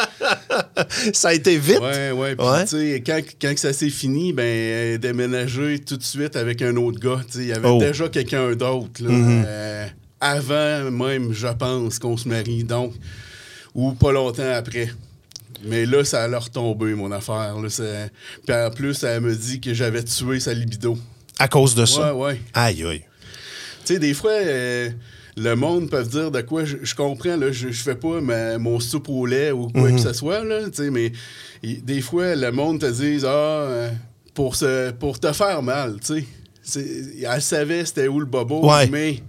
Ça 1.13 1.29
a 1.29 1.33
été 1.33 1.57
vite? 1.57 1.79
Ouais, 1.79 2.11
ouais. 2.11 2.35
Puis, 2.35 2.47
Ouais. 2.47 2.63
tu 2.63 2.69
sais, 2.69 3.03
quand, 3.05 3.19
quand 3.41 3.57
ça 3.57 3.73
s'est 3.73 3.89
fini, 3.89 4.33
ben, 4.33 4.97
déménagée 4.97 5.79
tout 5.79 5.97
de 5.97 6.03
suite 6.03 6.35
avec 6.35 6.61
un 6.61 6.75
autre 6.77 6.99
gars. 6.99 7.21
Il 7.35 7.45
y 7.45 7.53
avait 7.53 7.67
Oh. 7.67 7.79
déjà 7.79 8.07
quelqu'un 8.09 8.53
d'autre. 8.55 9.01
Mhm. 9.03 9.43
euh, 9.45 9.87
avant 10.19 10.91
même, 10.91 11.33
je 11.33 11.47
pense, 11.47 11.99
qu'on 11.99 12.17
se 12.17 12.27
marie. 12.27 12.63
Donc, 12.63 12.93
ou 13.75 13.91
pas 13.93 14.11
longtemps 14.11 14.51
après. 14.53 14.89
Mais 15.65 15.85
là, 15.85 16.03
ça 16.03 16.23
a 16.23 16.27
leur 16.27 16.49
tombé, 16.49 16.93
mon 16.93 17.11
affaire. 17.11 17.55
Là, 17.59 17.67
Puis 18.45 18.55
en 18.55 18.69
plus, 18.71 19.03
elle 19.03 19.21
me 19.21 19.35
dit 19.35 19.61
que 19.61 19.73
j'avais 19.73 20.03
tué 20.03 20.39
sa 20.39 20.53
libido. 20.53 20.97
À 21.39 21.47
cause 21.47 21.75
de 21.75 21.85
ça? 21.85 22.13
Ouais, 22.15 22.25
ouais. 22.33 22.41
Aïe, 22.53 22.83
aïe. 22.85 23.03
Tu 23.85 23.93
sais, 23.93 23.99
des 23.99 24.13
fois, 24.13 24.31
euh, 24.31 24.89
le 25.35 25.55
monde 25.55 25.89
peut 25.89 26.03
dire 26.03 26.31
de 26.31 26.41
quoi 26.41 26.63
je, 26.63 26.77
je 26.83 26.95
comprends, 26.95 27.35
là, 27.35 27.51
je, 27.51 27.69
je 27.69 27.83
fais 27.83 27.95
pas 27.95 28.21
ma- 28.21 28.57
mon 28.57 28.79
soupe 28.79 29.09
au 29.09 29.25
lait 29.25 29.51
ou 29.51 29.67
quoi 29.67 29.89
Mhm. 29.89 29.95
que 29.95 30.01
ce 30.01 30.13
soit, 30.13 30.43
là, 30.43 30.69
tu 30.69 30.83
sais, 30.83 30.89
mais 30.89 31.11
des 31.63 32.01
fois, 32.01 32.35
le 32.35 32.51
monde 32.51 32.79
te 32.79 32.85
dit 32.89 33.23
Ah, 33.25 33.27
euh, 33.27 33.89
pour, 34.33 34.55
se, 34.55 34.91
pour 34.91 35.19
te 35.19 35.31
faire 35.33 35.61
mal, 35.61 35.97
tu 35.99 36.25
sais. 36.65 37.19
Elle 37.23 37.41
savait 37.41 37.83
c'était 37.83 38.07
où 38.07 38.19
le 38.19 38.25
bobo, 38.25 38.65
Ouais. 38.69 38.87
mais 38.87 39.19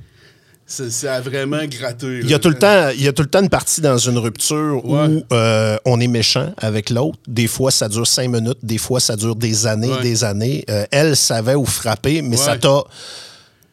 ça, 0.66 0.90
ça 0.90 1.14
a 1.16 1.20
vraiment 1.20 1.64
gratté. 1.66 2.20
Il 2.22 2.30
y, 2.30 2.34
a 2.34 2.38
tout 2.38 2.48
le 2.48 2.54
temps, 2.58 2.88
il 2.94 3.02
y 3.02 3.08
a 3.08 3.12
tout 3.12 3.22
le 3.22 3.28
temps 3.28 3.42
une 3.42 3.48
partie 3.50 3.80
dans 3.80 3.98
une 3.98 4.16
rupture 4.18 4.80
Ouais. 4.84 5.06
où 5.08 5.22
euh, 5.34 5.76
on 5.84 6.00
est 6.00 6.06
méchant 6.08 6.52
avec 6.56 6.90
l'autre. 6.90 7.18
Des 7.28 7.46
fois, 7.46 7.70
ça 7.70 7.88
dure 7.88 8.06
cinq 8.06 8.28
minutes. 8.30 8.58
Des 8.62 8.78
fois, 8.78 8.98
ça 9.00 9.14
dure 9.16 9.36
des 9.36 9.66
années 9.66 9.92
Ouais. 9.92 10.00
des 10.02 10.24
années. 10.24 10.64
Euh, 10.70 10.86
elle 10.90 11.16
savait 11.16 11.54
où 11.54 11.64
frapper, 11.66 12.22
mais 12.22 12.36
ça 12.36 12.56
t'a 12.56 12.82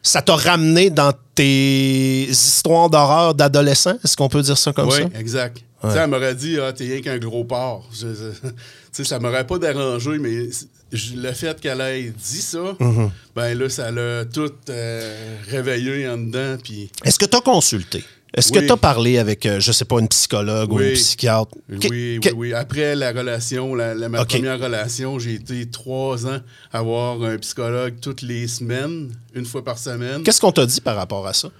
ça 0.04 0.20
t'a 0.20 0.34
ramené 0.34 0.90
dans 0.90 1.12
tes 1.34 2.24
histoires 2.28 2.90
d'horreur 2.90 3.34
d'adolescent. 3.34 3.94
Est-ce 4.04 4.16
qu'on 4.16 4.28
peut 4.28 4.42
dire 4.42 4.58
ça 4.58 4.72
comme 4.72 4.88
Oui, 4.88 4.98
ça? 5.12 5.18
exact. 5.18 5.58
Ouais. 5.82 5.88
Tu 5.90 5.96
sais, 5.96 6.02
elle 6.04 6.10
m'aurait 6.10 6.34
dit, 6.34 6.58
ah, 6.60 6.72
t'es 6.72 6.84
rien 6.84 7.00
qu'un 7.00 7.18
gros 7.18 7.44
porc. 7.44 7.88
Je- 7.92 8.08
je- 8.14 8.48
tu 8.48 8.54
sais, 8.92 9.04
ça 9.04 9.18
m'aurait 9.18 9.46
pas 9.46 9.58
dérangé, 9.58 10.18
mais 10.18 10.48
je- 10.92 11.14
le 11.16 11.32
fait 11.32 11.60
qu'elle 11.60 11.80
ait 11.80 12.10
dit 12.10 12.40
ça, 12.42 12.76
Mm-hmm. 12.78 13.10
ben 13.34 13.58
là, 13.58 13.68
ça 13.68 13.90
l'a 13.90 14.24
tout 14.24 14.52
euh, 14.68 15.36
réveillé 15.48 16.08
en 16.08 16.18
dedans. 16.18 16.56
Puis 16.62 16.90
Est-ce 17.04 17.18
que 17.18 17.24
tu 17.26 17.36
as 17.36 17.40
consulté? 17.40 18.04
Est-ce 18.34 18.50
que 18.50 18.60
tu 18.60 18.72
as 18.72 18.78
parlé 18.78 19.18
avec, 19.18 19.44
euh, 19.44 19.60
je 19.60 19.72
sais 19.72 19.84
pas, 19.84 19.98
une 20.00 20.08
psychologue 20.08 20.72
ou 20.72 20.80
une 20.80 20.94
psychiatre? 20.94 21.50
Que- 21.68 21.88
oui, 21.88 22.18
que- 22.22 22.28
oui, 22.30 22.34
oui. 22.34 22.54
Après 22.54 22.94
la 22.96 23.12
relation, 23.12 23.74
la, 23.74 23.92
la- 23.94 24.08
ma 24.08 24.24
première 24.24 24.58
relation, 24.58 25.18
j'ai 25.18 25.34
été 25.34 25.66
trois 25.68 26.26
ans 26.26 26.38
à 26.72 26.80
voir 26.80 27.22
un 27.24 27.36
psychologue 27.36 27.96
toutes 28.00 28.22
les 28.22 28.46
semaines, 28.48 29.10
une 29.34 29.44
fois 29.44 29.62
par 29.62 29.76
semaine, 29.76 30.22
Qu'est-ce 30.22 30.40
qu'on 30.40 30.50
t'a 30.52 30.64
dit 30.64 30.80
par 30.80 30.96
rapport 30.96 31.26
à 31.26 31.34
ça? 31.34 31.50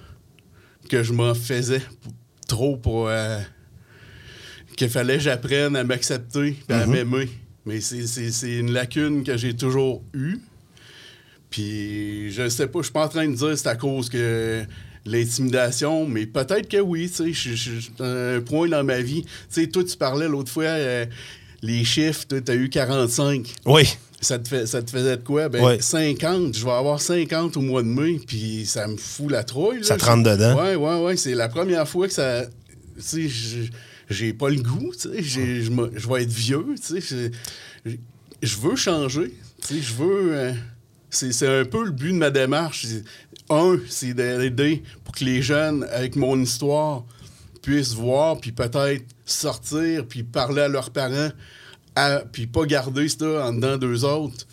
que 0.89 1.03
je 1.03 1.13
m'en 1.13 1.33
faisais 1.35 1.79
p- 1.79 1.85
trop 2.47 2.75
pour... 2.75 3.07
euh, 3.07 3.39
qu'il 4.75 4.89
fallait 4.89 5.17
que 5.17 5.23
j'apprenne 5.23 5.75
à 5.75 5.83
m'accepter 5.83 6.55
et 6.69 6.73
à 6.73 6.85
m'aimer. 6.85 7.29
Mais 7.65 7.79
c'est- 7.81 8.57
une 8.59 8.71
lacune 8.73 9.23
que 9.23 9.37
j'ai 9.37 9.55
toujours 9.55 10.01
eue. 10.13 10.37
Puis 11.49 12.31
je 12.31 12.49
sais 12.49 12.67
pas, 12.67 12.79
je 12.79 12.83
suis 12.85 12.93
pas 12.93 13.05
en 13.05 13.09
train 13.09 13.27
de 13.27 13.35
dire 13.35 13.49
que 13.49 13.55
c'est 13.55 13.67
à 13.67 13.75
cause 13.75 14.09
que 14.09 14.63
l'intimidation, 15.05 16.07
mais 16.07 16.25
peut-être 16.25 16.67
que 16.67 16.77
oui, 16.79 17.09
tu 17.15 17.33
sais, 17.33 17.55
je- 17.55 18.03
un 18.03 18.41
point 18.41 18.67
dans 18.67 18.83
ma 18.83 19.01
vie. 19.01 19.23
Tu 19.23 19.29
sais, 19.61 19.67
toi, 19.67 19.83
tu 19.83 19.95
parlais 19.97 20.27
l'autre 20.27 20.51
fois, 20.51 20.63
euh, 20.63 21.05
les 21.61 21.83
chiffres, 21.83 22.25
tu 22.27 22.51
as 22.51 22.55
eu 22.55 22.69
45. 22.69 23.53
Oui. 23.65 23.87
Ça 24.21 24.39
te, 24.39 24.47
fait, 24.47 24.65
ça 24.65 24.81
te 24.81 24.89
faisait 24.89 25.17
de 25.17 25.21
quoi? 25.23 25.49
Ben, 25.49 25.61
Ouais. 25.61 25.81
50. 25.81 26.57
Je 26.57 26.63
vais 26.63 26.71
avoir 26.71 27.01
50 27.01 27.57
au 27.57 27.61
mois 27.61 27.83
de 27.83 27.87
mai, 27.89 28.19
puis 28.25 28.65
ça 28.65 28.87
me 28.87 28.95
fout 28.95 29.29
la 29.29 29.43
trouille. 29.43 29.79
là. 29.79 29.83
Ça 29.83 29.97
te 29.97 30.05
rentre 30.05 30.23
dedans? 30.23 30.55
Ouais, 30.57 30.75
ouais, 30.75 31.01
ouais. 31.03 31.17
C'est 31.17 31.35
la 31.35 31.49
première 31.49 31.85
fois 31.87 32.07
que 32.07 32.13
ça. 32.13 32.45
Tu 32.95 33.01
sais, 33.01 33.27
je- 33.27 33.69
j'ai 34.09 34.33
pas 34.33 34.49
le 34.49 34.61
goût, 34.61 34.91
tu 34.93 35.09
sais. 35.09 35.21
j'ai- 35.23 35.63
Je 35.63 36.07
vais 36.07 36.23
être 36.23 36.29
vieux, 36.29 36.65
tu 36.81 37.01
sais. 37.01 37.31
Je, 38.41 38.57
veux 38.57 38.75
changer, 38.75 39.33
tu 39.61 39.67
sais. 39.75 39.81
Je 39.81 39.93
veux. 39.93 40.33
euh, 40.35 40.53
c'est 41.09 41.47
un 41.47 41.65
peu 41.65 41.85
le 41.85 41.91
but 41.91 42.11
de 42.11 42.17
ma 42.17 42.29
démarche. 42.31 42.85
Un, 43.49 43.77
c'est 43.89 44.13
d'aider 44.13 44.83
pour 45.03 45.13
que 45.13 45.23
les 45.23 45.41
jeunes, 45.41 45.83
avec 45.91 46.15
mon 46.15 46.39
histoire, 46.41 47.03
puissent 47.61 47.93
voir, 47.93 48.39
puis 48.39 48.51
peut-être 48.51 49.05
sortir, 49.25 50.05
puis 50.07 50.23
parler 50.23 50.61
à 50.63 50.67
leurs 50.67 50.89
parents, 50.91 51.29
à- 51.95 52.23
puis 52.31 52.47
pas 52.47 52.65
garder 52.65 53.07
ça 53.09 53.45
en 53.47 53.53
dedans 53.53 53.77
d'eux 53.77 54.03
autres 54.03 54.45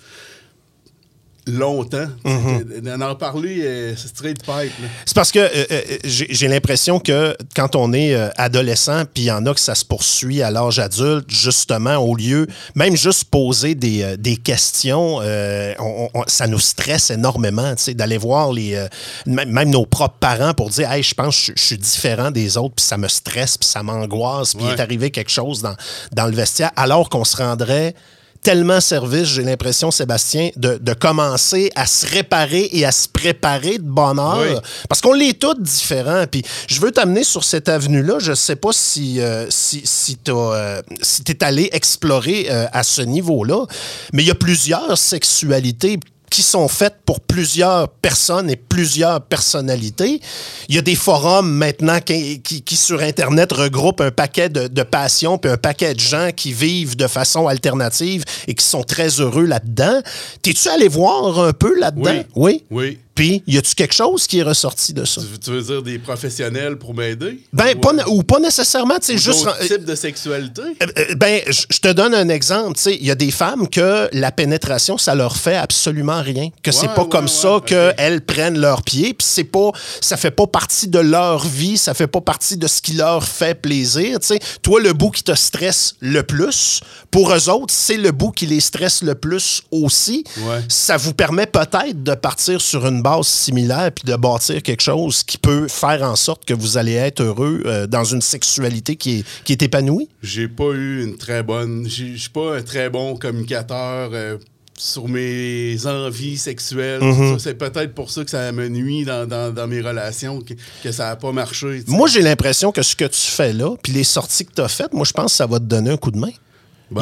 longtemps. 1.46 2.07
Mm-hmm. 2.24 2.81
D'en 2.81 3.00
en 3.11 3.14
parler, 3.14 3.61
euh, 3.62 3.94
c'est 3.96 4.09
straight 4.09 4.42
pipe. 4.42 4.72
C'est 5.05 5.14
parce 5.14 5.33
que 5.33 5.38
euh, 5.38 5.64
euh, 5.70 5.81
j'ai 6.05 6.48
l'impression 6.48 7.00
que 7.00 7.37
quand 7.57 7.76
on 7.76 7.92
est 7.92 8.14
euh, 8.14 8.29
adolescent, 8.37 9.05
puis 9.12 9.24
il 9.24 9.26
y 9.26 9.31
en 9.31 9.44
a 9.46 9.55
que 9.55 9.61
ça 9.61 9.74
se 9.74 9.85
poursuit 9.85 10.42
à 10.42 10.50
l'âge 10.50 10.79
adulte, 10.79 11.26
justement, 11.29 11.96
au 11.96 12.14
lieu, 12.14 12.46
même 12.74 12.96
juste 12.96 13.24
poser 13.24 13.74
des, 13.74 14.03
euh, 14.03 14.16
des 14.16 14.37
questions, 14.37 15.18
euh, 15.22 15.74
on- 15.79 16.09
on- 16.14 16.24
ça 16.26 16.46
nous 16.46 16.59
stresse 16.59 17.11
énormément, 17.11 17.74
tu 17.74 17.85
sais, 17.85 17.94
d'aller 17.94 18.18
voir 18.18 18.53
les, 18.53 18.74
euh, 18.74 18.88
même, 19.26 19.70
nos 19.70 19.87
propres 19.87 20.18
parents 20.18 20.55
pour 20.55 20.70
dire, 20.70 20.90
hey, 20.90 21.03
je 21.03 21.14
pense 21.14 21.46
que 21.46 21.53
je, 21.57 21.62
suis 21.62 21.79
différent 21.79 22.31
des 22.31 22.57
autres, 22.57 22.74
puis 22.76 22.85
ça 22.85 22.96
me 22.96 23.09
stresse, 23.09 23.57
puis 23.57 23.68
ça 23.68 23.83
m'angoisse, 23.83 24.55
puis 24.55 24.64
il 24.66 24.72
est 24.72 24.81
arrivé 24.81 25.11
quelque 25.11 25.31
chose 25.31 25.62
dans, 25.62 25.74
dans 26.12 26.26
le 26.26 26.33
vestiaire, 26.35 26.70
alors 26.76 27.09
qu'on 27.09 27.24
se 27.24 27.37
rendrait 27.37 27.94
tellement 28.42 28.81
service, 28.81 29.24
j'ai 29.24 29.42
l'impression, 29.42 29.90
Sébastien, 29.90 30.50
de, 30.57 30.79
de 30.81 30.92
commencer 30.94 31.70
à 31.74 31.87
se 31.87 32.07
réparer 32.07 32.68
et 32.72 32.85
à 32.85 32.92
se 32.92 33.09
préparer 33.09 33.79
de 33.79 33.85
bonne 33.85 34.18
heure. 34.18 34.38
Oui. 34.40 34.59
Parce 34.88 35.00
qu'on 35.00 35.12
l'est 35.12 35.38
tous 35.38 35.55
différents. 35.59 36.24
Puis 36.31 36.42
je 36.66 36.81
veux 36.81 36.90
t'amener 36.90 37.24
sur 37.24 37.44
cette 37.44 37.68
avenue-là. 37.68 38.18
Je 38.18 38.33
sais 38.33 38.57
pas 38.57 38.72
si, 38.72 39.20
euh, 39.20 39.46
si, 39.50 39.83
si 39.85 40.16
tu 40.16 40.33
es 40.33 41.44
allé 41.44 41.68
explorer 41.72 42.46
euh, 42.50 42.66
à 42.72 42.83
ce 42.83 43.03
niveau-là, 43.03 43.66
mais 44.12 44.22
il 44.22 44.26
y 44.26 44.33
a 44.33 44.35
plusieurs 44.35 44.96
sexualités 44.96 45.98
qui 46.31 46.43
sont 46.43 46.69
faites 46.69 46.97
pour 47.05 47.21
plusieurs 47.21 47.88
personnes 47.88 48.49
et 48.49 48.57
plusieurs 48.57 49.21
personnalités. 49.21 50.21
Il 50.69 50.75
y 50.77 50.79
a 50.79 50.83
des 50.83 50.95
forums 50.95 51.51
maintenant 51.51 52.01
qui, 52.01 52.40
qui- 52.40 52.62
qui, 52.62 52.77
sur 52.77 53.01
Internet 53.03 53.53
regroupent 53.53 54.01
un 54.01 54.12
paquet 54.12 54.49
de, 54.49 54.69
de 54.69 54.83
passions 54.85 55.38
puis 55.38 55.51
un 55.51 55.57
paquet 55.57 55.93
de 55.95 56.01
gens 56.01 56.31
qui 56.35 56.53
vivent 56.53 56.97
de 56.97 57.09
façon 57.09 57.49
alternative 57.49 58.23
et 58.47 58.55
qui 58.55 58.64
sont 58.64 58.85
très 58.85 59.09
heureux 59.21 59.45
là-dedans. 59.45 60.01
T'es-tu 60.43 60.69
allé 60.69 60.87
voir 60.88 61.40
un 61.40 61.53
peu 61.53 61.79
là-dedans? 61.79 62.23
Oui. 62.37 62.64
Oui? 62.71 62.99
Puis, 63.21 63.43
y 63.47 63.59
a-tu 63.59 63.75
quelque 63.75 63.93
chose 63.93 64.27
qui 64.27 64.39
est 64.39 64.43
ressorti 64.43 64.95
de 64.95 65.05
ça? 65.05 65.21
Tu, 65.21 65.39
tu 65.39 65.51
veux 65.51 65.61
dire 65.61 65.83
des 65.83 65.99
professionnels 65.99 66.79
pour 66.79 66.95
m'aider? 66.95 67.39
Ben, 67.53 67.77
Ou, 67.77 67.81
pas, 67.81 67.93
euh, 67.93 68.03
ou 68.09 68.23
pas 68.23 68.41
nécessairement, 68.41 68.99
tu 68.99 69.09
sais, 69.09 69.19
juste... 69.19 69.47
types 69.67 69.85
de 69.85 69.95
sexualité? 69.95 70.63
Euh, 70.83 70.87
euh, 70.97 71.15
Ben, 71.17 71.43
je 71.47 71.79
te 71.81 71.93
donne 71.93 72.15
un 72.15 72.31
exemple. 72.31 72.77
Tu 72.77 72.83
sais, 72.85 72.97
Il 72.99 73.05
y 73.07 73.11
a 73.11 73.15
des 73.15 73.31
femmes 73.31 73.69
que 73.69 74.09
la 74.15 74.33
pénétration, 74.33 74.97
ça 74.97 75.15
leur 75.15 75.37
fait 75.37 75.57
absolument 75.57 76.23
rien. 76.23 76.49
Que 76.63 76.73
c'est 76.73 76.89
Ouais, 76.89 76.95
pas 76.95 77.03
ouais, 77.03 77.09
comme 77.11 77.27
ouais, 77.27 77.31
ça 77.31 77.61
qu'elles 77.67 78.23
prennent 78.23 78.59
leurs 78.59 78.81
pieds. 78.81 79.13
Puis 79.13 79.27
c'est 79.29 79.45
pas, 79.45 79.71
ça 80.01 80.17
fait 80.17 80.31
pas 80.31 80.47
partie 80.47 80.89
de 80.89 81.01
leur 81.01 81.47
vie. 81.47 81.77
Ça 81.77 81.93
fait 81.93 82.07
pas 82.07 82.23
partie 82.23 82.57
de 82.57 82.67
ce 82.69 82.81
qui 82.81 82.95
leur 82.95 83.23
fait 83.23 83.55
plaisir. 83.55 84.19
Tu 84.21 84.29
sais, 84.29 84.39
toi, 84.63 84.81
le 84.81 84.95
bout 84.95 85.11
qui 85.11 85.25
te 85.25 85.35
stresse 85.35 85.95
le 86.01 86.23
plus, 86.23 86.81
pour 87.11 87.35
eux 87.35 87.51
autres, 87.51 87.75
c'est 87.75 87.99
le 87.99 88.13
bout 88.13 88.31
qui 88.31 88.47
les 88.47 88.61
stresse 88.61 89.03
le 89.03 89.15
plus 89.15 89.63
aussi. 89.71 90.25
Ouais. 90.39 90.61
Ça 90.71 90.97
vous 90.97 91.13
permet 91.13 91.45
peut-être 91.45 92.03
de 92.03 92.15
partir 92.15 92.63
sur 92.63 92.87
une 92.87 93.03
base 93.03 93.10
similaire 93.23 93.90
puis 93.92 94.05
de 94.11 94.16
bâtir 94.16 94.62
quelque 94.62 94.83
chose 94.83 95.23
qui 95.23 95.38
peut 95.38 95.68
faire 95.68 96.03
en 96.03 96.16
sorte 96.16 96.44
que 96.44 96.55
vous 96.55 96.77
allez 96.79 96.94
être 96.94 97.20
heureux 97.23 97.62
euh, 97.66 97.87
dans 97.87 98.05
une 98.05 98.23
sexualité 98.23 98.96
qui 98.96 99.18
est, 99.20 99.25
qui 99.44 99.53
est 99.53 99.62
épanouie? 99.62 100.09
J'ai 100.23 100.49
pas 100.49 100.70
eu 100.73 101.03
une 101.05 101.16
très 101.16 101.42
bonne. 101.42 101.87
Je 101.88 102.16
suis 102.16 102.31
pas 102.31 102.57
un 102.57 102.62
très 102.62 102.88
bon 102.90 103.16
communicateur 103.16 104.11
euh, 104.12 104.37
sur 104.79 105.09
mes 105.09 105.77
envies 105.87 106.38
sexuelles. 106.38 107.01
Ça, 107.03 107.38
C'est 107.38 107.55
peut-être 107.55 107.94
pour 107.94 108.11
ça 108.11 108.25
que 108.25 108.31
ça 108.31 108.51
me 108.53 108.68
nuit 108.68 109.05
dans, 109.05 109.27
dans- 109.29 109.53
dans 109.53 109.66
mes 109.66 109.81
relations, 109.83 110.40
que, 110.40 110.55
que 110.83 110.90
ça 110.92 111.11
a 111.11 111.16
pas 111.16 111.33
marché. 111.33 111.83
Moi, 111.87 112.09
j'ai 112.09 112.23
l'impression 112.23 112.73
que 112.73 112.83
ce 112.83 112.96
que 112.96 113.05
tu 113.05 113.20
fais 113.20 113.53
là, 113.53 113.77
puis 113.83 113.92
les 113.92 114.05
sorties 114.05 114.46
que 114.46 114.53
tu 114.55 114.62
as 114.62 114.68
faites, 114.68 114.92
moi, 114.94 115.05
je 115.05 115.12
pense 115.12 115.33
que 115.33 115.37
ça 115.37 115.46
va 115.46 115.59
te 115.59 115.64
donner 115.64 115.90
un 115.90 115.96
coup 115.99 116.11
de 116.11 116.18
main. 116.18 116.31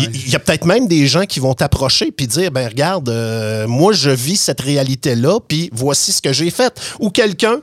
Il 0.01 0.31
y, 0.31 0.37
a 0.37 0.39
peut-être 0.39 0.67
même 0.67 0.87
des 0.87 1.07
gens 1.07 1.25
qui 1.25 1.41
vont 1.41 1.55
t'approcher 1.55 2.13
puis 2.13 2.27
dire 2.27 2.51
ben 2.51 2.69
regarde, 2.69 3.09
euh, 3.09 3.67
moi 3.67 3.93
je 3.95 4.11
vis 4.11 4.37
cette 4.37 4.61
réalité-là, 4.61 5.39
puis 5.47 5.71
voici 5.73 6.13
ce 6.13 6.21
que 6.21 6.33
j'ai 6.33 6.51
fait. 6.51 6.79
Ou 7.01 7.09
quelqu'un 7.11 7.61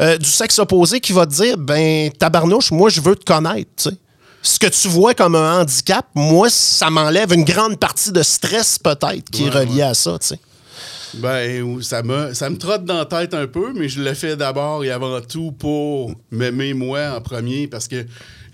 euh, 0.00 0.16
du 0.16 0.28
sexe 0.28 0.58
opposé 0.60 1.00
qui 1.00 1.12
va 1.12 1.26
te 1.26 1.32
dire 1.32 1.58
ben 1.58 2.10
tabarnouche, 2.12 2.70
moi 2.70 2.90
je 2.90 3.00
veux 3.00 3.16
te 3.16 3.24
connaître. 3.24 3.90
Ce 4.42 4.58
que 4.58 4.66
tu 4.66 4.88
vois 4.88 5.14
comme 5.14 5.34
un 5.34 5.60
handicap, 5.62 6.06
moi 6.14 6.48
ça 6.48 6.90
m'enlève 6.90 7.32
une 7.32 7.44
grande 7.44 7.78
partie 7.80 8.12
de 8.12 8.22
stress 8.22 8.78
peut-être 8.78 9.28
qui 9.30 9.44
est 9.46 9.50
Ouais, 9.54 9.60
relié 9.64 9.82
à 9.82 9.94
ça. 9.94 10.16
tu 10.20 10.28
sais. 10.28 10.38
Ben, 11.14 11.80
ça 11.82 12.02
me, 12.02 12.34
ça 12.34 12.50
me 12.50 12.58
trotte 12.58 12.84
dans 12.84 12.98
la 12.98 13.04
tête 13.06 13.34
un 13.34 13.46
peu, 13.46 13.72
mais 13.74 13.88
je 13.88 14.02
le 14.02 14.14
fais 14.14 14.36
d'abord 14.36 14.84
et 14.84 14.90
avant 14.90 15.20
tout 15.20 15.52
pour 15.52 16.12
m'aimer 16.30 16.74
moi 16.74 17.14
en 17.16 17.20
premier 17.20 17.68
parce 17.68 17.86
que 17.88 18.04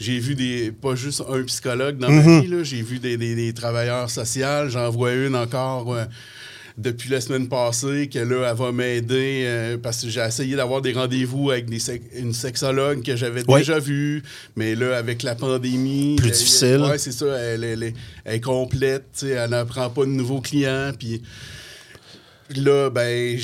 j'ai 0.00 0.18
vu 0.18 0.34
des 0.34 0.72
pas 0.72 0.94
juste 0.94 1.22
un 1.28 1.42
psychologue 1.44 1.98
dans 1.98 2.10
ma 2.10 2.40
vie, 2.40 2.48
là, 2.48 2.62
j'ai 2.64 2.82
vu 2.82 2.98
des, 2.98 3.16
des- 3.16 3.34
des 3.34 3.52
travailleurs 3.52 4.08
sociaux. 4.10 4.68
J'en 4.68 4.88
vois 4.90 5.12
une 5.12 5.36
encore 5.36 5.92
euh, 5.94 6.04
depuis 6.78 7.10
la 7.10 7.20
semaine 7.20 7.48
passée 7.48 8.08
que 8.08 8.18
là, 8.18 8.48
elle 8.50 8.56
va 8.56 8.72
m'aider 8.72 9.42
euh, 9.44 9.76
parce 9.76 10.02
que 10.02 10.08
j'ai 10.08 10.20
essayé 10.22 10.56
d'avoir 10.56 10.80
des 10.80 10.92
rendez-vous 10.94 11.50
avec 11.50 11.66
des 11.68 11.78
sec- 11.78 12.02
une 12.16 12.32
sexologue 12.32 13.02
que 13.02 13.14
j'avais 13.16 13.42
Oui. 13.46 13.60
déjà 13.60 13.78
vue, 13.78 14.22
mais 14.56 14.74
là, 14.74 14.96
avec 14.96 15.22
la 15.22 15.34
pandémie. 15.34 16.16
Plus 16.16 16.28
elle- 16.28 16.32
difficile. 16.34 16.80
Ouais, 16.88 16.96
c'est 16.98 17.12
ça. 17.12 17.26
Elle, 17.38 17.64
elle 17.64 17.82
est- 17.82 17.94
elle 18.24 18.36
est 18.36 18.40
complète, 18.40 19.22
elle 19.22 19.50
n'apprend 19.50 19.90
pas 19.90 20.04
de 20.06 20.10
nouveaux 20.10 20.40
clients, 20.40 20.92
puis. 20.98 21.20
Là, 22.56 22.90
ben, 22.90 23.38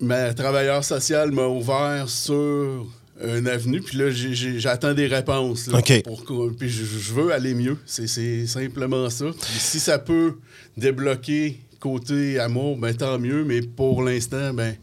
ma 0.00 0.34
travailleur 0.34 0.84
sociale 0.84 1.30
m'a 1.32 1.46
ouvert 1.46 2.06
sur 2.08 2.86
une 3.22 3.48
avenue, 3.48 3.80
puis 3.80 3.96
là, 3.98 4.10
j'attends 4.10 4.92
des 4.94 5.06
réponses. 5.06 5.68
là, 5.68 5.78
pour 6.02 6.22
puis 6.58 6.68
je, 6.68 6.84
je 6.84 7.12
veux 7.14 7.32
aller 7.32 7.54
mieux. 7.54 7.78
C'est- 7.86 8.06
simplement 8.46 9.08
ça. 9.10 9.26
Puis 9.26 9.58
si 9.58 9.80
ça 9.80 9.98
peut 9.98 10.34
débloquer 10.76 11.60
côté 11.80 12.38
amour, 12.38 12.76
ben 12.76 12.94
tant 12.94 13.18
mieux, 13.18 13.44
mais 13.44 13.60
pour 13.62 14.02
l'instant, 14.02 14.52
ben, 14.52 14.74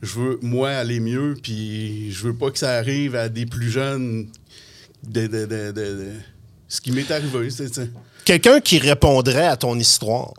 je 0.00 0.18
veux, 0.18 0.38
moi, 0.42 0.70
aller 0.70 1.00
mieux, 1.00 1.36
puis 1.42 2.10
je 2.12 2.24
veux 2.26 2.34
pas 2.34 2.50
que 2.50 2.58
ça 2.58 2.72
arrive 2.74 3.14
à 3.16 3.28
des 3.28 3.46
plus 3.46 3.70
jeunes 3.70 4.28
de, 5.06 5.26
de- 5.26 5.46
de- 5.72 6.12
ce 6.68 6.80
qui 6.80 6.92
m'est 6.92 7.10
arrivé. 7.10 7.50
c'est 7.50 7.72
ça. 7.74 7.82
Quelqu'un 8.24 8.60
qui 8.60 8.78
répondrait 8.78 9.46
à 9.46 9.56
ton 9.56 9.76
histoire, 9.78 10.32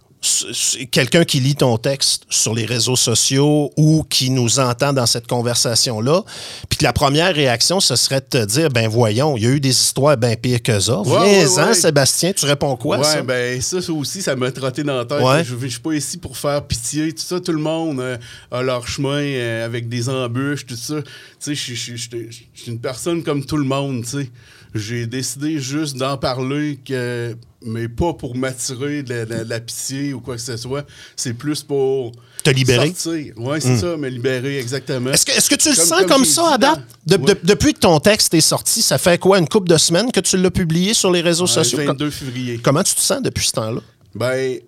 quelqu'un 0.92 1.26
qui 1.26 1.40
lit 1.40 1.56
ton 1.56 1.78
texte 1.78 2.24
sur 2.30 2.54
les 2.54 2.66
réseaux 2.66 2.96
sociaux 2.96 3.72
ou 3.76 4.06
qui 4.10 4.30
nous 4.30 4.60
entend 4.60 4.94
dans 4.94 5.06
cette 5.06 5.28
conversation-là, 5.28 6.24
puis 6.70 6.78
que 6.78 6.84
la 6.84 6.94
première 6.94 7.34
réaction, 7.36 7.80
ce 7.80 7.96
serait 7.96 8.22
de 8.22 8.26
te 8.26 8.46
dire, 8.46 8.70
ben 8.70 8.88
voyons, 8.88 9.36
il 9.38 9.44
y 9.44 9.48
a 9.48 9.50
eu 9.50 9.60
des 9.60 9.70
histoires 9.70 10.16
bien 10.18 10.36
pires 10.36 10.62
que 10.62 10.80
ça. 10.80 11.00
Ouais, 11.02 11.40
Viens-en, 11.40 11.56
ouais, 11.56 11.68
ouais. 11.70 11.74
Sébastien, 11.74 12.32
tu 12.34 12.46
réponds 12.46 12.76
quoi, 12.78 13.00
ouais, 13.00 13.04
ça? 13.04 13.22
ben 13.22 13.62
ça, 13.62 13.78
aussi, 13.92 14.22
ça 14.22 14.36
m'a 14.36 14.52
trotté 14.52 14.84
dans 14.84 14.98
la 14.98 15.06
tête. 15.06 15.46
Je, 15.46 15.56
je 15.60 15.68
suis 15.68 15.80
pas 15.80 15.94
ici 15.94 16.18
pour 16.18 16.38
faire 16.38 16.64
pitié. 16.66 17.12
Tout 17.12 17.24
ça, 17.24 17.40
tout 17.40 17.52
le 17.52 17.60
monde 17.60 18.00
euh, 18.00 18.18
a 18.52 18.62
leur 18.62 18.88
chemin 18.88 19.22
euh, 19.22 19.66
avec 19.66 19.90
des 19.90 20.10
embûches, 20.10 20.66
tout 20.66 20.76
ça. 20.76 21.02
Tu 21.02 21.56
sais, 21.56 21.56
je 21.56 21.96
suis 21.96 22.40
une 22.68 22.80
personne 22.80 23.24
comme 23.24 23.46
tout 23.46 23.58
le 23.58 23.66
monde, 23.66 24.04
tu 24.04 24.10
sais. 24.10 24.30
J'ai 24.76 25.06
décidé 25.06 25.60
juste 25.60 25.98
d'en 25.98 26.18
parler, 26.18 26.80
que, 26.84 27.36
mais 27.66 27.88
pas 27.88 28.14
pour 28.14 28.36
m'attirer 28.36 29.04
de, 29.04 29.14
la- 29.14 29.26
de 29.26 29.34
la- 29.34 29.44
de 29.44 29.50
la 29.50 29.60
pitié 29.60 30.14
ou 30.14 30.20
quoi 30.20 30.36
que 30.36 30.42
ce 30.42 30.58
soit. 30.58 30.86
C'est 31.16 31.34
plus 31.34 31.62
pour... 31.62 32.12
Te 32.44 32.50
libérer? 32.50 32.90
Hmm. 32.90 33.44
Ouais, 33.46 33.62
c'est 33.62 33.78
ça, 33.78 33.96
me 33.96 34.10
libérer, 34.10 34.60
exactement. 34.60 35.12
Est-ce 35.12 35.26
que, 35.26 35.32
est-ce 35.32 35.50
que 35.50 35.56
tu 35.56 35.70
le 35.70 35.76
Comme- 35.76 35.86
sens 35.86 36.04
comme 36.08 36.26
ça 36.26 36.54
à 36.56 36.58
date? 36.58 36.82
De- 37.06 37.16
Ouais. 37.18 37.36
depuis 37.44 37.74
que 37.74 37.80
ton 37.80 38.00
texte 38.00 38.34
est 38.34 38.42
sorti, 38.42 38.82
ça 38.82 38.98
fait 38.98 39.18
quoi, 39.20 39.40
une 39.40 39.48
couple 39.48 39.70
de 39.70 39.78
semaines 39.78 40.12
que 40.12 40.20
tu 40.20 40.36
l'as 40.38 40.52
publié 40.52 40.94
sur 40.94 41.12
les 41.12 41.22
réseaux 41.22 41.48
sociaux? 41.48 41.80
22 41.86 42.10
février. 42.10 42.60
Comment 42.62 42.84
tu 42.84 42.96
te 42.96 43.00
sens 43.00 43.22
depuis 43.22 43.46
ce 43.46 43.52
temps-là? 43.54 43.82
Ben, 44.16 44.60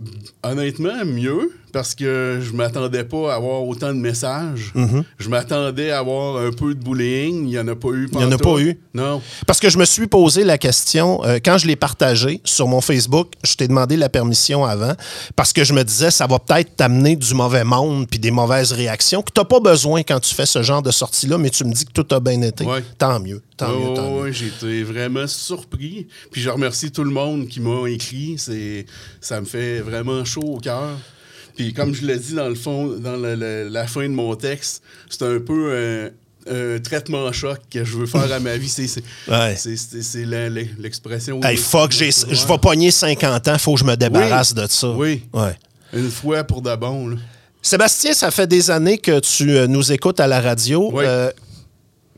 honnêtement, 0.43 1.03
mieux, 1.05 1.51
parce 1.75 1.93
que 1.93 2.39
je 2.41 2.53
m'attendais 2.53 3.03
pas 3.03 3.33
à 3.33 3.35
avoir 3.35 3.61
autant 3.67 3.89
de 3.89 3.99
messages. 3.99 4.71
Je 5.19 5.27
m'attendais 5.27 5.91
à 5.91 5.99
avoir 5.99 6.37
un 6.37 6.51
peu 6.53 6.73
de 6.73 6.81
bullying. 6.81 7.39
Il 7.41 7.49
n'y 7.49 7.59
en 7.59 7.67
a 7.67 7.75
pas 7.75 7.89
eu. 7.89 8.07
Il 8.13 8.17
n'y 8.17 8.23
en 8.23 8.31
a 8.31 8.37
pas 8.37 8.57
eu? 8.59 8.79
Non. 8.93 9.21
Parce 9.45 9.59
que 9.59 9.69
je 9.69 9.77
me 9.77 9.83
suis 9.83 10.07
posé 10.07 10.45
la 10.45 10.57
question, 10.57 11.21
euh, 11.25 11.39
quand 11.43 11.57
je 11.57 11.67
l'ai 11.67 11.75
partagé 11.75 12.39
sur 12.45 12.69
mon 12.69 12.79
Facebook, 12.79 13.33
je 13.43 13.55
t'ai 13.55 13.67
demandé 13.67 13.97
la 13.97 14.07
permission 14.07 14.63
avant, 14.63 14.93
parce 15.35 15.51
que 15.51 15.65
je 15.65 15.73
me 15.73 15.83
disais, 15.83 16.11
ça 16.11 16.27
va 16.27 16.39
peut-être 16.39 16.77
t'amener 16.77 17.17
du 17.17 17.33
mauvais 17.33 17.65
monde 17.65 18.07
puis 18.09 18.19
des 18.19 18.31
mauvaises 18.31 18.71
réactions 18.71 19.21
que 19.21 19.33
tu 19.33 19.41
n'as 19.41 19.45
pas 19.45 19.59
besoin 19.59 20.03
quand 20.03 20.21
tu 20.21 20.33
fais 20.33 20.45
ce 20.45 20.63
genre 20.63 20.81
de 20.81 20.91
sortie-là, 20.91 21.37
mais 21.37 21.49
tu 21.49 21.65
me 21.65 21.73
dis 21.73 21.83
que 21.83 21.91
tout 21.91 22.07
a 22.15 22.21
bien 22.21 22.41
été. 22.41 22.63
Ouais. 22.63 22.83
Tant 22.97 23.19
mieux, 23.19 23.41
tant 23.57 23.67
Oh, 23.69 23.89
mieux, 23.89 23.95
tant 23.95 24.09
mieux. 24.15 24.21
ouais, 24.21 24.31
j'ai 24.31 24.47
été 24.47 24.83
vraiment 24.83 25.27
surpris. 25.27 26.07
Puis 26.31 26.39
je 26.39 26.49
remercie 26.49 26.89
tout 26.89 27.03
le 27.03 27.11
monde 27.11 27.49
qui 27.49 27.59
m'a 27.59 27.89
écrit. 27.89 28.37
Ça 29.19 29.41
me 29.41 29.45
fait 29.45 29.81
vraiment 29.81 30.23
chaud 30.23 30.41
au 30.55 30.59
cœur. 30.59 30.91
Puis 31.55 31.73
comme 31.73 31.93
je 31.93 32.05
l'ai 32.05 32.17
dit 32.17 32.33
dans 32.33 32.49
le 32.49 32.55
fond, 32.55 32.87
dans 32.87 33.15
le- 33.15 33.35
le- 33.35 33.67
la 33.69 33.87
fin 33.87 34.03
de 34.03 34.13
mon 34.13 34.35
texte, 34.35 34.83
c'est 35.09 35.21
un 35.23 35.39
peu 35.39 36.11
un, 36.47 36.53
un 36.53 36.79
traitement 36.79 37.31
choc 37.31 37.59
que 37.71 37.83
je 37.83 37.97
veux 37.97 38.05
faire 38.05 38.31
à 38.31 38.39
ma 38.39 38.57
vie. 38.57 38.69
C'est, 38.69 38.87
Ouais. 39.27 39.55
l'expression. 40.77 41.41
Hey, 41.43 41.57
fuck, 41.57 41.91
j'ai- 41.91 42.11
je 42.11 42.45
vais 42.47 42.57
pogner 42.57 42.91
50 42.91 43.47
ans, 43.47 43.57
faut 43.57 43.73
que 43.75 43.79
je 43.79 43.85
me 43.85 43.95
débarrasse 43.95 44.53
de 44.53 44.65
ça. 44.69 44.89
Oui. 44.91 45.23
Ouais. 45.33 45.55
Une 45.93 46.09
fois 46.11 46.43
pour 46.43 46.61
de 46.61 46.75
bon. 46.75 47.07
là. 47.09 47.15
Sébastien, 47.61 48.13
ça 48.13 48.29
fait 48.31 48.47
des 48.47 48.69
années 48.69 48.97
que 48.97 49.19
tu 49.19 49.51
euh, 49.55 49.65
nous 49.67 49.91
écoutes 49.91 50.19
à 50.19 50.27
la 50.27 50.39
radio. 50.41 50.91
Oui. 50.93 51.03
Euh, 51.07 51.31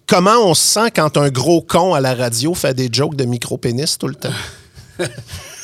comment 0.07 0.37
on 0.49 0.53
se 0.53 0.67
sent 0.67 0.91
quand 0.95 1.15
un 1.17 1.29
gros 1.29 1.61
con 1.61 1.93
à 1.93 2.01
la 2.01 2.13
radio 2.15 2.53
fait 2.53 2.73
des 2.73 2.89
jokes 2.91 3.15
de 3.15 3.23
micro-pénis 3.25 3.97
tout 3.97 4.07
le 4.07 4.15
temps? 4.15 4.33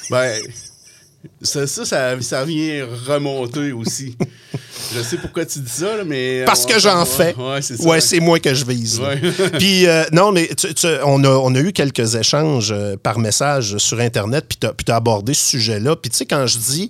Ben, 0.09 0.41
ça, 1.41 1.67
ça, 1.67 1.86
ça, 1.86 2.21
ça 2.21 2.45
vient 2.45 2.86
remonter 3.07 3.71
aussi. 3.71 4.15
je 4.93 5.01
sais 5.01 5.17
pourquoi 5.17 5.45
tu 5.45 5.59
dis 5.59 5.71
ça, 5.71 5.97
là, 5.97 6.03
mais. 6.05 6.43
Parce 6.45 6.65
on- 6.65 6.67
que 6.67 6.79
j'en 6.79 7.05
fais. 7.05 7.36
Ouais, 7.36 7.62
c'est 7.62 7.77
ça. 7.77 7.83
Ouais, 7.88 8.01
c'est 8.01 8.19
moi 8.19 8.39
que 8.39 8.53
je 8.53 8.65
vise. 8.65 8.99
Ouais. 8.99 9.19
puis, 9.57 9.88
euh, 9.88 10.03
non, 10.12 10.31
mais 10.31 10.49
tu- 10.55 10.73
tu- 10.73 10.88
on, 11.05 11.23
a, 11.23 11.29
on 11.29 11.53
a 11.55 11.59
eu 11.59 11.71
quelques 11.71 12.15
échanges 12.15 12.71
euh, 12.71 12.95
par 13.01 13.19
message 13.19 13.77
sur 13.77 13.99
Internet, 13.99 14.45
puis 14.47 14.57
tu 14.59 14.91
as, 14.91 14.95
abordé 14.95 15.33
ce 15.33 15.49
sujet-là. 15.51 15.95
Puis, 15.95 16.12
tu 16.12 16.17
sais, 16.17 16.25
quand 16.25 16.45
je 16.47 16.57
dis 16.57 16.89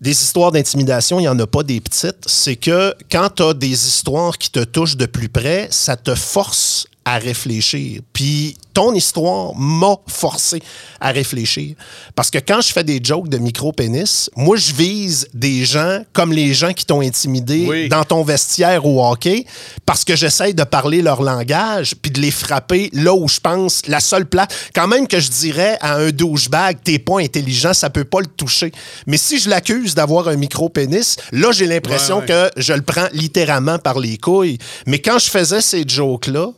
des 0.00 0.10
histoires 0.10 0.52
d'intimidation, 0.52 1.18
il 1.18 1.22
n'y 1.22 1.28
en 1.28 1.38
a 1.38 1.46
pas 1.46 1.62
des 1.62 1.80
petites, 1.80 2.18
c'est 2.26 2.56
que 2.56 2.94
quand 3.10 3.30
tu 3.34 3.42
as 3.42 3.54
des 3.54 3.68
histoires 3.72 4.36
qui 4.38 4.50
te 4.50 4.62
touchent 4.62 4.96
de 4.96 5.06
plus 5.06 5.28
près, 5.28 5.68
ça 5.70 5.96
te 5.96 6.14
force 6.14 6.86
à 7.08 7.18
réfléchir. 7.18 8.00
Puis 8.12 8.56
ton 8.74 8.92
histoire 8.92 9.54
m'a 9.54 9.94
forcé 10.08 10.60
à 11.00 11.12
réfléchir. 11.12 11.76
Parce 12.16 12.30
que 12.32 12.38
quand 12.38 12.60
je 12.60 12.72
fais 12.72 12.82
des 12.82 13.00
jokes 13.02 13.28
de 13.28 13.38
micro-pénis, 13.38 14.28
moi, 14.34 14.56
je 14.56 14.72
vise 14.74 15.28
des 15.32 15.64
gens 15.64 16.00
comme 16.12 16.32
les 16.32 16.52
gens 16.52 16.72
qui 16.72 16.84
t'ont 16.84 17.00
intimidé 17.00 17.64
Oui. 17.68 17.88
dans 17.88 18.02
ton 18.04 18.24
vestiaire 18.24 18.84
au 18.84 19.06
hockey 19.06 19.46
parce 19.86 20.04
que 20.04 20.16
j'essaye 20.16 20.52
de 20.52 20.64
parler 20.64 21.00
leur 21.00 21.22
langage 21.22 21.94
puis 22.02 22.10
de 22.10 22.20
les 22.20 22.32
frapper 22.32 22.90
là 22.92 23.14
où 23.14 23.28
je 23.28 23.38
pense 23.38 23.82
la 23.86 24.00
seule 24.00 24.26
place. 24.26 24.48
Quand 24.74 24.88
même 24.88 25.06
que 25.06 25.20
je 25.20 25.30
dirais 25.30 25.78
à 25.80 25.94
un 25.94 26.10
douchebag, 26.10 26.78
t'es 26.82 26.98
pas 26.98 27.20
intelligent, 27.20 27.72
ça 27.72 27.88
peut 27.88 28.04
pas 28.04 28.20
le 28.20 28.26
toucher. 28.26 28.72
Mais 29.06 29.16
si 29.16 29.38
je 29.38 29.48
l'accuse 29.48 29.94
d'avoir 29.94 30.26
un 30.26 30.36
micro-pénis, 30.36 31.16
là, 31.30 31.52
j'ai 31.52 31.66
l'impression 31.66 32.16
Ouais, 32.16 32.32
ouais. 32.32 32.50
que 32.56 32.60
je 32.60 32.72
le 32.72 32.82
prends 32.82 33.06
littéralement 33.12 33.78
par 33.78 34.00
les 34.00 34.18
couilles. 34.18 34.58
Mais 34.86 34.98
quand 34.98 35.20
je 35.20 35.30
faisais 35.30 35.60
ces 35.60 35.84
jokes-là, 35.86 36.48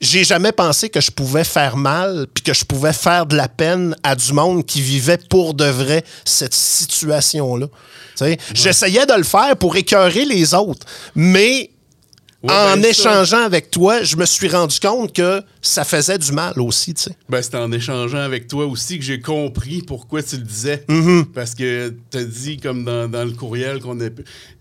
j'ai 0.00 0.24
jamais 0.24 0.52
pensé 0.52 0.90
que 0.90 1.00
je 1.00 1.10
pouvais 1.10 1.44
faire 1.44 1.76
mal 1.76 2.26
puis 2.32 2.42
que 2.42 2.52
je 2.52 2.64
pouvais 2.64 2.92
faire 2.92 3.26
de 3.26 3.36
la 3.36 3.48
peine 3.48 3.96
à 4.02 4.14
du 4.14 4.32
monde 4.32 4.64
qui 4.66 4.80
vivait 4.80 5.18
pour 5.18 5.54
de 5.54 5.64
vrai 5.64 6.04
cette 6.24 6.54
situation-là. 6.54 7.66
Tu 8.16 8.24
sais, 8.24 8.38
J'essayais 8.54 9.06
de 9.06 9.14
le 9.14 9.24
faire 9.24 9.56
pour 9.56 9.76
écœurer 9.76 10.24
les 10.24 10.54
autres, 10.54 10.86
mais 11.14 11.70
Ouais, 12.44 12.52
en 12.52 12.76
ben, 12.76 12.82
ça- 12.82 12.88
échangeant 12.90 13.42
avec 13.42 13.70
toi, 13.70 14.02
je 14.02 14.16
me 14.16 14.26
suis 14.26 14.48
rendu 14.48 14.78
compte 14.78 15.14
que 15.14 15.42
ça 15.62 15.82
faisait 15.84 16.18
du 16.18 16.30
mal 16.32 16.60
aussi. 16.60 16.92
tu 16.92 17.04
sais. 17.04 17.12
Ben, 17.28 17.40
c'est 17.40 17.54
en 17.54 17.72
échangeant 17.72 18.18
avec 18.18 18.48
toi 18.48 18.66
aussi 18.66 18.98
que 18.98 19.04
j'ai 19.04 19.20
compris 19.20 19.80
pourquoi 19.82 20.22
tu 20.22 20.36
le 20.36 20.42
disais. 20.42 20.84
Mm-hmm. 20.88 21.24
Parce 21.32 21.54
que 21.54 21.94
tu 22.10 22.18
as 22.18 22.24
dit, 22.24 22.58
comme 22.58 22.84
dans, 22.84 23.08
dans 23.08 23.24
le 23.24 23.32
courriel, 23.32 23.80
qu'on 23.80 23.98
est. 24.00 24.12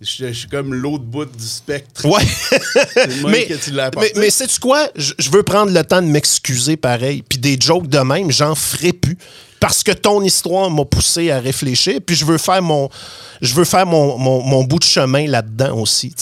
Je 0.02 0.28
je 0.28 0.32
suis 0.32 0.48
comme 0.48 0.74
l'autre 0.74 1.04
bout 1.04 1.26
du 1.26 1.46
spectre. 1.46 2.06
Ouais. 2.06 2.24
Mais 3.28 3.46
que 3.46 3.54
tu 3.56 3.72
mais, 3.74 4.12
mais 4.16 4.30
sais-tu 4.30 4.60
quoi? 4.60 4.88
Je, 4.96 5.14
je 5.20 5.30
veux 5.30 5.44
prendre 5.44 5.72
le 5.72 5.84
temps 5.84 6.02
de 6.02 6.08
m'excuser 6.08 6.78
pareil. 6.78 7.24
Puis 7.28 7.40
des 7.40 7.58
jokes 7.60 7.88
de 7.88 8.00
même, 8.00 8.32
j'en 8.32 8.56
ferai 8.56 8.94
plus. 8.94 9.18
Parce 9.64 9.82
que 9.82 9.94
ton 9.94 10.22
histoire 10.22 10.70
m'a 10.70 10.84
poussé 10.84 11.32
à 11.32 11.40
réfléchir. 11.40 12.02
Puis 12.06 12.18
je 12.18 12.26
veux 12.26 12.38
faire 12.38 12.62
mon, 12.62 12.90
je 13.42 13.54
veux 13.54 13.64
faire 13.64 13.86
mon, 13.86 14.18
mon- 14.18 14.64
bout 14.66 14.80
de 14.80 14.84
chemin 14.84 15.26
là-dedans 15.26 15.78
aussi. 15.78 16.14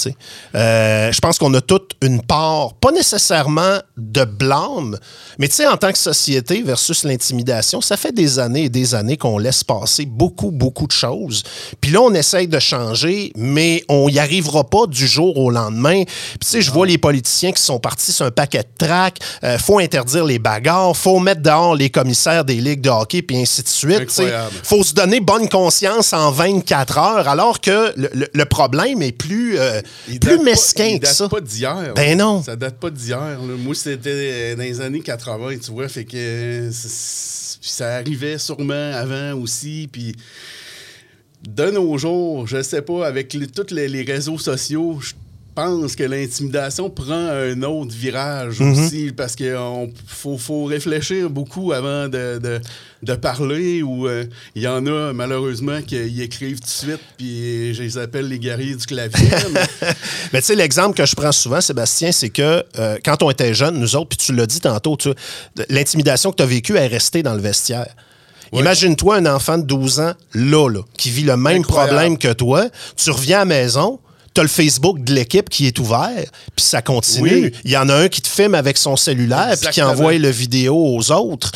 Euh, 0.54 1.12
je 1.12 1.20
pense 1.20 1.40
qu'on 1.40 1.52
a 1.56 1.62
toute 1.62 1.94
une 2.04 2.22
part, 2.22 2.74
pas 2.76 2.92
nécessairement 2.92 3.80
de 3.98 4.26
blâme, 4.26 4.98
mais 5.40 5.50
en 5.68 5.78
tant 5.78 5.92
que 5.92 5.98
société 5.98 6.62
versus 6.62 7.04
l'intimidation, 7.04 7.82
ça 7.82 7.98
fait 7.98 8.12
des 8.12 8.40
années 8.40 8.66
et 8.66 8.70
des 8.70 8.94
années 8.96 9.18
qu'on 9.18 9.38
laisse 9.38 9.64
passer 9.64 10.06
beaucoup, 10.06 10.52
beaucoup 10.52 10.88
de 10.88 10.92
choses. 10.92 11.44
Puis 11.80 11.92
là, 11.92 12.02
on 12.02 12.14
essaye 12.14 12.48
de 12.48 12.60
changer, 12.60 13.32
mais 13.36 13.84
on 13.90 14.10
n'y 14.10 14.20
arrivera 14.20 14.64
pas 14.64 14.88
du 14.88 15.08
jour 15.08 15.38
au 15.38 15.52
lendemain. 15.52 16.04
Puis 16.04 16.40
tu 16.42 16.48
sais, 16.48 16.62
je 16.62 16.72
vois 16.72 16.88
les 16.88 16.98
politiciens 16.98 17.52
qui 17.52 17.62
sont 17.62 17.80
partis 17.80 18.12
sur 18.12 18.26
un 18.26 18.32
paquet 18.32 18.64
de 18.64 18.86
tracts. 18.86 19.22
Euh, 19.44 19.58
faut 19.58 19.80
interdire 19.80 20.26
les 20.26 20.40
bagarres, 20.40 20.96
faut 20.96 21.20
mettre 21.20 21.42
dehors 21.42 21.76
les 21.76 21.90
commissaires 21.90 22.46
des 22.46 22.56
ligues 22.56 22.82
de 22.82 22.90
hockey, 22.90 23.22
puis 23.32 23.41
ainsi 23.41 23.63
de 23.63 23.67
suite. 23.67 24.00
Incroyable. 24.02 24.56
faut 24.63 24.84
se 24.84 24.94
donner 24.94 25.20
bonne 25.20 25.48
conscience 25.50 26.13
en 26.13 26.32
24 26.32 26.98
heures, 26.98 27.28
alors 27.28 27.62
que 27.62 27.94
le, 27.96 28.10
le- 28.13 28.30
le 28.34 28.46
problème 28.46 29.02
est 29.02 29.12
plus, 29.12 29.58
euh, 29.60 29.82
Il 30.10 30.20
plus 30.20 30.38
pas- 30.38 30.44
mesquin 30.44 30.86
il 30.86 31.00
que 31.00 31.06
date 31.06 31.15
ça. 31.15 31.30
pas 31.30 31.41
d'hier. 31.41 31.94
Ben 31.96 32.17
non. 32.17 32.44
Ça 32.44 32.56
date 32.56 32.78
pas 32.80 32.89
d'hier. 32.89 33.39
Moi, 33.41 33.76
c'était 33.76 34.56
dans 34.56 34.62
les 34.63 34.82
années 34.82 35.02
80, 35.02 35.58
tu 35.63 35.72
vois. 35.72 35.88
Fait 35.88 36.06
que 36.06 36.70
ça 36.72 37.96
arrivait 37.96 38.38
sûrement 38.38 38.91
avant 38.94 39.34
aussi. 39.39 39.88
Puis 39.91 40.15
de 41.48 41.72
nos 41.72 41.98
jours, 41.98 42.48
je 42.48 42.62
sais 42.62 42.82
pas, 42.82 43.08
avec 43.08 43.34
les- 43.34 43.48
tous 43.48 43.74
les, 43.74 43.88
les 43.88 44.04
réseaux 44.04 44.38
sociaux, 44.38 45.00
je 45.02 45.13
pense 45.56 45.96
que 45.96 46.04
l'intimidation 46.04 46.90
prend 46.90 47.14
un 47.28 47.62
autre 47.64 47.92
virage 47.94 48.60
Mm-hmm. 48.60 48.86
aussi. 48.86 49.12
Parce 49.16 49.36
qu'il 49.36 49.56
faut, 50.08 50.38
faut 50.38 50.66
réfléchir 50.66 51.30
beaucoup 51.30 51.72
avant 51.72 52.08
de, 52.08 52.40
de- 52.40 52.62
de 53.04 53.14
parler. 53.16 53.82
Ou 53.84 54.08
euh, 54.08 54.26
il 54.56 54.62
y 54.62 54.68
en 54.68 54.86
a, 54.88 55.14
malheureusement, 55.14 55.82
qui 55.82 56.22
écrivent 56.22 56.60
tout 56.60 56.66
de 56.66 56.70
suite. 56.70 57.00
Puis 57.18 57.74
je 57.74 57.84
les 57.84 57.98
appelle 57.98 58.28
les 58.28 58.40
guerriers 58.40 58.76
du 58.76 58.86
clavier. 58.86 59.30
mais- 59.52 59.90
Mais 60.34 60.40
tu 60.42 60.48
sais, 60.48 60.56
l'exemple 60.56 60.96
que 60.96 61.06
je 61.06 61.16
prends 61.16 61.32
souvent, 61.32 61.62
Sébastien, 61.62 62.12
c'est 62.12 62.30
que 62.30 62.64
euh, 62.80 62.98
quand 63.04 63.22
on 63.24 63.30
était 63.32 63.54
jeunes, 63.54 63.78
nous 63.80 63.96
autres, 63.96 64.10
puis 64.10 64.18
tu 64.18 64.34
l'as 64.34 64.46
dit 64.46 64.60
tantôt, 64.62 64.96
tu- 64.98 65.10
l'intimidation 65.70 66.32
que 66.32 66.38
tu 66.38 66.44
as 66.44 66.48
vécue 66.48 66.76
est 66.78 66.88
restée 66.88 67.24
dans 67.24 67.34
le 67.34 67.42
vestiaire. 67.42 67.88
Imagine-toi 68.54 69.16
un 69.16 69.26
enfant 69.28 69.58
de 69.58 69.64
12 69.64 70.00
ans, 70.02 70.14
là, 70.34 70.70
là, 70.70 70.82
qui 70.98 71.10
vit 71.10 71.24
le 71.24 71.38
même 71.38 71.60
Incroyable. 71.62 71.90
problème 71.96 72.18
que 72.18 72.34
toi. 72.34 72.66
Tu 72.98 73.10
reviens 73.10 73.38
à 73.38 73.40
la 73.40 73.46
maison, 73.46 74.00
tu 74.34 74.39
as 74.39 74.44
le 74.44 74.50
Facebook 74.50 75.04
de 75.04 75.13
l'équipe 75.13 75.50
qui 75.50 75.67
est 75.67 75.78
ouvert, 75.80 76.26
puis 76.56 76.65
ça 76.65 76.82
continue. 76.82 77.46
Oui. 77.46 77.52
Il 77.65 77.72
y 77.72 77.78
en 77.78 77.89
a 77.89 77.96
un 77.96 78.08
qui 78.08 78.22
te 78.22 78.28
filme 78.28 78.56
avec 78.56 78.78
son 78.78 78.96
cellulaire, 78.96 79.56
puis 79.60 79.70
qui 79.72 79.82
envoie 79.82 80.17
le 80.17 80.30
vidéo 80.30 80.76
aux 80.76 81.12
autres. 81.12 81.52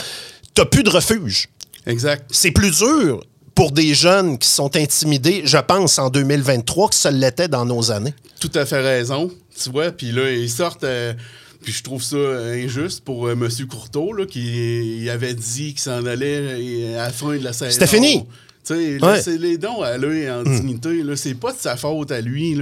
Tu 0.54 0.66
plus 0.66 0.84
de 0.84 0.90
refuge 0.90 1.50
exact. 1.86 2.26
c'est 2.32 2.52
plus 2.52 2.72
dur 2.72 3.22
pour 3.54 3.72
des 3.72 3.94
jeunes 3.94 4.38
qui 4.38 4.48
sont 4.48 4.76
intimidés, 4.76 5.44
je 5.46 5.58
pense, 5.58 5.98
en 5.98 6.10
2023 6.10 6.90
que 6.90 6.96
ça 6.96 7.10
l'était 7.12 7.48
dans 7.48 7.66
nos 7.66 7.92
années. 7.92 8.14
tout 8.40 8.52
à 8.54 8.66
fait 8.66 8.82
raison, 8.82 9.32
tu 9.62 9.70
vois. 9.70 9.92
Puis 9.92 10.12
là, 10.12 10.30
ils 10.32 10.50
sortent. 10.50 10.84
euh, 10.84 11.14
puis 11.64 11.74
je 11.74 11.82
trouve 11.82 12.04
ça 12.04 12.18
injuste 12.18 13.04
pour 13.04 13.26
euh, 13.26 13.32
M. 13.32 13.50
Courteau, 13.68 14.14
là, 14.14 14.26
qui 14.26 15.10
avait 15.10 15.34
dit 15.34 15.74
qu'il 15.74 15.80
s'en 15.80 16.06
allait 16.06 16.38
euh, 16.40 17.00
à 17.00 17.06
la 17.06 17.12
fin 17.12 17.36
de 17.36 17.44
la 17.44 17.54
saison. 17.54 17.72
C'était 17.72 17.88
fini. 17.88 18.26
Tu 18.66 18.74
sais, 18.74 19.04
Ouais. 19.06 19.22
c'est 19.22 19.38
les 19.38 19.58
dons 19.58 19.82
à 19.82 19.98
lui 19.98 20.30
en 20.30 20.44
dignité. 20.44 21.04
Là, 21.04 21.16
c'est 21.16 21.36
pas 21.36 21.52
de 21.52 21.58
sa 21.60 21.76
faute 21.78 22.12
à 22.12 22.22
lui. 22.22 22.58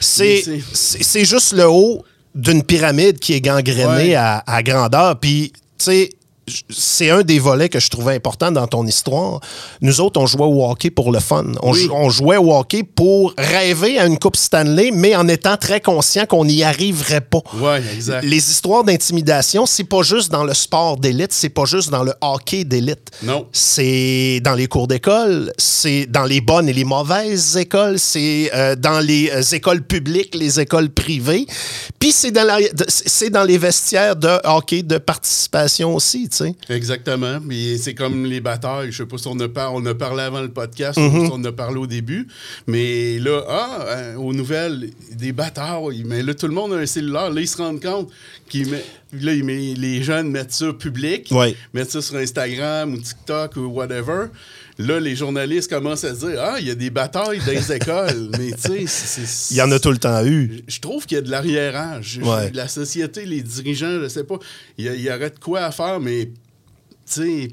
C'est, 0.00 1.24
juste 1.24 1.52
le 1.52 1.68
haut 1.68 2.04
d'une 2.34 2.62
pyramide 2.62 3.18
qui 3.18 3.32
est 3.34 3.40
gangrénée 3.40 4.08
Ouais. 4.10 4.14
à, 4.14 4.42
à 4.46 4.62
grandeur. 4.62 5.18
Puis, 5.20 5.52
tu 5.78 5.84
sais, 5.84 6.10
c'est 6.70 7.10
un 7.10 7.22
des 7.22 7.38
volets 7.38 7.68
que 7.68 7.80
je 7.80 7.90
trouvais 7.90 8.14
important 8.14 8.52
dans 8.52 8.66
ton 8.66 8.86
histoire. 8.86 9.40
Nous 9.80 10.00
autres, 10.00 10.20
on 10.20 10.26
jouait 10.26 10.44
au 10.46 10.64
hockey 10.70 10.90
pour 10.90 11.10
le 11.10 11.18
fun. 11.20 11.44
On, 11.62 11.72
Oui. 11.72 11.80
jou- 11.80 11.90
on 11.92 12.08
jouait 12.08 12.36
au 12.36 12.54
hockey 12.56 12.82
pour 12.84 13.34
rêver 13.36 13.98
à 13.98 14.06
une 14.06 14.18
Coupe 14.18 14.36
Stanley, 14.36 14.90
mais 14.92 15.16
en 15.16 15.26
étant 15.28 15.56
très 15.56 15.80
conscient 15.80 16.24
qu'on 16.26 16.44
n'y 16.44 16.62
arriverait 16.62 17.20
pas. 17.20 17.40
Ouais, 17.54 17.82
exact. 17.94 18.24
Les 18.24 18.36
histoires 18.50 18.84
d'intimidation, 18.84 19.66
c'est 19.66 19.84
pas 19.84 20.02
juste 20.02 20.30
dans 20.30 20.44
le 20.44 20.54
sport 20.54 20.96
d'élite, 20.98 21.32
c'est 21.32 21.48
pas 21.48 21.64
juste 21.64 21.90
dans 21.90 22.04
le 22.04 22.12
hockey 22.20 22.64
d'élite. 22.64 23.10
Non. 23.22 23.46
C'est 23.52 24.40
dans 24.44 24.54
les 24.54 24.68
cours 24.68 24.86
d'école, 24.86 25.52
c'est 25.58 26.06
dans 26.06 26.24
les 26.24 26.40
bonnes 26.40 26.68
et 26.68 26.72
les 26.72 26.84
mauvaises 26.84 27.56
écoles, 27.56 27.98
c'est 27.98 28.50
euh, 28.54 28.76
dans 28.76 29.00
les 29.00 29.30
euh, 29.32 29.42
écoles 29.52 29.82
publiques, 29.82 30.34
les 30.34 30.60
écoles 30.60 30.90
privées, 30.90 31.46
puis 31.98 32.12
c'est 32.12 32.30
dans, 32.30 32.44
la- 32.44 32.58
c'est 32.88 33.30
dans 33.30 33.42
les 33.44 33.58
vestiaires 33.58 34.14
de 34.16 34.28
hockey 34.44 34.82
de 34.82 34.98
participation 34.98 35.94
aussi. 35.94 36.28
Tu 36.36 36.44
sais. 36.44 36.54
sais. 36.68 36.74
Exactement. 36.74 37.38
Mais 37.44 37.78
c'est 37.78 37.94
comme 37.94 38.24
les 38.26 38.40
batailles. 38.40 38.92
Je 38.92 38.98
sais 38.98 39.06
pas 39.06 39.18
si 39.18 39.28
on 39.28 39.38
a, 39.40 39.48
par- 39.48 39.74
on 39.74 39.84
a 39.86 39.94
parlé 39.94 40.22
avant 40.22 40.40
le 40.42 40.50
podcast 40.50 40.98
ou 40.98 41.10
si 41.10 41.30
on 41.32 41.42
a 41.44 41.52
parlé 41.52 41.78
au 41.78 41.86
début. 41.86 42.26
Mais 42.66 43.18
là, 43.18 43.42
ah, 43.48 43.78
euh, 43.88 44.14
aux 44.16 44.32
nouvelles, 44.32 44.90
des 45.12 45.32
batailles. 45.32 46.02
Mais 46.06 46.22
là, 46.22 46.34
tout 46.34 46.46
le 46.48 46.54
monde 46.54 46.72
a 46.72 46.76
un 46.76 46.86
cellulaire. 46.86 47.30
Là, 47.30 47.40
ils 47.40 47.48
se 47.48 47.56
rendent 47.56 47.82
compte 47.82 48.10
qu'ils 48.48 48.68
met- 48.70 48.84
là, 49.20 49.32
ils 49.34 49.44
met- 49.44 49.74
les 49.74 50.02
jeunes 50.02 50.30
mettent 50.30 50.52
ça 50.52 50.72
public, 50.72 51.28
Ouais. 51.30 51.54
mettent 51.74 51.90
ça 51.90 52.02
sur 52.02 52.16
Instagram 52.16 52.94
ou 52.94 52.98
TikTok 52.98 53.56
ou 53.56 53.66
whatever. 53.66 54.26
Là, 54.78 55.00
les 55.00 55.16
journalistes 55.16 55.70
commencent 55.70 56.04
à 56.04 56.14
se 56.14 56.26
dire 56.26 56.38
Ah, 56.42 56.56
il 56.60 56.66
y 56.66 56.70
a 56.70 56.74
des 56.74 56.90
batailles 56.90 57.40
dans 57.46 57.52
les 57.52 57.72
écoles. 57.72 58.28
Mais 58.38 58.50
tu 58.52 58.86
sais, 58.86 59.22
Il 59.52 59.56
y 59.56 59.62
en 59.62 59.70
a 59.72 59.78
tout 59.78 59.90
le 59.90 59.96
temps 59.98 60.22
eu. 60.24 60.62
je 60.68 60.80
trouve 60.80 61.06
qu'il 61.06 61.16
y 61.16 61.18
a 61.18 61.22
de 61.22 61.30
l'arriérage. 61.30 62.20
Ouais. 62.22 62.50
La 62.52 62.68
société, 62.68 63.24
les 63.24 63.40
dirigeants, 63.40 64.00
je 64.02 64.08
sais 64.08 64.24
pas, 64.24 64.36
il 64.76 64.84
y, 65.00 65.08
aurait 65.10 65.30
de 65.30 65.38
quoi 65.38 65.60
à 65.60 65.70
faire, 65.70 65.98
mais 65.98 66.26
tu 66.26 66.32
sais, 67.06 67.48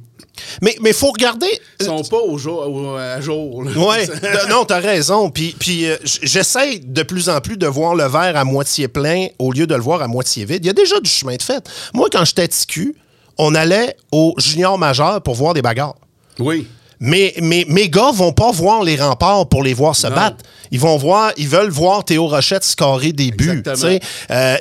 Mais 0.61 0.75
il 0.83 0.93
faut 0.93 1.11
regarder. 1.11 1.47
ils 1.79 1.85
sont 1.85 2.03
pas 2.03 2.17
au 2.19 2.37
jour, 2.37 2.59
au- 2.67 2.95
à 2.95 3.21
jour. 3.21 3.63
là. 3.63 3.71
Ouais, 3.71 4.05
non, 4.49 4.65
t'as 4.65 4.79
raison. 4.79 5.29
Puis, 5.29 5.55
puis 5.57 5.85
euh, 5.85 5.95
j'essaie 6.03 6.79
de 6.79 7.03
plus 7.03 7.29
en 7.29 7.39
plus 7.39 7.55
de 7.55 7.67
voir 7.67 7.95
le 7.95 8.05
verre 8.05 8.35
à 8.35 8.43
moitié 8.43 8.87
plein 8.89 9.27
au 9.39 9.51
lieu 9.53 9.65
de 9.67 9.75
le 9.75 9.81
voir 9.81 10.01
à 10.01 10.07
moitié 10.07 10.43
vide. 10.43 10.65
Il 10.65 10.67
y 10.67 10.71
a 10.71 10.73
déjà 10.73 10.99
du 10.99 11.09
chemin 11.09 11.35
de 11.35 11.41
fait. 11.41 11.63
Moi, 11.93 12.09
quand 12.11 12.25
j'étais 12.25 12.47
TQ, 12.47 12.95
on 13.37 13.55
allait 13.55 13.95
au 14.11 14.33
junior 14.39 14.77
majeur 14.77 15.21
pour 15.21 15.35
voir 15.35 15.53
des 15.53 15.61
bagarres. 15.61 15.95
Oui. 16.39 16.67
Mais, 17.05 17.33
mais 17.41 17.65
mes 17.67 17.89
gars 17.89 18.11
vont 18.13 18.31
pas 18.31 18.51
voir 18.51 18.81
les 18.81 18.95
remparts 18.95 19.49
pour 19.49 19.61
les 19.61 19.73
voir 19.73 19.93
se 19.93 20.07
Non. 20.07 20.15
battre. 20.15 20.37
Ils 20.71 20.79
vont 20.79 20.95
voir, 20.95 21.33
ils 21.35 21.49
veulent 21.49 21.69
voir 21.69 22.05
Théo 22.05 22.27
Rochette 22.27 22.63
scorer 22.63 23.11
des 23.11 23.31
buts. 23.31 23.61
Euh, 23.67 23.97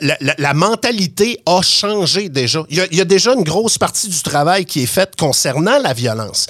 la, 0.02 0.16
la- 0.20 0.35
la 0.37 0.52
mentalité 0.52 1.40
a 1.46 1.62
changé 1.62 2.28
déjà. 2.28 2.64
Il 2.68 2.78
y, 2.78 2.81
a, 2.81 2.87
il 2.90 2.98
y 2.98 3.00
a 3.00 3.05
déjà 3.05 3.33
une 3.35 3.44
grosse 3.44 3.78
partie 3.78 4.09
du 4.09 4.20
travail 4.22 4.64
qui 4.64 4.83
est 4.83 4.87
faite 4.87 5.12
concernant 5.16 5.78
la 5.78 5.92
violence. 5.92 6.48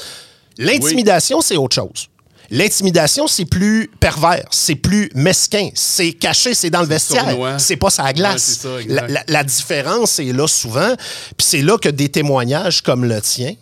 L'intimidation, 0.56 1.42
c'est 1.42 1.56
autre 1.56 1.74
chose. 1.74 2.08
L'intimidation, 2.50 3.26
c'est 3.26 3.44
plus 3.46 3.90
pervers, 4.00 4.44
c'est 4.50 4.74
plus 4.74 5.10
mesquin, 5.14 5.68
c'est 5.74 6.12
caché, 6.12 6.52
c'est 6.54 6.68
dans 6.70 6.80
le 6.82 6.86
vestiaire, 6.86 7.34
c'est 7.58 7.76
pas 7.76 7.88
sa 7.88 8.12
glace. 8.12 8.60
Ouais, 8.64 8.82
ça, 8.82 8.88
la, 8.88 9.08
la- 9.08 9.24
la 9.26 9.44
différence 9.44 10.18
est 10.18 10.32
là 10.34 10.46
souvent, 10.46 10.94
puis 11.36 11.46
c'est 11.46 11.62
là 11.62 11.78
que 11.78 11.88
des 11.88 12.10
témoignages 12.10 12.82
comme 12.82 13.04
le 13.06 13.20
tien, 13.22 13.54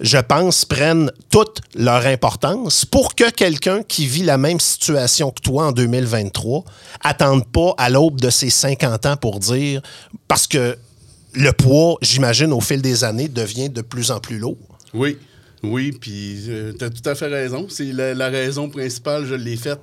je 0.00 0.18
pense, 0.18 0.64
prennent 0.64 1.10
toute 1.30 1.60
leur 1.74 2.06
importance 2.06 2.84
pour 2.84 3.14
que 3.14 3.30
quelqu'un 3.30 3.82
qui 3.82 4.06
vit 4.06 4.22
la 4.22 4.38
même 4.38 4.60
situation 4.60 5.30
que 5.30 5.40
toi 5.40 5.66
en 5.66 5.72
2023 5.72 6.64
attende 7.02 7.46
pas 7.46 7.74
à 7.78 7.88
l'aube 7.88 8.20
de 8.20 8.30
ses 8.30 8.50
50 8.50 9.06
ans 9.06 9.16
pour 9.16 9.40
dire, 9.40 9.80
parce 10.28 10.46
que 10.46 10.76
le 11.32 11.52
poids, 11.52 11.96
j'imagine, 12.02 12.52
au 12.52 12.60
fil 12.60 12.82
des 12.82 13.04
années, 13.04 13.28
devient 13.28 13.68
de 13.68 13.82
plus 13.82 14.10
en 14.10 14.20
plus 14.20 14.38
lourd. 14.38 14.56
Oui. 14.94 15.18
Oui, 15.62 15.92
puis 15.92 16.38
tu 16.78 16.84
as 16.84 16.90
tout 16.90 17.08
à 17.08 17.14
fait 17.14 17.26
raison. 17.26 17.66
C'est 17.68 17.92
la, 17.92 18.14
la 18.14 18.28
raison 18.28 18.68
principale, 18.68 19.26
je 19.26 19.34
l'ai 19.34 19.56
faite. 19.56 19.80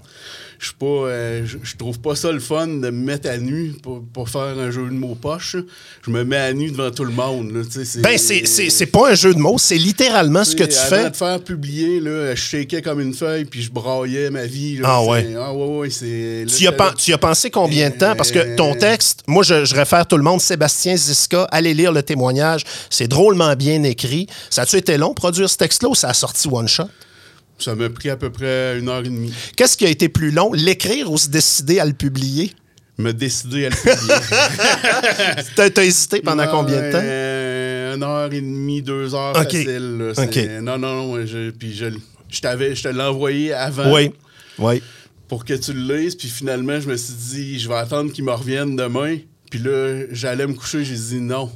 Je 0.60 0.66
suis 0.68 0.76
pas. 0.76 0.86
euh, 0.86 1.46
je, 1.46 1.76
trouve 1.76 2.00
pas 2.00 2.16
ça 2.16 2.32
le 2.32 2.40
fun 2.40 2.68
de 2.68 2.74
me 2.90 2.92
mettre 2.92 3.30
à 3.30 3.38
nu 3.38 3.74
pour, 3.82 4.04
pour 4.14 4.30
faire 4.30 4.58
un 4.60 4.72
jeu 4.72 4.84
de 4.86 4.92
mots 4.94 5.16
poche. 5.16 5.56
Je 6.06 6.12
me 6.12 6.24
mets 6.24 6.38
à 6.38 6.54
nu 6.54 6.72
devant 6.72 6.92
tout 6.92 7.04
le 7.06 7.12
monde. 7.12 7.52
Là, 7.52 7.62
Ben, 8.02 8.18
c'est- 8.18 8.46
c'est 8.46 8.70
c'est 8.70 8.86
pas 8.86 9.12
un 9.12 9.16
jeu 9.16 9.34
de 9.34 9.40
mots, 9.40 9.58
c'est 9.58 9.78
littéralement 9.78 10.44
ce 10.44 10.56
que 10.56 10.64
tu 10.64 10.78
avant 10.78 10.90
fais. 11.04 11.10
de 11.10 11.16
faire 11.16 11.40
publier, 11.44 12.00
là, 12.00 12.36
je 12.36 12.42
shakeais 12.42 12.82
comme 12.82 13.00
une 13.02 13.14
feuille, 13.14 13.46
puis 13.46 13.62
je 13.62 13.72
braillais 13.72 14.30
ma 14.30 14.46
vie. 14.46 14.78
là. 14.78 14.88
Ah 14.90 15.04
ouais. 15.04 15.34
Ah 15.38 15.54
ouais, 15.54 15.78
ouais, 15.78 15.90
c'est... 15.90 16.46
là, 16.46 16.52
Tu 16.56 16.64
y, 16.64 16.68
as 16.68 16.72
j'avais- 16.72 16.78
pen- 16.78 16.94
tu 16.98 17.12
y 17.12 17.14
as 17.14 17.18
pensé 17.18 17.50
combien 17.50 17.90
de 17.90 17.96
temps? 17.96 18.16
Parce 18.16 18.32
que 18.32 18.56
ton 18.56 18.74
Euh, 18.76 18.80
texte, 18.80 19.24
moi, 19.28 19.44
je, 19.44 19.66
je 19.66 19.76
réfère 19.76 20.06
tout 20.08 20.18
le 20.18 20.24
monde, 20.24 20.42
Sébastien 20.42 20.96
Ziska, 20.96 21.44
allez 21.52 21.74
lire 21.74 21.92
le 21.92 22.04
témoignage. 22.04 22.64
C'est 22.90 23.08
drôlement 23.08 23.56
bien 23.56 23.84
écrit. 23.84 24.28
Ça 24.50 24.64
a-tu 24.64 24.78
été 24.78 24.98
long, 24.98 25.14
produire 25.14 25.50
ce 25.50 25.58
texte-là, 25.58 25.90
ou 25.90 25.96
ça 25.96 26.10
a 26.10 26.14
sorti 26.14 26.48
one 26.52 26.68
shot? 26.68 26.84
Ça 27.64 27.76
m'a 27.76 27.90
pris 27.90 28.10
à 28.10 28.18
peu 28.18 28.30
près 28.30 28.78
une 28.80 28.90
heure 28.90 29.00
et 29.00 29.10
demie. 29.10 29.34
Qu'est-ce 29.56 29.78
qui 29.78 29.86
a 29.86 29.90
été 29.90 30.10
plus 30.10 30.32
long, 30.32 30.52
l'écrire 30.54 31.12
ou 31.12 31.18
se 31.18 31.30
décider 31.30 31.80
à 31.80 31.86
le 31.86 31.94
publier? 31.94 32.52
Me 32.98 33.12
décider 33.12 33.66
à 33.66 33.70
le 33.70 33.76
publier. 33.76 35.46
T'as 35.56 35.70
t'as 35.70 35.84
hésité 35.84 36.22
pendant 36.22 36.48
combien 36.48 36.76
de 36.82 36.92
temps? 36.92 37.00
Euh, 37.02 37.96
une 37.96 38.04
heure 38.04 38.32
et 38.32 38.42
demie, 38.42 38.82
deux 38.82 39.16
heures 39.16 39.36
Ok. 39.36 39.44
facile. 39.52 40.14
Non, 40.62 40.78
non, 40.78 41.08
non. 41.18 41.26
Je, 41.26 41.50
puis 41.52 41.76
je, 41.76 41.86
je 42.30 42.42
t'avais, 42.42 42.76
je 42.76 42.84
te 42.84 42.88
l'ai 42.90 43.02
envoyé 43.02 43.54
avant 43.54 43.92
Oui, 43.94 44.12
oui. 44.60 44.82
pour 45.28 45.46
que 45.46 45.54
tu 45.54 45.74
le 45.74 45.96
lises. 45.98 46.16
Puis 46.16 46.28
finalement, 46.28 46.80
je 46.80 46.88
me 46.90 46.98
suis 46.98 47.14
dit, 47.14 47.60
je 47.60 47.68
vais 47.68 47.76
attendre 47.76 48.12
qu'il 48.12 48.24
me 48.26 48.32
revienne 48.32 48.76
demain. 48.76 49.18
Puis 49.50 49.60
là, 49.60 50.04
j'allais 50.12 50.48
me 50.48 50.54
coucher. 50.54 50.84
J'ai 50.84 50.96
dit 50.96 51.22
non. 51.22 51.52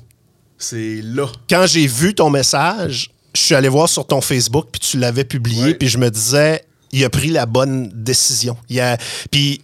C'est 0.57 1.01
là. 1.03 1.27
Quand 1.49 1.65
j'ai 1.67 1.85
vu 1.85 2.15
ton 2.15 2.29
message, 2.31 3.11
je 3.33 3.41
suis 3.41 3.55
allé 3.55 3.69
voir 3.69 3.87
sur 3.89 4.05
ton 4.05 4.21
Facebook, 4.21 4.67
puis 4.71 4.79
tu 4.79 4.97
l'avais 4.97 5.23
publié, 5.23 5.73
puis 5.75 5.87
je 5.87 5.97
me 5.97 6.09
disais, 6.09 6.63
il 6.91 7.03
a 7.03 7.09
pris 7.09 7.29
la 7.29 7.45
bonne 7.45 7.89
décision. 7.93 8.57
Il 8.69 8.79
a, 8.79 8.97
puis 9.31 9.61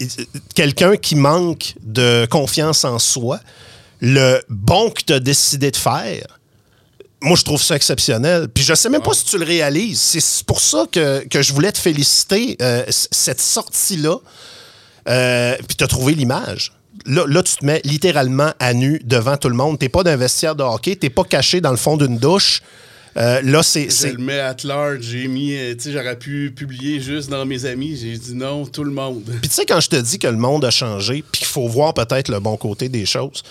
quelqu'un 0.55 0.97
qui 0.97 1.15
manque 1.15 1.75
de 1.81 2.27
confiance 2.29 2.83
en 2.85 2.99
soi, 2.99 3.39
le 4.01 4.41
bon 4.49 4.89
que 4.89 5.01
tu 5.03 5.13
as 5.13 5.19
décidé 5.19 5.71
de 5.71 5.77
faire, 5.77 6.39
moi, 7.23 7.37
je 7.37 7.43
trouve 7.43 7.61
ça 7.61 7.75
exceptionnel. 7.75 8.49
Puis 8.49 8.63
je 8.63 8.73
sais 8.73 8.89
même 8.89 9.01
pas 9.01 9.13
si 9.13 9.23
tu 9.25 9.37
le 9.37 9.45
réalises. 9.45 9.99
C'est 9.99 10.45
pour 10.45 10.59
ça 10.59 10.85
que, 10.91 11.25
que 11.27 11.41
je 11.41 11.53
voulais 11.53 11.71
te 11.71 11.77
féliciter. 11.77 12.57
euh, 12.61 12.83
cette 12.89 13.39
sortie-là, 13.39 14.17
euh, 15.07 15.55
puis 15.65 15.77
tu 15.77 15.83
as 15.83 15.87
trouvé 15.87 16.13
l'image. 16.13 16.73
Là, 17.05 17.25
là, 17.27 17.41
tu 17.41 17.55
te 17.55 17.65
mets 17.65 17.81
littéralement 17.85 18.51
à 18.59 18.73
nu 18.73 19.01
devant 19.03 19.37
tout 19.37 19.49
le 19.49 19.55
monde. 19.55 19.79
T'es 19.79 19.89
pas 19.89 20.03
d'un 20.03 20.17
vestiaire 20.17 20.55
de 20.55 20.63
hockey, 20.63 20.95
t'es 20.95 21.09
pas 21.09 21.23
caché 21.23 21.61
dans 21.61 21.71
le 21.71 21.77
fond 21.77 21.97
d'une 21.97 22.17
douche. 22.17 22.61
Euh, 23.17 23.41
là, 23.43 23.61
c'est. 23.63 23.89
Je 23.89 24.07
le 24.15 24.17
mets 24.23 24.39
at 24.39 24.57
large. 24.63 25.01
J'ai 25.01 25.27
mis, 25.27 25.55
euh, 25.55 25.73
tu 25.75 25.81
sais, 25.83 25.91
j'aurais 25.91 26.17
pu 26.17 26.51
publier 26.55 26.99
juste 26.99 27.29
dans 27.29 27.45
mes 27.45 27.65
amis. 27.65 27.95
J'ai 27.95 28.17
dit 28.17 28.33
non, 28.33 28.65
tout 28.65 28.83
le 28.83 28.91
monde. 28.91 29.23
Puis 29.41 29.49
tu 29.49 29.55
sais, 29.55 29.65
quand 29.65 29.79
je 29.79 29.89
te 29.89 29.95
dis 29.95 30.17
que 30.19 30.27
le 30.27 30.37
monde 30.37 30.65
a 30.65 30.71
changé, 30.71 31.23
puis 31.31 31.39
qu'il 31.39 31.47
faut 31.47 31.67
voir 31.67 31.93
peut-être 31.93 32.29
le 32.29 32.39
bon 32.39 32.57
côté 32.57 32.89
des 32.89 33.05
choses, 33.05 33.43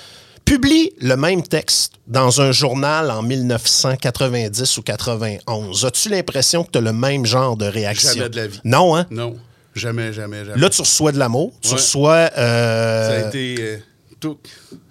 publie 0.44 0.92
le 1.00 1.16
même 1.16 1.42
texte 1.44 1.92
dans 2.08 2.40
un 2.40 2.50
journal 2.50 3.10
en 3.12 3.22
1990 3.22 4.78
ou 4.78 4.82
91. 4.82 5.84
As-tu 5.84 6.08
l'impression 6.08 6.64
que 6.64 6.70
tu 6.72 6.78
as 6.78 6.82
le 6.82 6.92
même 6.92 7.24
genre 7.26 7.56
de 7.56 7.66
réaction? 7.66 8.12
Jamais 8.14 8.28
de 8.30 8.36
la 8.36 8.46
vie. 8.48 8.60
Non, 8.64 8.96
hein? 8.96 9.06
Non, 9.12 9.36
jamais, 9.76 10.12
jamais, 10.12 10.44
jamais. 10.44 10.60
Là, 10.60 10.68
tu 10.70 10.80
reçois 10.80 11.12
de 11.12 11.18
l'amour, 11.18 11.52
tu 11.60 11.68
Ouais. 11.68 11.74
reçois... 11.74 12.30
euh, 12.36 13.20
Ça 13.20 13.26
a 13.26 13.28
été 13.28 13.54
euh, 13.60 13.76
tout 14.18 14.38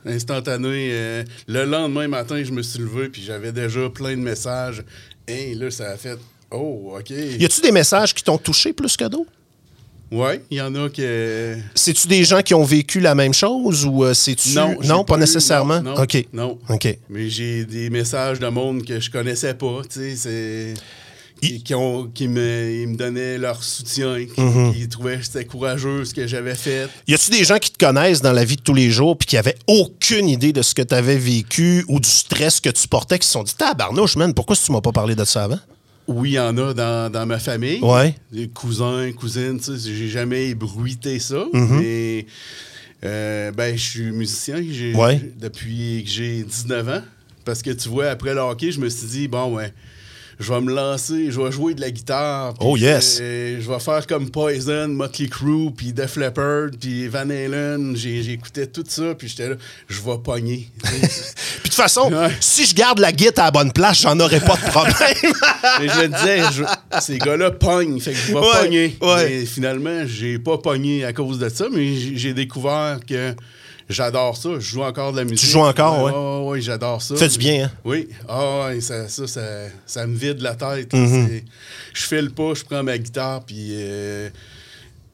instantané. 0.06 0.90
euh, 0.92 1.24
le 1.48 1.66
lendemain 1.66 2.08
matin, 2.08 2.44
je 2.44 2.52
me 2.52 2.62
suis 2.62 2.80
levé 2.80 3.10
puis 3.10 3.22
j'avais 3.22 3.52
déjà 3.52 3.90
plein 3.90 4.12
de 4.12 4.22
messages. 4.22 4.84
Et 5.28 5.54
là, 5.56 5.70
ça 5.72 5.92
a 5.92 5.98
fait 5.98 6.18
Oh, 6.54 6.94
OK. 7.00 7.10
Y 7.12 7.46
a-tu 7.46 7.62
des 7.62 7.72
messages 7.72 8.14
qui 8.14 8.24
t'ont 8.24 8.38
touché 8.38 8.74
plus 8.74 8.98
que 8.98 9.06
d'autres? 9.06 9.32
Ouais, 10.12 10.42
il 10.52 10.58
y 10.58 10.62
en 10.62 10.76
a 10.76 10.90
que. 10.90 11.56
C'est-tu 11.74 12.10
des 12.10 12.26
gens 12.26 12.42
qui 12.42 12.54
ont 12.54 12.66
vécu 12.66 13.00
la 13.00 13.16
même 13.16 13.34
chose 13.34 13.86
ou 13.86 14.04
euh, 14.04 14.14
c'est-tu... 14.14 14.50
Non, 14.84 15.06
pas, 15.06 15.16
eu- 15.16 15.20
nécessairement? 15.22 15.82
non, 15.82 15.96
non, 15.96 16.02
OK. 16.04 16.26
Non. 16.34 16.60
OK. 16.68 16.98
Mais 17.10 17.30
j'ai 17.30 17.64
des 17.64 17.90
messages 17.90 18.38
de 18.40 18.48
monde 18.48 18.84
que 18.86 19.00
je 19.00 19.10
connaissais 19.10 19.54
pas, 19.54 19.82
tu 19.90 20.00
sais, 20.00 20.16
c'est. 20.18 20.74
Qui, 21.42 21.64
qui 21.64 21.74
ont, 21.74 22.06
qui 22.08 22.28
me, 22.28 22.82
ils 22.84 22.88
me 22.88 22.96
donnaient 22.96 23.38
leur 23.40 23.64
soutien, 23.64 24.16
qui, 24.26 24.40
Mm-hmm. 24.40 24.74
qui 24.74 24.88
trouvaient 24.90 25.18
que 25.18 25.24
c'était 25.26 25.46
courageux 25.46 26.06
ce 26.06 26.14
que 26.14 26.28
j'avais 26.28 26.54
fait. 26.56 26.88
Y 27.08 27.16
a-tu 27.16 27.32
des 27.32 27.44
gens 27.44 27.58
qui 27.58 27.72
te 27.72 27.84
connaissent 27.84 28.22
dans 28.22 28.32
la 28.32 28.46
vie 28.46 28.58
de 28.58 28.62
tous 28.62 28.74
les 28.76 28.92
jours 28.92 29.18
puis 29.18 29.26
qui 29.26 29.38
avaient 29.38 29.58
aucune 29.68 30.30
idée 30.30 30.54
de 30.54 30.62
ce 30.62 30.76
que 30.76 30.84
tu 30.84 30.94
avais 30.94 31.18
vécu 31.18 31.84
ou 31.88 32.00
du 32.00 32.08
stress 32.10 32.60
que 32.60 32.70
tu 32.70 32.88
portais 32.88 33.18
qui 33.18 33.26
se 33.26 33.34
sont 33.34 33.44
dit 33.44 33.56
Tabarnouche, 33.56 34.16
man, 34.18 34.34
pourquoi 34.36 34.56
tu 34.56 34.72
m'as 34.72 34.82
pas 34.82 34.92
parlé 34.92 35.16
de 35.16 35.26
ça 35.26 35.46
avant? 35.46 35.60
Oui, 36.08 36.32
il 36.32 36.34
y 36.34 36.40
en 36.40 36.56
a 36.58 36.74
dans, 36.74 37.12
dans 37.12 37.26
ma 37.26 37.40
famille. 37.40 37.80
Ouais. 37.82 38.16
Des 38.32 38.48
cousins, 38.48 39.12
cousines, 39.14 39.60
tu 39.60 39.78
sais, 39.80 39.94
j'ai 39.96 40.10
jamais 40.10 40.50
ébruité 40.50 41.18
ça. 41.20 41.46
Mm-hmm. 41.54 41.80
Mais 41.80 42.26
euh, 43.04 43.52
ben, 43.52 43.76
je 43.76 43.82
suis 43.90 44.12
musicien 44.12 44.62
j'ai- 44.70 44.94
Ouais. 44.94 45.20
depuis 45.40 46.04
que 46.04 46.10
j'ai 46.12 46.44
19 46.44 46.88
ans. 46.90 47.02
Parce 47.46 47.62
que 47.64 47.72
tu 47.72 47.90
vois, 47.90 48.10
après 48.10 48.34
le 48.36 48.42
hockey, 48.42 48.72
je 48.72 48.80
me 48.80 48.90
suis 48.90 49.08
dit, 49.08 49.28
bon, 49.28 49.56
ouais, 49.56 49.74
je 50.42 50.52
vais 50.54 50.62
me 50.62 50.74
lancer, 50.74 51.32
je 51.32 51.40
vais 51.40 51.52
jouer 51.52 51.74
de 51.74 51.82
la 51.82 51.92
guitare. 51.92 52.54
Oh, 52.60 52.76
yes. 52.76 53.18
je 53.20 53.70
vais 53.70 53.80
faire 53.80 54.06
comme 54.08 54.30
Poison, 54.30 54.88
Motley 54.90 55.28
Crue, 55.28 55.72
puis 55.76 55.94
Def 55.94 56.16
Leppard, 56.18 56.70
puis 56.80 57.08
Van 57.08 57.30
Halen. 57.30 57.96
J'écoutais 57.96 58.68
tout 58.68 58.84
ça, 58.88 59.14
puis 59.18 59.28
j'étais 59.28 59.50
là, 59.50 59.56
je 59.88 60.02
vais 60.02 60.18
pogner. 60.24 60.68
Puis 61.62 61.70
de 61.70 61.76
toute 61.76 61.76
façon, 61.76 62.12
Ouais. 62.12 62.32
si 62.40 62.66
je 62.66 62.74
garde 62.76 63.00
la 63.00 63.12
guitare 63.12 63.46
à 63.46 63.48
la 63.48 63.52
bonne 63.52 63.72
place, 63.72 64.02
j'en 64.02 64.20
aurais 64.20 64.40
pas 64.40 64.56
de 64.56 64.62
problème. 64.70 64.96
Et 65.82 65.88
je 65.88 66.02
me 66.02 66.08
disais, 66.08 66.42
je- 66.54 67.00
ces 67.00 67.18
gars-là 67.20 67.52
pognent, 67.52 68.00
fait 68.00 68.12
que 68.12 68.18
je 68.18 68.34
vais 68.34 68.40
Ouais, 68.40 68.62
pogner. 68.62 68.98
ouais. 69.02 69.30
Mais 69.30 69.46
finalement, 69.46 70.04
j'ai 70.08 70.40
pas 70.40 70.58
pogné 70.58 71.06
à 71.06 71.14
cause 71.14 71.38
de 71.40 71.48
ça, 71.50 71.68
mais 71.72 71.96
j'ai 71.96 72.34
découvert 72.34 73.00
que 73.08 73.34
j'adore 73.92 74.36
ça. 74.38 74.50
Je 74.56 74.60
joue 74.60 74.82
encore 74.84 75.12
de 75.12 75.18
la 75.18 75.24
musique. 75.26 75.50
joues 75.50 75.60
encore, 75.60 76.04
ouais? 76.04 76.12
ouais? 76.12 76.50
ouais, 76.52 76.62
j'adore 76.62 77.02
ça. 77.02 77.16
Fait 77.16 77.28
du 77.28 77.38
bien, 77.38 77.66
hein? 77.66 77.72
Oui. 77.86 78.08
Ah 78.28 78.68
ouais, 78.68 78.82
ça, 78.82 79.08
ça, 79.08 79.28
ça, 79.28 79.42
ça 79.86 80.08
me 80.08 80.16
vide 80.18 80.42
la 80.42 80.56
tête. 80.56 80.90
C'est- 80.92 81.44
Je 81.94 82.04
file 82.04 82.32
pas, 82.32 82.54
je 82.54 82.64
prends 82.64 82.84
ma 82.84 82.98
guitare, 82.98 83.44
puis... 83.44 83.70
euh, 83.72 84.30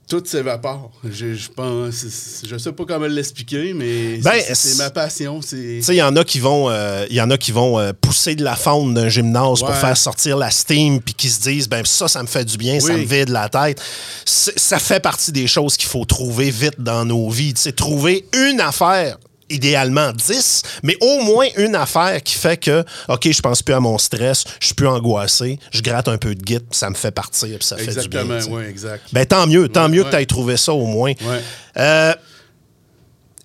tout 0.08 0.24
s'évapore. 0.26 0.91
Je, 1.03 1.34
je 1.34 1.49
pense, 1.49 2.05
je 2.47 2.58
sais 2.58 2.72
pas 2.72 2.86
comment 2.88 3.08
l'expliquer, 3.08 3.74
mais 3.74 4.18
Ben, 4.20 4.41
c'est- 4.53 4.78
ma 4.78 4.89
passion. 4.89 5.41
C'est 5.41 5.55
Tu 5.58 5.84
sais, 5.84 5.95
il 5.95 5.97
y 5.97 6.01
en 6.01 6.16
a 6.16 6.24
qui 6.24 6.39
vont, 6.39 6.70
euh, 6.70 7.05
y 7.10 7.20
en 7.20 7.30
a 7.30 7.38
qui 7.38 7.51
vont 7.51 7.78
euh, 7.80 7.91
pousser 7.99 8.36
de 8.36 8.43
la 8.43 8.55
faune 8.55 8.93
d'un 8.93 9.10
gymnase 9.10 9.60
pour 9.60 9.76
faire 9.76 9.97
sortir 9.97 10.38
la 10.38 10.49
steam, 10.51 11.01
puis 11.01 11.14
qui 11.14 11.30
se 11.30 11.41
disent, 11.41 11.68
ben 11.68 11.84
ça, 11.86 12.08
ça 12.08 12.22
me 12.22 12.28
fait 12.28 12.45
du 12.45 12.58
bien, 12.58 12.80
ça 12.80 12.93
me 12.93 13.05
vide 13.05 13.30
la 13.30 13.49
tête. 13.49 13.82
Ça 14.26 14.80
fait 14.80 14.99
partie 14.99 15.32
des 15.32 15.47
choses 15.47 15.76
qu'il 15.78 15.89
faut 15.89 16.05
trouver 16.05 16.51
vite 16.51 16.80
dans 16.80 17.03
nos 17.05 17.30
vies. 17.30 17.53
Tu 17.53 17.62
sais, 17.64 17.72
trouver 17.72 18.26
une 18.34 18.62
affaire. 18.62 19.18
Idéalement 19.50 20.12
10, 20.12 20.62
mais 20.84 20.98
au 21.00 21.22
moins 21.22 21.48
une 21.58 21.76
affaire 21.76 22.22
qui 22.22 22.36
fait 22.36 22.58
que, 22.58 22.84
OK, 23.08 23.32
je 23.32 23.41
pense 23.41 23.64
plus 23.64 23.74
à 23.74 23.80
mon 23.80 23.98
stress, 23.98 24.43
je 24.60 24.66
suis 24.68 24.76
plus 24.76 24.88
angoissé, 24.88 25.58
je 25.72 25.82
gratte 25.82 26.10
un 26.10 26.18
peu 26.18 26.36
de 26.36 26.41
guide, 26.43 26.66
puis 26.70 26.78
ça 26.78 26.89
me 26.89 26.95
fait 26.95 27.12
partir, 27.12 27.58
puis 27.58 27.66
ça 27.66 27.78
fait 27.78 27.95
du 28.02 28.10
bien. 28.10 28.26
oui, 28.50 28.64
exact. 28.66 29.06
Ben 29.14 29.26
tant 29.26 29.48
mieux, 29.48 29.70
tant 29.70 29.84
Ouais, 29.84 29.89
mieux 29.89 30.02
ouais. 30.04 30.10
que 30.10 30.16
tu 30.16 30.22
aies 30.22 30.26
trouvé 30.26 30.58
ça 30.58 30.74
au 30.74 30.86
moins. 30.86 31.14
Ouais. 31.22 31.41
Euh, 31.78 32.14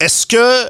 Est-ce 0.00 0.26
que 0.26 0.68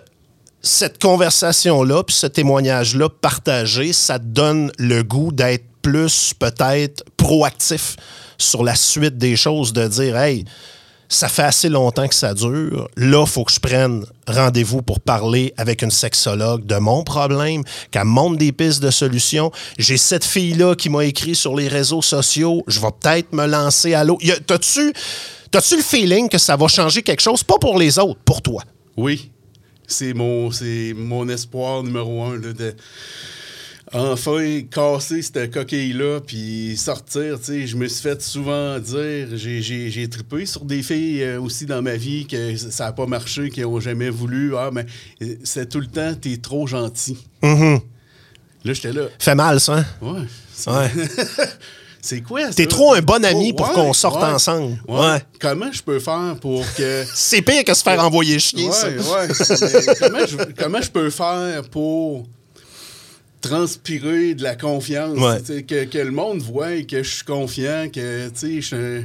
cette 0.61 1.01
conversation-là, 1.03 2.03
puis 2.05 2.15
ce 2.15 2.27
témoignage-là 2.27 3.09
partagé, 3.09 3.93
ça 3.93 4.19
te 4.19 4.25
donne 4.25 4.71
le 4.79 5.03
goût 5.03 5.33
d'être 5.33 5.65
plus 5.81 6.33
peut-être 6.39 7.05
proactif 7.17 7.97
sur 8.39 8.63
la 8.63 8.75
suite 8.77 9.17
des 9.19 9.35
choses, 9.35 9.73
de 9.73 9.89
dire 9.89 10.17
Hey, 10.17 10.45
ça 11.13 11.29
fait 11.29 11.43
assez 11.43 11.69
longtemps 11.69 12.09
que 12.09 12.15
ça 12.15 12.33
dure. 12.33 12.89
Là, 12.97 13.25
il 13.27 13.31
faut 13.31 13.45
que 13.45 13.53
je 13.53 13.61
prenne 13.61 14.05
rendez-vous 14.27 14.81
pour 14.81 15.01
parler 15.01 15.53
avec 15.57 15.83
une 15.83 15.91
sexologue 15.91 16.65
de 16.65 16.77
mon 16.77 17.05
problème, 17.05 17.63
qu'elle 17.91 18.05
montre 18.05 18.39
des 18.39 18.51
pistes 18.53 18.83
de 18.83 18.91
solutions. 18.91 19.53
J'ai 19.79 19.99
cette 19.99 20.25
fille-là 20.25 20.75
qui 20.75 20.89
m'a 20.89 21.05
écrit 21.05 21.35
sur 21.35 21.55
les 21.55 21.69
réseaux 21.69 22.03
sociaux. 22.03 22.65
Je 22.67 22.81
vais 22.81 22.89
peut-être 22.99 23.33
me 23.33 23.47
lancer 23.47 23.95
à 23.95 24.05
l'eau. 24.05 24.19
T'as-tu 24.47 24.93
le 25.77 25.83
feeling 25.83 26.29
que 26.31 26.39
ça 26.39 26.57
va 26.57 26.67
changer 26.67 27.03
quelque 27.03 27.21
chose? 27.21 27.45
Pas 27.45 27.59
pour 27.61 27.79
les 27.79 27.99
autres, 27.99 28.21
pour 28.25 28.41
toi. 28.41 28.63
Oui, 28.97 29.31
c'est 29.87 30.15
mon, 30.15 30.51
c'est 30.51 30.95
mon 30.97 31.29
espoir 31.29 31.83
numéro 31.83 32.25
un. 32.25 32.39
Là, 32.39 32.49
enfin 33.95 34.61
casser 34.71 35.23
cette 35.23 35.53
coquille-là, 35.53 36.21
puis 36.27 36.77
sortir. 36.77 37.39
tu 37.39 37.45
sais. 37.47 37.67
Je 37.67 37.77
me 37.77 37.87
suis 37.89 38.03
fait 38.03 38.21
souvent 38.23 38.79
dire, 38.79 39.29
j'ai, 39.35 40.09
trippé 40.11 40.47
sur 40.47 40.65
des 40.65 40.83
filles 40.83 41.23
euh, 41.23 41.41
aussi 41.41 41.67
dans 41.67 41.83
ma 41.83 41.97
vie 41.97 42.27
que 42.27 42.57
ça 42.57 42.87
n'a 42.87 42.93
pas 42.93 43.07
marché, 43.07 43.51
qui 43.51 43.61
n'ont 43.61 43.81
jamais 43.81 44.11
voulu. 44.11 44.57
Ah, 44.57 44.71
mais 44.73 44.87
euh, 45.23 45.35
c'est 45.45 45.69
tout 45.69 45.81
le 45.81 45.87
temps, 45.87 46.15
t'es 46.15 46.37
trop 46.39 46.67
gentil. 46.67 47.19
Là, 47.43 48.75
j'étais 48.75 48.93
là. 48.93 49.03
Fait 49.19 49.35
mal, 49.35 49.59
ça, 49.61 49.79
hein? 49.79 49.85
Ouais. 50.01 50.21
c'est- 50.55 50.71
Ouais. 50.71 50.91
C'est 52.05 52.21
quoi 52.21 52.49
ça? 52.49 52.55
T'es 52.55 52.67
trop 52.67 52.95
un 52.95 53.01
bon 53.01 53.25
ami 53.25 53.53
pour 53.53 53.69
Ouais, 53.69 53.75
qu'on 53.75 53.93
sorte 53.93 54.21
ouais, 54.21 54.29
ensemble. 54.29 54.77
ouais. 54.89 54.99
Ouais. 54.99 55.23
Comment 55.41 55.71
je 55.71 55.81
peux 55.85 56.01
faire 56.01 56.35
pour 56.41 56.65
que. 56.75 57.05
C'est 57.15 57.43
pire 57.43 57.63
que 57.63 57.73
se 57.75 57.83
faire 57.85 58.05
envoyer 58.05 58.41
chier, 58.41 58.67
Ouais, 58.67 58.73
ça. 58.73 58.89
ouais. 58.89 59.29
Comment, 60.01 60.27
je, 60.27 60.37
comment 60.61 60.83
je 60.83 60.91
peux 60.91 61.11
faire 61.11 61.63
pour 61.71 62.27
transpirer 63.43 64.35
de 64.35 64.43
la 64.43 64.57
confiance? 64.57 65.19
Ouais. 65.19 65.63
Que, 65.65 65.85
que 65.85 65.99
le 65.99 66.11
monde 66.11 66.41
voit 66.41 66.81
que 66.83 67.03
je 67.03 67.09
suis 67.17 67.25
confiant, 67.25 67.89
que, 67.95 68.31
je. 68.35 69.03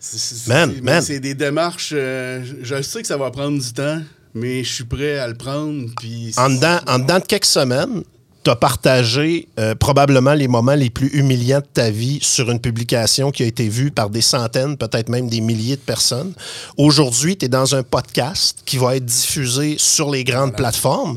c'est- 0.00 0.18
c'est- 0.18 0.48
Man, 0.48 0.72
c'est- 0.74 0.80
man. 0.80 1.02
C'est 1.02 1.20
des 1.20 1.34
démarches. 1.34 1.92
euh, 1.94 2.42
je 2.62 2.80
sais 2.82 3.02
que 3.02 3.08
ça 3.08 3.16
va 3.18 3.30
prendre 3.30 3.60
du 3.60 3.72
temps, 3.72 4.00
mais 4.34 4.64
je 4.64 4.72
suis 4.72 4.84
prêt 4.84 5.18
à 5.18 5.28
le 5.28 5.34
prendre. 5.34 5.88
Puis 6.00 6.32
En 6.38 6.48
dedans, 6.50 6.78
en 6.86 6.98
dedans 6.98 7.18
de 7.18 7.24
quelques 7.26 7.44
semaines, 7.44 8.02
tu 8.44 8.50
as 8.50 8.56
partagé 8.56 9.48
euh, 9.58 9.74
probablement 9.74 10.34
les 10.34 10.48
moments 10.48 10.74
les 10.74 10.90
plus 10.90 11.08
humiliants 11.14 11.60
de 11.60 11.66
ta 11.72 11.90
vie 11.90 12.18
sur 12.20 12.50
une 12.50 12.60
publication 12.60 13.30
qui 13.30 13.42
a 13.42 13.46
été 13.46 13.70
vue 13.70 13.90
par 13.90 14.10
des 14.10 14.20
centaines, 14.20 14.76
peut-être 14.76 15.08
même 15.08 15.28
des 15.30 15.40
milliers 15.40 15.76
de 15.76 15.80
personnes. 15.80 16.34
Aujourd'hui, 16.76 17.38
tu 17.38 17.46
es 17.46 17.48
dans 17.48 17.74
un 17.74 17.82
podcast 17.82 18.58
qui 18.66 18.76
va 18.76 18.96
être 18.96 19.06
diffusé 19.06 19.76
sur 19.78 20.10
les 20.10 20.24
grandes 20.24 20.54
plateformes. 20.54 21.16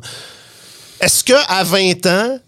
Est-ce 1.01 1.23
que 1.23 1.33
à 1.49 1.63
20 1.65 2.05
ans, 2.05 2.39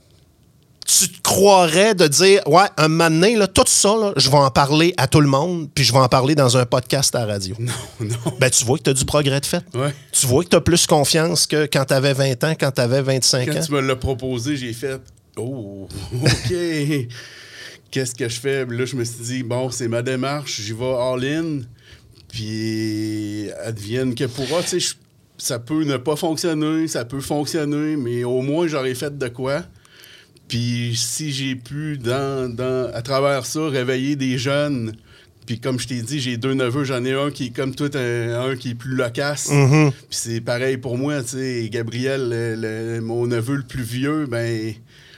tu 0.98 1.08
te 1.10 1.22
croirais 1.22 1.94
de 1.94 2.08
dire 2.08 2.42
Ouais, 2.48 2.66
un 2.78 2.90
donné, 2.90 3.36
là, 3.36 3.48
tout 3.48 3.64
ça, 3.68 3.90
là, 3.90 4.14
je 4.18 4.30
vais 4.30 4.38
en 4.38 4.50
parler 4.50 4.94
à 4.98 5.08
tout 5.08 5.22
le 5.22 5.28
monde, 5.28 5.70
puis 5.74 5.84
je 5.84 5.94
vais 5.94 6.00
en 6.00 6.08
parler 6.10 6.34
dans 6.34 6.58
un 6.58 6.66
podcast 6.66 7.14
à 7.16 7.20
la 7.26 7.34
radio? 7.34 7.56
Non, 7.60 7.72
non. 8.00 8.16
Ben, 8.40 8.50
tu 8.50 8.66
vois 8.66 8.78
que 8.80 8.84
tu 8.84 8.90
as 8.90 8.94
du 8.94 9.06
progrès 9.06 9.40
de 9.40 9.46
fait. 9.46 9.64
Ouais. 9.76 9.94
Tu 10.12 10.26
vois 10.26 10.44
que 10.44 10.50
tu 10.50 10.56
as 10.56 10.62
plus 10.62 10.88
confiance 10.88 11.46
que 11.46 11.68
quand 11.72 11.86
tu 11.86 11.94
avais 11.94 12.14
20 12.14 12.44
ans, 12.44 12.54
quand 12.60 12.72
tu 12.72 12.82
avais 12.82 13.02
25 13.02 13.46
Quand 13.52 13.58
ans. 13.58 13.62
tu 13.66 13.72
me 13.72 13.82
l'as 13.82 13.96
proposé, 13.96 14.56
j'ai 14.58 14.74
fait 14.74 15.00
Oh, 15.38 15.88
OK. 16.22 16.54
Qu'est-ce 17.92 18.14
que 18.16 18.28
je 18.28 18.40
fais? 18.40 18.66
Là, 18.66 18.86
je 18.86 18.96
me 18.96 19.04
suis 19.04 19.24
dit, 19.24 19.44
bon, 19.44 19.70
c'est 19.72 19.88
ma 19.88 20.02
démarche, 20.02 20.60
j'y 20.62 20.74
vais 20.74 20.94
all-in, 20.94 21.60
puis 22.28 23.50
advienne 23.64 24.16
que 24.16 24.26
pourra. 24.26 24.62
Tu 24.64 24.80
sais, 24.80 24.96
ça 25.38 25.60
peut 25.60 25.84
ne 25.84 25.98
pas 25.98 26.16
fonctionner, 26.16 26.88
ça 26.88 27.06
peut 27.06 27.22
fonctionner, 27.22 27.96
mais 27.96 28.24
au 28.24 28.42
moins, 28.42 28.68
j'aurais 28.68 28.96
fait 28.96 29.18
de 29.18 29.28
quoi. 29.30 29.64
Puis 30.50 30.94
si 30.98 31.32
j'ai 31.32 31.56
pu, 31.56 31.98
dans, 31.98 32.54
dans- 32.54 32.92
à 32.94 33.02
travers 33.02 33.46
ça, 33.46 33.68
réveiller 33.70 34.16
des 34.18 34.38
jeunes, 34.38 34.94
puis 35.46 35.60
comme 35.60 35.80
je 35.80 35.88
t'ai 35.88 36.02
dit, 36.02 36.20
j'ai 36.20 36.38
deux 36.38 36.54
neveux, 36.54 36.84
j'en 36.84 37.04
ai 37.06 37.14
un 37.14 37.32
qui 37.32 37.46
est 37.46 37.56
comme 37.56 37.74
toi, 37.74 37.88
un, 37.96 38.50
un 38.52 38.56
qui 38.56 38.72
est 38.72 38.76
plus 38.76 38.96
loquace. 38.96 39.50
Mm-hmm. 39.50 39.92
Puis 39.92 40.02
c'est 40.10 40.42
pareil 40.42 40.78
pour 40.78 40.98
moi, 40.98 41.22
tu 41.24 41.30
sais, 41.38 41.70
Gabriel, 41.72 42.30
le- 42.30 42.56
le- 42.96 43.02
mon 43.02 43.26
neveu 43.28 43.56
le 43.56 43.64
plus 43.64 43.84
vieux, 43.84 44.26
ben 44.26 44.74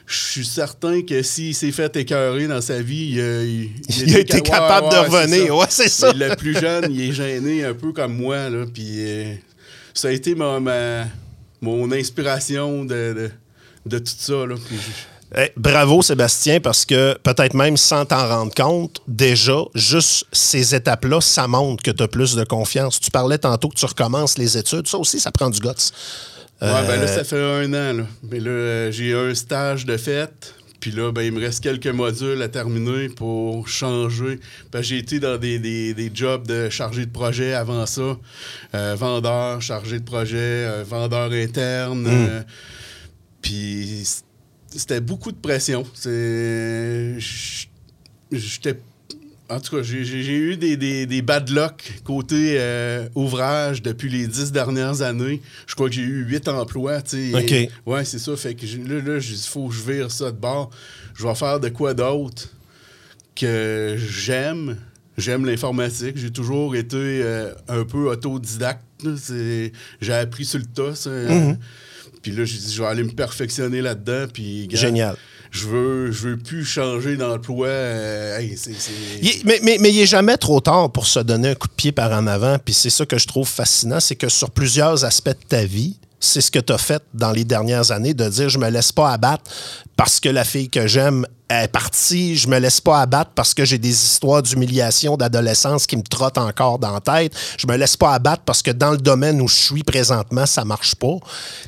je 0.05 0.17
suis 0.17 0.45
certain 0.45 1.01
que 1.03 1.21
s'il 1.21 1.55
s'est 1.55 1.71
fait 1.71 1.95
écœurer 1.95 2.47
dans 2.47 2.59
sa 2.59 2.81
vie, 2.81 3.11
il, 3.13 3.21
a- 3.21 3.43
il- 3.43 3.69
Il 4.05 4.15
a 4.15 4.19
été 4.19 4.33
ca- 4.37 4.41
capable 4.41 4.89
de 4.89 4.97
revenir. 4.97 5.55
Ouais, 5.55 5.65
c'est 5.69 5.87
ça. 5.89 6.11
Le 6.13 6.35
plus 6.35 6.59
jeune, 6.59 6.91
il 6.93 7.09
est 7.09 7.13
gêné 7.13 7.63
un 7.63 7.73
peu 7.73 7.93
comme 7.93 8.15
moi, 8.17 8.49
là, 8.49 8.65
puis 8.73 8.83
euh, 8.99 9.33
ça 9.93 10.09
a 10.09 10.11
été 10.11 10.35
ma, 10.35 10.59
ma- 10.59 11.07
mon 11.61 11.89
inspiration 11.93 12.83
de, 12.83 13.13
de, 13.13 13.29
de 13.85 13.99
tout 13.99 14.13
ça, 14.17 14.45
là. 14.45 14.55
Puis 14.67 14.77
Eh, 15.37 15.51
bravo 15.55 16.01
Sébastien, 16.01 16.59
parce 16.59 16.83
que 16.85 17.17
peut-être 17.23 17.53
même 17.53 17.77
sans 17.77 18.05
t'en 18.05 18.27
rendre 18.27 18.53
compte, 18.53 19.01
déjà, 19.07 19.59
juste 19.75 20.25
ces 20.33 20.75
étapes-là, 20.75 21.21
ça 21.21 21.47
montre 21.47 21.81
que 21.83 21.91
tu 21.91 22.03
as 22.03 22.07
plus 22.09 22.35
de 22.35 22.43
confiance. 22.43 22.99
Tu 22.99 23.11
parlais 23.11 23.37
tantôt 23.37 23.69
que 23.69 23.75
tu 23.75 23.85
recommences 23.85 24.37
les 24.37 24.57
études. 24.57 24.87
Ça 24.87 24.97
aussi, 24.97 25.19
ça 25.21 25.31
prend 25.31 25.49
du 25.49 25.59
guts. 25.61 25.67
Ouais, 26.61 26.67
ben 26.85 26.97
là, 26.99 27.03
Euh, 27.03 27.07
ça 27.07 27.23
fait 27.23 27.41
un 27.41 27.73
an. 27.73 27.93
Là. 27.97 28.03
Mais 28.29 28.39
là, 28.39 28.49
euh, 28.51 28.91
j'ai 28.91 29.13
un 29.13 29.33
stage 29.33 29.85
de 29.85 29.95
fête. 29.97 30.53
Puis 30.81 30.91
là, 30.91 31.11
ben, 31.11 31.21
il 31.21 31.31
me 31.31 31.39
reste 31.39 31.63
quelques 31.63 31.87
modules 31.87 32.41
à 32.41 32.47
terminer 32.49 33.07
pour 33.09 33.67
changer. 33.67 34.39
Ben, 34.71 34.81
j'ai 34.81 34.97
été 34.97 35.19
dans 35.19 35.37
des, 35.37 35.59
des- 35.59 35.93
des 35.93 36.11
jobs 36.13 36.45
de 36.45 36.69
chargé 36.69 37.05
de 37.05 37.11
projet 37.11 37.53
avant 37.53 37.85
ça. 37.85 38.17
Euh, 38.75 38.95
vendeur, 38.97 39.61
chargé 39.61 39.99
de 39.99 40.03
projet, 40.03 40.35
euh, 40.39 40.83
vendeur 40.87 41.31
interne. 41.31 42.05
euh, 42.07 42.41
puis 43.41 44.05
c'était 44.75 45.01
beaucoup 45.01 45.31
de 45.31 45.37
pression. 45.37 45.85
C'est... 45.93 47.15
J'étais 48.31 48.77
en 49.49 49.59
tout 49.59 49.75
cas, 49.75 49.83
j'ai- 49.83 50.01
eu 50.05 50.55
des, 50.55 50.77
des, 50.77 51.05
des 51.05 51.21
bad 51.21 51.49
luck 51.49 51.99
côté 52.05 52.55
euh, 52.57 53.09
ouvrage 53.15 53.81
depuis 53.81 54.09
les 54.09 54.25
dix 54.25 54.53
dernières 54.53 55.01
années. 55.01 55.41
Je 55.67 55.75
crois 55.75 55.89
que 55.89 55.95
j'ai 55.95 56.03
eu 56.03 56.23
huit 56.23 56.47
emplois. 56.47 57.01
tu 57.01 57.31
sais. 57.31 57.37
OK. 57.37 57.51
Et- 57.51 57.69
ouais, 57.85 58.05
c'est 58.05 58.17
ça. 58.19 58.33
Fait 58.37 58.55
que 58.55 58.65
là, 58.87 59.01
là 59.01 59.17
il 59.21 59.37
faut 59.37 59.67
que 59.67 59.73
je 59.75 59.81
vire 59.91 60.09
ça 60.09 60.31
de 60.31 60.37
bord. 60.37 60.69
Je 61.15 61.27
vais 61.27 61.35
faire 61.35 61.59
de 61.59 61.67
quoi 61.67 61.93
d'autre 61.93 62.47
que 63.35 63.97
j'aime. 63.97 64.77
J'aime 65.17 65.45
l'informatique. 65.45 66.15
J'ai 66.17 66.31
toujours 66.31 66.73
été 66.77 66.95
euh, 66.95 67.53
un 67.67 67.83
peu 67.83 68.09
autodidacte. 68.09 68.85
J'ai 69.99 70.13
appris 70.13 70.45
sur 70.45 70.59
le 70.59 70.65
tas. 70.65 70.95
ça. 70.95 71.09
Mm-hmm. 71.09 71.57
Puis 72.21 72.31
là, 72.31 72.45
j'ai 72.45 72.57
dit, 72.57 72.73
je 72.73 72.81
vais 72.81 72.87
aller 72.87 73.03
me 73.03 73.11
perfectionner 73.11 73.81
là-dedans. 73.81 74.25
Puis, 74.33 74.67
gars, 74.67 74.77
Génial. 74.79 75.15
Je 75.51 75.67
veux, 75.67 76.11
je 76.11 76.29
veux 76.29 76.37
plus 76.37 76.63
changer 76.63 77.17
d'emploi. 77.17 77.67
euh, 77.67 78.37
hey, 78.39 78.55
c'est- 78.55 78.71
c'est- 78.79 78.91
Il 79.21 79.41
mais, 79.45 79.59
mais 79.63 79.89
il 79.89 79.97
n'est 79.97 80.05
jamais 80.05 80.37
trop 80.37 80.61
tard 80.61 80.89
pour 80.91 81.05
se 81.07 81.19
donner 81.19 81.49
un 81.49 81.55
coup 81.55 81.67
de 81.67 81.73
pied 81.73 81.91
par 81.91 82.11
en 82.13 82.25
avant. 82.27 82.57
Puis 82.63 82.73
c'est 82.73 82.89
ça 82.89 83.05
que 83.05 83.17
je 83.17 83.27
trouve 83.27 83.47
fascinant, 83.47 83.99
c'est 83.99 84.15
que 84.15 84.29
sur 84.29 84.49
plusieurs 84.51 85.03
aspects 85.03 85.27
de 85.29 85.45
ta 85.49 85.65
vie, 85.65 85.97
c'est 86.21 86.39
ce 86.39 86.51
que 86.51 86.59
tu 86.59 86.71
as 86.71 86.77
fait 86.77 87.01
dans 87.13 87.31
les 87.31 87.43
dernières 87.43 87.91
années, 87.91 88.13
de 88.13 88.29
dire 88.29 88.47
je 88.47 88.59
me 88.59 88.69
laisse 88.69 88.91
pas 88.93 89.11
abattre 89.11 89.51
parce 89.97 90.19
que 90.21 90.29
la 90.29 90.45
fille 90.45 90.69
que 90.69 90.87
j'aime 90.87 91.25
est 91.51 91.67
partie, 91.67 92.37
je 92.37 92.47
me 92.47 92.57
laisse 92.59 92.81
pas 92.81 93.01
abattre 93.01 93.31
parce 93.35 93.53
que 93.53 93.65
j'ai 93.65 93.77
des 93.77 93.89
histoires 93.89 94.41
d'humiliation 94.41 95.17
d'adolescence 95.17 95.85
qui 95.85 95.97
me 95.97 96.03
trottent 96.03 96.37
encore 96.37 96.79
dans 96.79 96.91
la 96.91 97.01
tête, 97.01 97.33
je 97.57 97.67
me 97.67 97.75
laisse 97.75 97.97
pas 97.97 98.13
abattre 98.13 98.43
parce 98.43 98.61
que 98.61 98.71
dans 98.71 98.91
le 98.91 98.97
domaine 98.97 99.41
où 99.41 99.47
je 99.47 99.55
suis 99.55 99.83
présentement, 99.83 100.45
ça 100.45 100.65
marche 100.65 100.95
pas. 100.95 101.17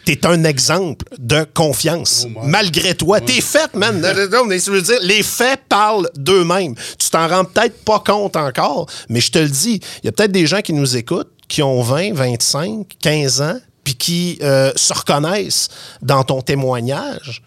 Tu 0.05 0.13
es 0.13 0.25
un 0.25 0.43
exemple 0.43 1.05
de 1.17 1.45
confiance. 1.53 2.27
Oh. 2.36 2.39
Malgré 2.43 2.95
toi, 2.95 3.19
t'es 3.19 3.41
fait, 3.41 3.73
man. 3.75 3.99
Non, 4.31 4.45
mais 4.45 4.59
je 4.59 4.71
veux 4.71 4.81
dire, 4.81 4.99
les 5.01 5.23
faits 5.23 5.61
parlent 5.67 6.09
d'eux-mêmes. 6.15 6.75
Tu 6.97 7.09
t'en 7.09 7.27
rends 7.27 7.45
peut-être 7.45 7.84
pas 7.84 7.99
compte 7.99 8.36
encore, 8.36 8.88
mais 9.09 9.19
je 9.19 9.31
te 9.31 9.39
le 9.39 9.49
dis, 9.49 9.79
il 10.01 10.05
y 10.05 10.09
a 10.09 10.11
peut-être 10.11 10.31
des 10.31 10.47
gens 10.47 10.61
qui 10.61 10.73
nous 10.73 10.97
écoutent 10.97 11.29
qui 11.47 11.61
ont 11.61 11.81
20, 11.81 12.13
25, 12.13 12.88
15 12.99 13.41
ans, 13.41 13.59
puis 13.84 13.95
qui 13.95 14.39
euh, 14.41 14.71
se 14.75 14.93
reconnaissent 14.93 15.69
dans 16.01 16.23
ton 16.23 16.41
témoignage. 16.41 17.43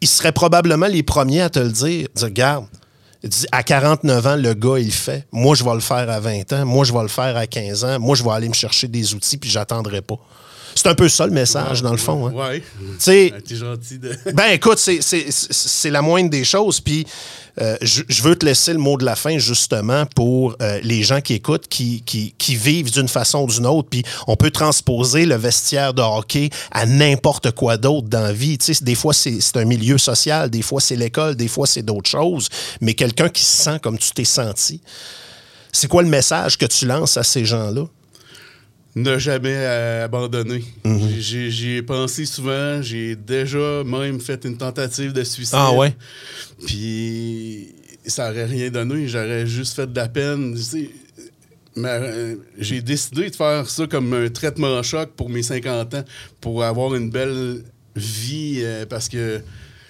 Ils 0.00 0.08
seraient 0.08 0.32
probablement 0.32 0.86
les 0.86 1.02
premiers 1.02 1.42
à 1.42 1.50
te 1.50 1.58
le 1.58 1.70
dire. 1.70 2.08
Dire, 2.14 2.26
regarde, 2.26 2.66
à 3.52 3.62
49 3.62 4.26
ans, 4.26 4.36
le 4.36 4.54
gars, 4.54 4.78
il 4.78 4.92
fait. 4.92 5.26
Moi, 5.32 5.54
je 5.54 5.64
vais 5.64 5.74
le 5.74 5.80
faire 5.80 6.08
à 6.10 6.20
20 6.20 6.52
ans. 6.52 6.66
Moi, 6.66 6.84
je 6.84 6.92
vais 6.92 7.02
le 7.02 7.08
faire 7.08 7.36
à 7.36 7.46
15 7.46 7.84
ans. 7.84 7.98
Moi, 7.98 8.14
je 8.14 8.22
vais 8.22 8.30
aller 8.30 8.48
me 8.48 8.54
chercher 8.54 8.88
des 8.88 9.14
outils, 9.14 9.36
puis 9.36 9.50
j'attendrai 9.50 10.02
pas. 10.02 10.18
C'est 10.76 10.86
un 10.88 10.94
peu 10.94 11.08
ça 11.08 11.26
le 11.26 11.32
message, 11.32 11.80
dans 11.82 11.90
le 11.90 11.96
fond. 11.96 12.26
hein. 12.28 12.32
Ouais. 12.32 12.62
Ah, 13.34 13.40
T'es 13.40 13.56
gentil 13.56 13.98
de. 13.98 14.14
Ben 14.34 14.50
écoute, 14.52 14.78
c'est- 14.78 15.90
la 15.90 16.02
moindre 16.02 16.28
des 16.30 16.44
choses. 16.44 16.80
Puis 16.80 17.06
euh, 17.60 17.76
je, 17.80 18.02
je 18.08 18.22
veux 18.22 18.36
te 18.36 18.44
laisser 18.44 18.72
le 18.74 18.78
mot 18.78 18.98
de 18.98 19.04
la 19.06 19.16
fin 19.16 19.38
justement 19.38 20.04
pour 20.14 20.54
euh, 20.60 20.78
les 20.82 21.02
gens 21.02 21.22
qui 21.22 21.32
écoutent, 21.32 21.66
qui, 21.68 22.02
qui, 22.04 22.34
qui 22.36 22.54
vivent 22.56 22.92
d'une 22.92 23.08
façon 23.08 23.44
ou 23.44 23.46
d'une 23.46 23.64
autre. 23.66 23.88
Puis 23.90 24.02
on 24.26 24.36
peut 24.36 24.50
transposer 24.50 25.24
le 25.24 25.36
vestiaire 25.36 25.94
de 25.94 26.02
hockey 26.02 26.50
à 26.70 26.84
n'importe 26.84 27.52
quoi 27.52 27.78
d'autre 27.78 28.08
dans 28.08 28.20
la 28.20 28.34
vie. 28.34 28.58
Tu 28.58 28.74
sais, 28.74 28.84
des 28.84 28.94
fois, 28.94 29.14
c'est 29.14 29.40
c'est 29.40 29.56
un 29.56 29.64
milieu 29.64 29.96
social, 29.96 30.50
des 30.50 30.60
fois, 30.62 30.80
c'est 30.82 30.96
l'école, 30.96 31.34
des 31.36 31.48
fois, 31.48 31.66
c'est 31.66 31.82
d'autres 31.82 32.10
choses. 32.10 32.48
Mais 32.82 32.92
quelqu'un 32.92 33.30
qui 33.30 33.42
se 33.42 33.62
sent 33.62 33.78
comme 33.82 33.96
tu 33.98 34.10
t'es 34.10 34.24
senti, 34.24 34.82
c'est 35.72 35.88
quoi 35.88 36.02
le 36.02 36.08
message 36.10 36.58
que 36.58 36.66
tu 36.66 36.84
lances 36.86 37.16
à 37.16 37.22
ces 37.22 37.44
gens-là? 37.46 37.84
Ne 38.96 39.18
jamais 39.18 39.52
euh, 39.54 40.04
abandonner. 40.06 40.64
J'ai- 40.84 41.20
J'ai 41.20 41.50
j'y 41.50 41.70
ai 41.76 41.82
pensé 41.82 42.24
souvent. 42.24 42.80
J'ai 42.82 43.14
déjà 43.14 43.84
même 43.84 44.20
fait 44.20 44.42
une 44.44 44.56
tentative 44.56 45.12
de 45.12 45.22
suicide. 45.22 45.54
Ah 45.58 45.72
ouais? 45.74 45.94
Puis 46.66 47.74
ça 48.06 48.30
aurait 48.30 48.46
rien 48.46 48.70
donné. 48.70 49.06
J'aurais 49.06 49.46
juste 49.46 49.76
fait 49.76 49.86
de 49.90 49.96
la 49.96 50.08
peine. 50.08 50.54
Tu 50.56 50.62
sais, 50.62 50.90
euh, 51.78 52.36
J'ai 52.58 52.80
décidé 52.80 53.28
de 53.28 53.36
faire 53.36 53.68
ça 53.68 53.86
comme 53.86 54.12
un 54.14 54.28
traitement 54.30 54.82
choc 54.82 55.10
pour 55.14 55.28
mes 55.28 55.42
50 55.42 55.94
ans, 55.94 56.04
pour 56.40 56.64
avoir 56.64 56.94
une 56.94 57.10
belle 57.10 57.62
vie, 57.94 58.60
euh, 58.62 58.86
parce 58.86 59.08
que 59.10 59.40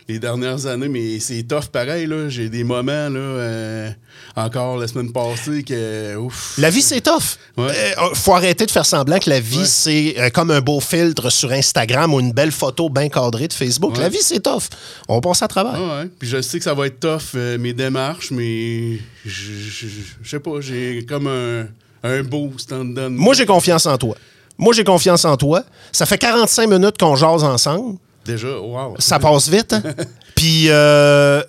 les 0.08 0.18
dernières 0.20 0.66
années, 0.66 0.88
mais 0.88 1.18
c'est 1.18 1.42
tough 1.42 1.66
pareil. 1.72 2.06
là. 2.06 2.28
J'ai 2.28 2.48
des 2.48 2.62
moments, 2.62 3.08
là, 3.08 3.18
euh, 3.18 3.90
encore 4.36 4.76
la 4.78 4.86
semaine 4.86 5.10
passée, 5.12 5.64
que 5.64 6.14
ouf. 6.16 6.54
La 6.58 6.70
vie, 6.70 6.82
c'est 6.82 7.00
tough. 7.00 7.36
Ouais. 7.56 7.72
Euh, 7.98 8.14
faut 8.14 8.34
arrêter 8.34 8.66
de 8.66 8.70
faire 8.70 8.86
semblant 8.86 9.18
que 9.18 9.28
la 9.30 9.40
vie, 9.40 9.58
Ouais. 9.58 9.64
c'est 9.66 10.14
euh, 10.18 10.30
comme 10.30 10.50
un 10.52 10.60
beau 10.60 10.78
filtre 10.80 11.30
sur 11.30 11.50
Instagram 11.50 12.14
ou 12.14 12.20
une 12.20 12.32
belle 12.32 12.52
photo 12.52 12.88
bien 12.88 13.08
cadrée 13.08 13.48
de 13.48 13.52
Facebook. 13.52 13.94
Ouais. 13.96 14.02
La 14.02 14.08
vie, 14.08 14.22
c'est 14.22 14.40
tough. 14.40 14.62
On 15.08 15.20
passe 15.20 15.42
à 15.42 15.48
travers. 15.48 16.06
Puis 16.18 16.28
je 16.28 16.40
sais 16.40 16.58
que 16.58 16.64
ça 16.64 16.74
va 16.74 16.86
être 16.86 17.00
tough, 17.00 17.34
mes 17.58 17.72
démarches, 17.72 18.30
mais 18.30 18.98
je 19.24 19.82
sais 20.24 20.40
pas, 20.40 20.60
j'ai 20.60 21.04
comme 21.08 21.26
un, 21.26 21.66
un 22.04 22.22
boost 22.22 22.72
en 22.72 22.84
dedans. 22.84 23.10
de 23.10 23.16
Moi, 23.16 23.34
j'ai 23.34 23.46
confiance 23.46 23.86
en 23.86 23.98
toi. 23.98 24.16
Moi, 24.58 24.72
j'ai 24.72 24.84
confiance 24.84 25.24
en 25.24 25.36
toi. 25.36 25.64
Ça 25.92 26.06
fait 26.06 26.16
45 26.18 26.68
minutes 26.70 26.96
qu'on 26.98 27.14
jase 27.16 27.44
ensemble. 27.44 27.98
Déjà, 28.26 28.58
wow. 28.58 28.94
Ça 28.98 29.18
passe 29.18 29.48
vite. 29.48 29.72
hein? 29.72 29.82
Puis, 30.34 30.68
euh, 30.68 31.42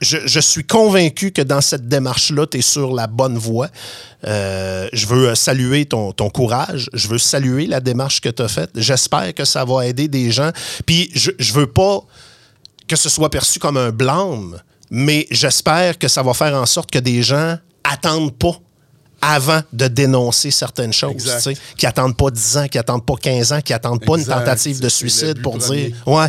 je, 0.00 0.18
je 0.26 0.40
suis 0.40 0.64
convaincu 0.64 1.30
que 1.30 1.42
dans 1.42 1.60
cette 1.60 1.86
démarche-là, 1.88 2.46
tu 2.46 2.58
es 2.58 2.62
sur 2.62 2.92
la 2.92 3.06
bonne 3.06 3.38
voie. 3.38 3.68
Euh, 4.26 4.88
je 4.92 5.06
veux 5.06 5.34
saluer 5.36 5.86
ton, 5.86 6.12
ton 6.12 6.28
courage. 6.28 6.90
Je 6.92 7.06
veux 7.06 7.18
saluer 7.18 7.66
la 7.66 7.80
démarche 7.80 8.20
que 8.20 8.28
tu 8.28 8.42
as 8.42 8.48
faite. 8.48 8.70
J'espère 8.74 9.32
que 9.34 9.44
ça 9.44 9.64
va 9.64 9.86
aider 9.86 10.08
des 10.08 10.32
gens. 10.32 10.50
Puis, 10.86 11.10
je, 11.14 11.30
je 11.38 11.52
veux 11.52 11.68
pas 11.68 12.00
que 12.88 12.96
ce 12.96 13.08
soit 13.08 13.30
perçu 13.30 13.58
comme 13.60 13.76
un 13.76 13.90
blâme, 13.90 14.60
mais 14.90 15.26
j'espère 15.30 15.96
que 15.98 16.08
ça 16.08 16.22
va 16.22 16.34
faire 16.34 16.54
en 16.54 16.66
sorte 16.66 16.90
que 16.90 16.98
des 16.98 17.22
gens 17.22 17.56
attendent 17.84 18.36
pas 18.36 18.58
avant 19.22 19.60
de 19.72 19.86
dénoncer 19.86 20.50
certaines 20.50 20.92
choses, 20.92 21.30
qui 21.78 21.86
attendent 21.86 22.16
pas 22.16 22.30
10 22.30 22.56
ans, 22.58 22.68
qui 22.68 22.76
attendent 22.76 23.06
pas 23.06 23.14
15 23.14 23.52
ans, 23.52 23.60
qui 23.60 23.72
attendent 23.72 24.04
pas 24.04 24.18
une 24.18 24.26
tentative 24.26 24.80
de 24.80 24.88
suicide 24.88 25.40
pour 25.40 25.56
premier. 25.58 25.88
dire 25.88 26.08
ouais, 26.08 26.26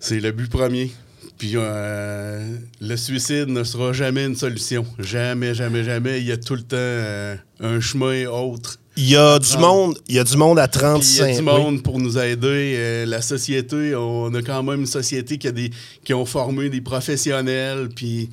C'est 0.00 0.18
le 0.18 0.32
but 0.32 0.50
premier. 0.50 0.90
Puis 1.36 1.52
euh, 1.54 2.56
le 2.80 2.96
suicide 2.96 3.48
ne 3.48 3.62
sera 3.62 3.92
jamais 3.92 4.24
une 4.24 4.34
solution. 4.34 4.84
Jamais, 4.98 5.54
jamais, 5.54 5.84
jamais. 5.84 6.20
Il 6.20 6.26
y 6.26 6.32
a 6.32 6.36
tout 6.36 6.56
le 6.56 6.62
temps 6.62 6.76
euh, 6.76 7.36
un 7.60 7.78
chemin 7.78 8.26
autre. 8.26 8.78
il 8.96 9.08
y 9.08 9.14
a 9.14 9.38
du 9.38 9.56
monde, 9.56 9.96
il 10.08 10.16
y 10.16 10.18
a 10.18 10.24
du 10.24 10.36
monde 10.36 10.58
à 10.58 10.66
Puis 10.66 10.80
il 10.80 11.14
y 11.14 11.18
35 11.18 11.22
a 11.22 11.26
du 11.26 11.38
oui. 11.38 11.44
monde 11.44 11.82
pour 11.84 12.00
nous 12.00 12.18
aider. 12.18 12.74
Euh, 12.76 13.06
la 13.06 13.22
société, 13.22 13.94
on 13.94 14.34
a 14.34 14.42
quand 14.42 14.64
même 14.64 14.80
une 14.80 14.86
société 14.86 15.38
qui, 15.38 15.46
a 15.46 15.52
des, 15.52 15.70
qui 16.04 16.12
ont 16.12 16.26
formé 16.26 16.70
des 16.70 16.80
professionnels. 16.80 17.88
Puis 17.94 18.30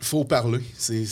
faut 0.00 0.24
parler. 0.24 0.60
C'est- 0.76 1.04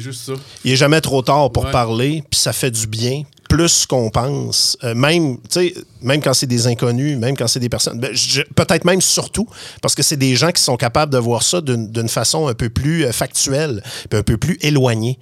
juste 0.00 0.22
ça. 0.24 0.32
Il 0.64 0.72
est 0.72 0.76
jamais 0.76 1.00
trop 1.00 1.22
tard 1.22 1.50
pour 1.52 1.64
Ouais. 1.66 1.70
parler, 1.70 2.24
puis 2.30 2.40
ça 2.40 2.52
fait 2.52 2.70
du 2.70 2.86
bien, 2.86 3.22
plus 3.48 3.84
qu'on 3.84 4.10
pense. 4.10 4.76
Euh, 4.84 4.94
même, 4.94 5.38
même 6.02 6.22
quand 6.22 6.32
c'est 6.34 6.46
des 6.46 6.66
inconnus, 6.68 7.18
même 7.18 7.36
quand 7.36 7.48
c'est 7.48 7.58
des 7.60 7.68
personnes, 7.68 7.98
ben, 7.98 8.12
peut-être 8.54 8.84
même 8.84 9.00
surtout, 9.00 9.46
parce 9.82 9.94
que 9.96 10.02
c'est 10.04 10.16
des 10.16 10.36
gens 10.36 10.52
qui 10.52 10.62
sont 10.62 10.76
capables 10.76 11.12
de 11.12 11.18
voir 11.18 11.42
ça 11.42 11.60
d'une 11.60 12.08
façon 12.08 12.46
un 12.46 12.54
peu 12.54 12.68
plus 12.70 13.04
euh, 13.04 13.12
factuelle, 13.12 13.82
puis 14.08 14.18
un 14.18 14.22
peu 14.22 14.36
plus 14.36 14.56
éloignée. 14.62 15.18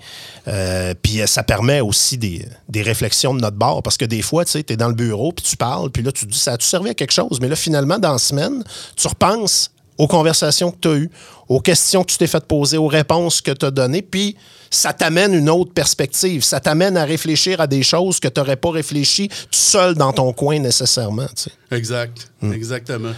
Euh, 0.46 0.94
puis 1.00 1.20
ça 1.26 1.42
permet 1.42 1.80
aussi 1.80 2.18
des, 2.18 2.46
des 2.68 2.82
réflexions 2.82 3.34
de 3.34 3.40
notre 3.40 3.56
bord, 3.56 3.82
parce 3.82 3.96
que 3.96 4.04
des 4.04 4.22
fois, 4.22 4.44
tu 4.44 4.58
es 4.58 4.76
dans 4.76 4.88
le 4.88 4.94
bureau, 4.94 5.32
puis 5.32 5.44
tu 5.44 5.56
parles, 5.56 5.90
puis 5.90 6.02
là, 6.02 6.12
tu 6.12 6.26
te 6.26 6.30
dis, 6.30 6.38
ça 6.38 6.52
a-tu 6.52 6.66
servi 6.66 6.90
à 6.90 6.94
quelque 6.94 7.12
chose? 7.12 7.38
Mais 7.40 7.48
là, 7.48 7.56
finalement, 7.56 7.98
dans 7.98 8.12
la 8.12 8.18
semaine, 8.18 8.62
tu 8.96 9.08
repenses 9.08 9.70
aux 9.98 10.06
conversations 10.06 10.70
que 10.70 10.78
tu 10.80 10.88
as 10.88 10.94
eues, 10.94 11.10
aux 11.48 11.60
questions 11.60 12.04
que 12.04 12.12
tu 12.12 12.18
t'es 12.18 12.26
fait 12.26 12.44
poser, 12.44 12.76
aux 12.76 12.86
réponses 12.86 13.40
que 13.40 13.50
tu 13.50 13.66
as 13.66 13.70
données, 13.70 14.02
puis 14.02 14.36
ça 14.70 14.92
t'amène 14.92 15.34
une 15.34 15.48
autre 15.48 15.72
perspective. 15.72 16.42
Ça 16.42 16.60
t'amène 16.60 16.96
à 16.96 17.04
réfléchir 17.04 17.60
à 17.60 17.66
des 17.66 17.82
choses 17.82 18.20
que 18.20 18.28
tu 18.28 18.38
n'aurais 18.38 18.56
pas 18.56 18.70
réfléchi 18.70 19.28
tout 19.28 19.34
seul 19.50 19.94
dans 19.94 20.12
ton 20.12 20.32
coin 20.32 20.58
nécessairement. 20.58 21.26
tu 21.34 21.44
sais. 21.44 21.50
Exact. 21.70 22.28
Hmm. 22.40 22.52
Exactement. 22.52 23.12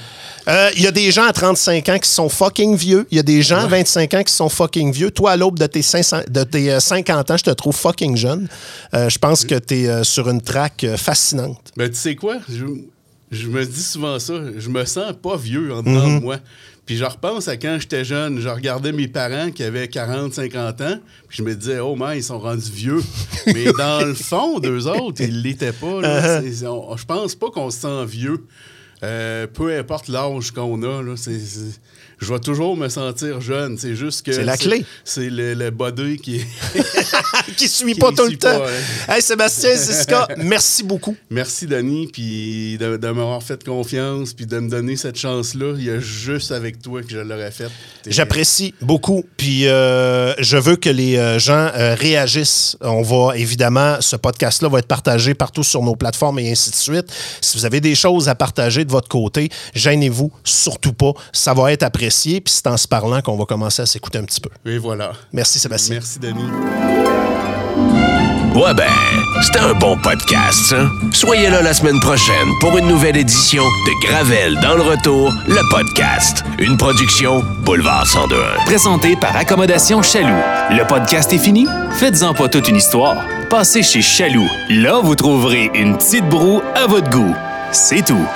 Euh, 0.48 0.70
Il 0.76 0.82
y 0.82 0.86
a 0.86 0.92
des 0.92 1.10
gens 1.10 1.24
à 1.24 1.32
35 1.32 1.88
ans 1.88 1.98
qui 1.98 2.08
sont 2.08 2.28
fucking 2.28 2.76
vieux. 2.76 3.06
Il 3.10 3.16
y 3.16 3.20
a 3.20 3.24
des 3.24 3.42
gens 3.42 3.58
à 3.58 3.66
25 3.66 4.14
ans 4.14 4.22
qui 4.22 4.32
sont 4.32 4.48
fucking 4.48 4.92
vieux. 4.92 5.10
Toi, 5.10 5.32
à 5.32 5.36
l'aube 5.36 5.58
de 5.58 5.66
tes, 5.66 5.82
500 5.82 6.22
de 6.28 6.44
tes 6.44 6.70
euh, 6.72 6.80
50 6.80 7.30
ans, 7.30 7.36
je 7.36 7.44
te 7.44 7.50
trouve 7.50 7.76
fucking 7.76 8.16
jeune. 8.16 8.48
Euh, 8.94 9.08
je 9.08 9.18
pense 9.18 9.44
que 9.44 9.56
tu 9.56 9.82
es 9.82 10.04
sur 10.04 10.28
une 10.30 10.40
track 10.40 10.84
euh, 10.84 10.96
fascinante. 10.96 11.72
Ben, 11.76 11.88
tu 11.88 11.96
sais 11.96 12.14
quoi? 12.14 12.36
Je, 12.48 12.64
je 13.30 13.48
me 13.48 13.64
dis 13.64 13.82
souvent 13.82 14.18
ça. 14.18 14.34
Je 14.56 14.68
me 14.68 14.84
sens 14.84 15.12
pas 15.22 15.36
vieux 15.36 15.72
en 15.72 15.82
dedans 15.82 16.16
de 16.16 16.20
moi. 16.20 16.36
Puis 16.86 16.96
je 16.96 17.04
repense 17.04 17.46
à 17.46 17.56
quand 17.56 17.76
j'étais 17.80 18.04
jeune. 18.04 18.40
Je 18.40 18.48
regardais 18.48 18.90
mes 18.90 19.06
parents 19.06 19.50
qui 19.52 19.62
avaient 19.62 19.86
40, 19.86 20.34
50 20.34 20.80
ans. 20.80 20.98
Puis 21.28 21.38
je 21.38 21.42
me 21.44 21.54
disais, 21.54 21.78
oh 21.78 21.94
man, 21.94 22.16
ils 22.16 22.22
sont 22.24 22.40
rendus 22.40 22.70
vieux. 22.72 23.02
Mais 23.46 23.66
dans 23.78 24.04
le 24.04 24.14
fond, 24.14 24.58
d'eux 24.58 24.88
autres, 24.88 25.20
ils 25.22 25.42
l'étaient 25.42 25.72
pas. 25.72 26.00
là. 26.00 26.40
On- 26.68 26.96
je 26.96 27.04
pense 27.06 27.34
pas 27.36 27.50
qu'on 27.50 27.70
se 27.70 27.78
sent 27.80 28.04
vieux. 28.06 28.44
Euh, 29.02 29.46
peu 29.46 29.76
importe 29.78 30.08
l'âge 30.08 30.50
qu'on 30.50 30.82
a, 30.82 31.02
là, 31.02 31.14
c'est- 31.16 31.38
c'est- 31.38 31.80
je 32.20 32.30
vais 32.32 32.38
toujours 32.38 32.76
me 32.76 32.88
sentir 32.90 33.40
jeune. 33.40 33.78
C'est 33.78 33.94
juste 33.96 34.26
que. 34.26 34.32
C'est 34.32 34.44
la 34.44 34.58
clé. 34.58 34.84
C'est 35.04 35.30
le, 35.30 35.54
le 35.54 35.70
body 35.70 36.18
qui. 36.18 36.42
qui 37.56 37.66
suit 37.68 37.94
Qui 37.94 37.98
pas 38.00 38.12
tout 38.12 38.26
le 38.26 38.36
temps. 38.36 38.48
hein. 38.62 39.14
Hey, 39.14 39.22
Sébastien 39.22 39.74
Ziska, 39.74 40.28
merci 40.36 40.82
beaucoup. 40.82 41.16
Merci, 41.30 41.66
Denis, 41.66 42.08
puis 42.12 42.76
de, 42.78 42.96
de 42.98 43.06
m'avoir 43.08 43.42
fait 43.42 43.64
confiance, 43.64 44.34
puis 44.34 44.44
de 44.46 44.58
me 44.58 44.68
donner 44.68 44.96
cette 44.96 45.16
chance-là. 45.18 45.74
Il 45.78 45.84
y 45.84 45.90
a 45.90 45.98
juste 45.98 46.52
avec 46.52 46.82
toi 46.82 47.02
que 47.02 47.08
je 47.10 47.18
l'aurais 47.18 47.50
faite. 47.50 47.70
J'apprécie 48.06 48.74
beaucoup. 48.82 49.24
Puis 49.38 49.66
euh, 49.66 50.34
je 50.38 50.56
veux 50.58 50.76
que 50.76 50.90
les 50.90 51.16
euh, 51.16 51.38
gens 51.38 51.70
euh, 51.74 51.94
réagissent. 51.94 52.76
On 52.82 53.00
va 53.02 53.36
évidemment, 53.36 53.96
ce 54.00 54.16
podcast-là 54.16 54.68
va 54.68 54.78
être 54.80 54.86
partagé 54.88 55.32
partout 55.34 55.64
sur 55.64 55.82
nos 55.82 55.96
plateformes 55.96 56.38
et 56.38 56.50
ainsi 56.50 56.70
de 56.70 56.74
suite. 56.76 57.06
Si 57.40 57.56
vous 57.56 57.64
avez 57.64 57.80
des 57.80 57.94
choses 57.94 58.28
à 58.28 58.34
partager 58.34 58.84
de 58.90 58.92
votre 58.92 59.08
côté, 59.08 59.48
gênez-vous 59.74 60.32
surtout 60.44 60.92
pas. 60.92 61.12
Ça 61.32 61.54
va 61.54 61.72
être 61.72 61.84
apprécié. 61.84 62.40
Puis 62.40 62.52
c'est 62.54 62.66
en 62.66 62.76
se 62.76 62.88
parlant 62.88 63.22
qu'on 63.22 63.36
va 63.36 63.44
commencer 63.44 63.82
à 63.82 63.86
s'écouter 63.86 64.18
un 64.18 64.24
petit 64.24 64.40
peu. 64.40 64.50
Et 64.68 64.78
voilà. 64.78 65.12
Merci 65.32 65.58
Sébastien. 65.58 65.94
Merci, 65.94 66.18
Denis. 66.18 66.50
Ouais 68.52 68.74
ben, 68.74 68.90
c'était 69.42 69.60
un 69.60 69.74
bon 69.74 69.96
podcast, 69.96 70.58
ça. 70.64 70.88
Soyez 71.12 71.48
là 71.50 71.62
la 71.62 71.72
semaine 71.72 72.00
prochaine 72.00 72.48
pour 72.58 72.76
une 72.76 72.88
nouvelle 72.88 73.16
édition 73.16 73.62
de 73.62 74.06
Gravel 74.06 74.58
dans 74.60 74.74
le 74.74 74.82
retour, 74.82 75.32
le 75.46 75.70
podcast. 75.70 76.42
Une 76.58 76.76
production 76.76 77.44
Boulevard 77.64 78.06
1021. 78.06 78.64
Présenté 78.64 79.14
par 79.14 79.36
Accommodation 79.36 80.02
Chaloux. 80.02 80.42
Le 80.70 80.84
podcast 80.84 81.32
est 81.32 81.38
fini? 81.38 81.68
Faites-en 81.92 82.34
pas 82.34 82.48
toute 82.48 82.66
une 82.66 82.76
histoire. 82.76 83.24
Passez 83.48 83.84
chez 83.84 84.02
Chaloux. 84.02 84.48
Là, 84.68 85.00
vous 85.00 85.14
trouverez 85.14 85.70
une 85.74 85.96
petite 85.96 86.28
broue 86.28 86.60
à 86.74 86.88
votre 86.88 87.08
goût. 87.08 87.34
C'est 87.70 88.04
tout. 88.04 88.26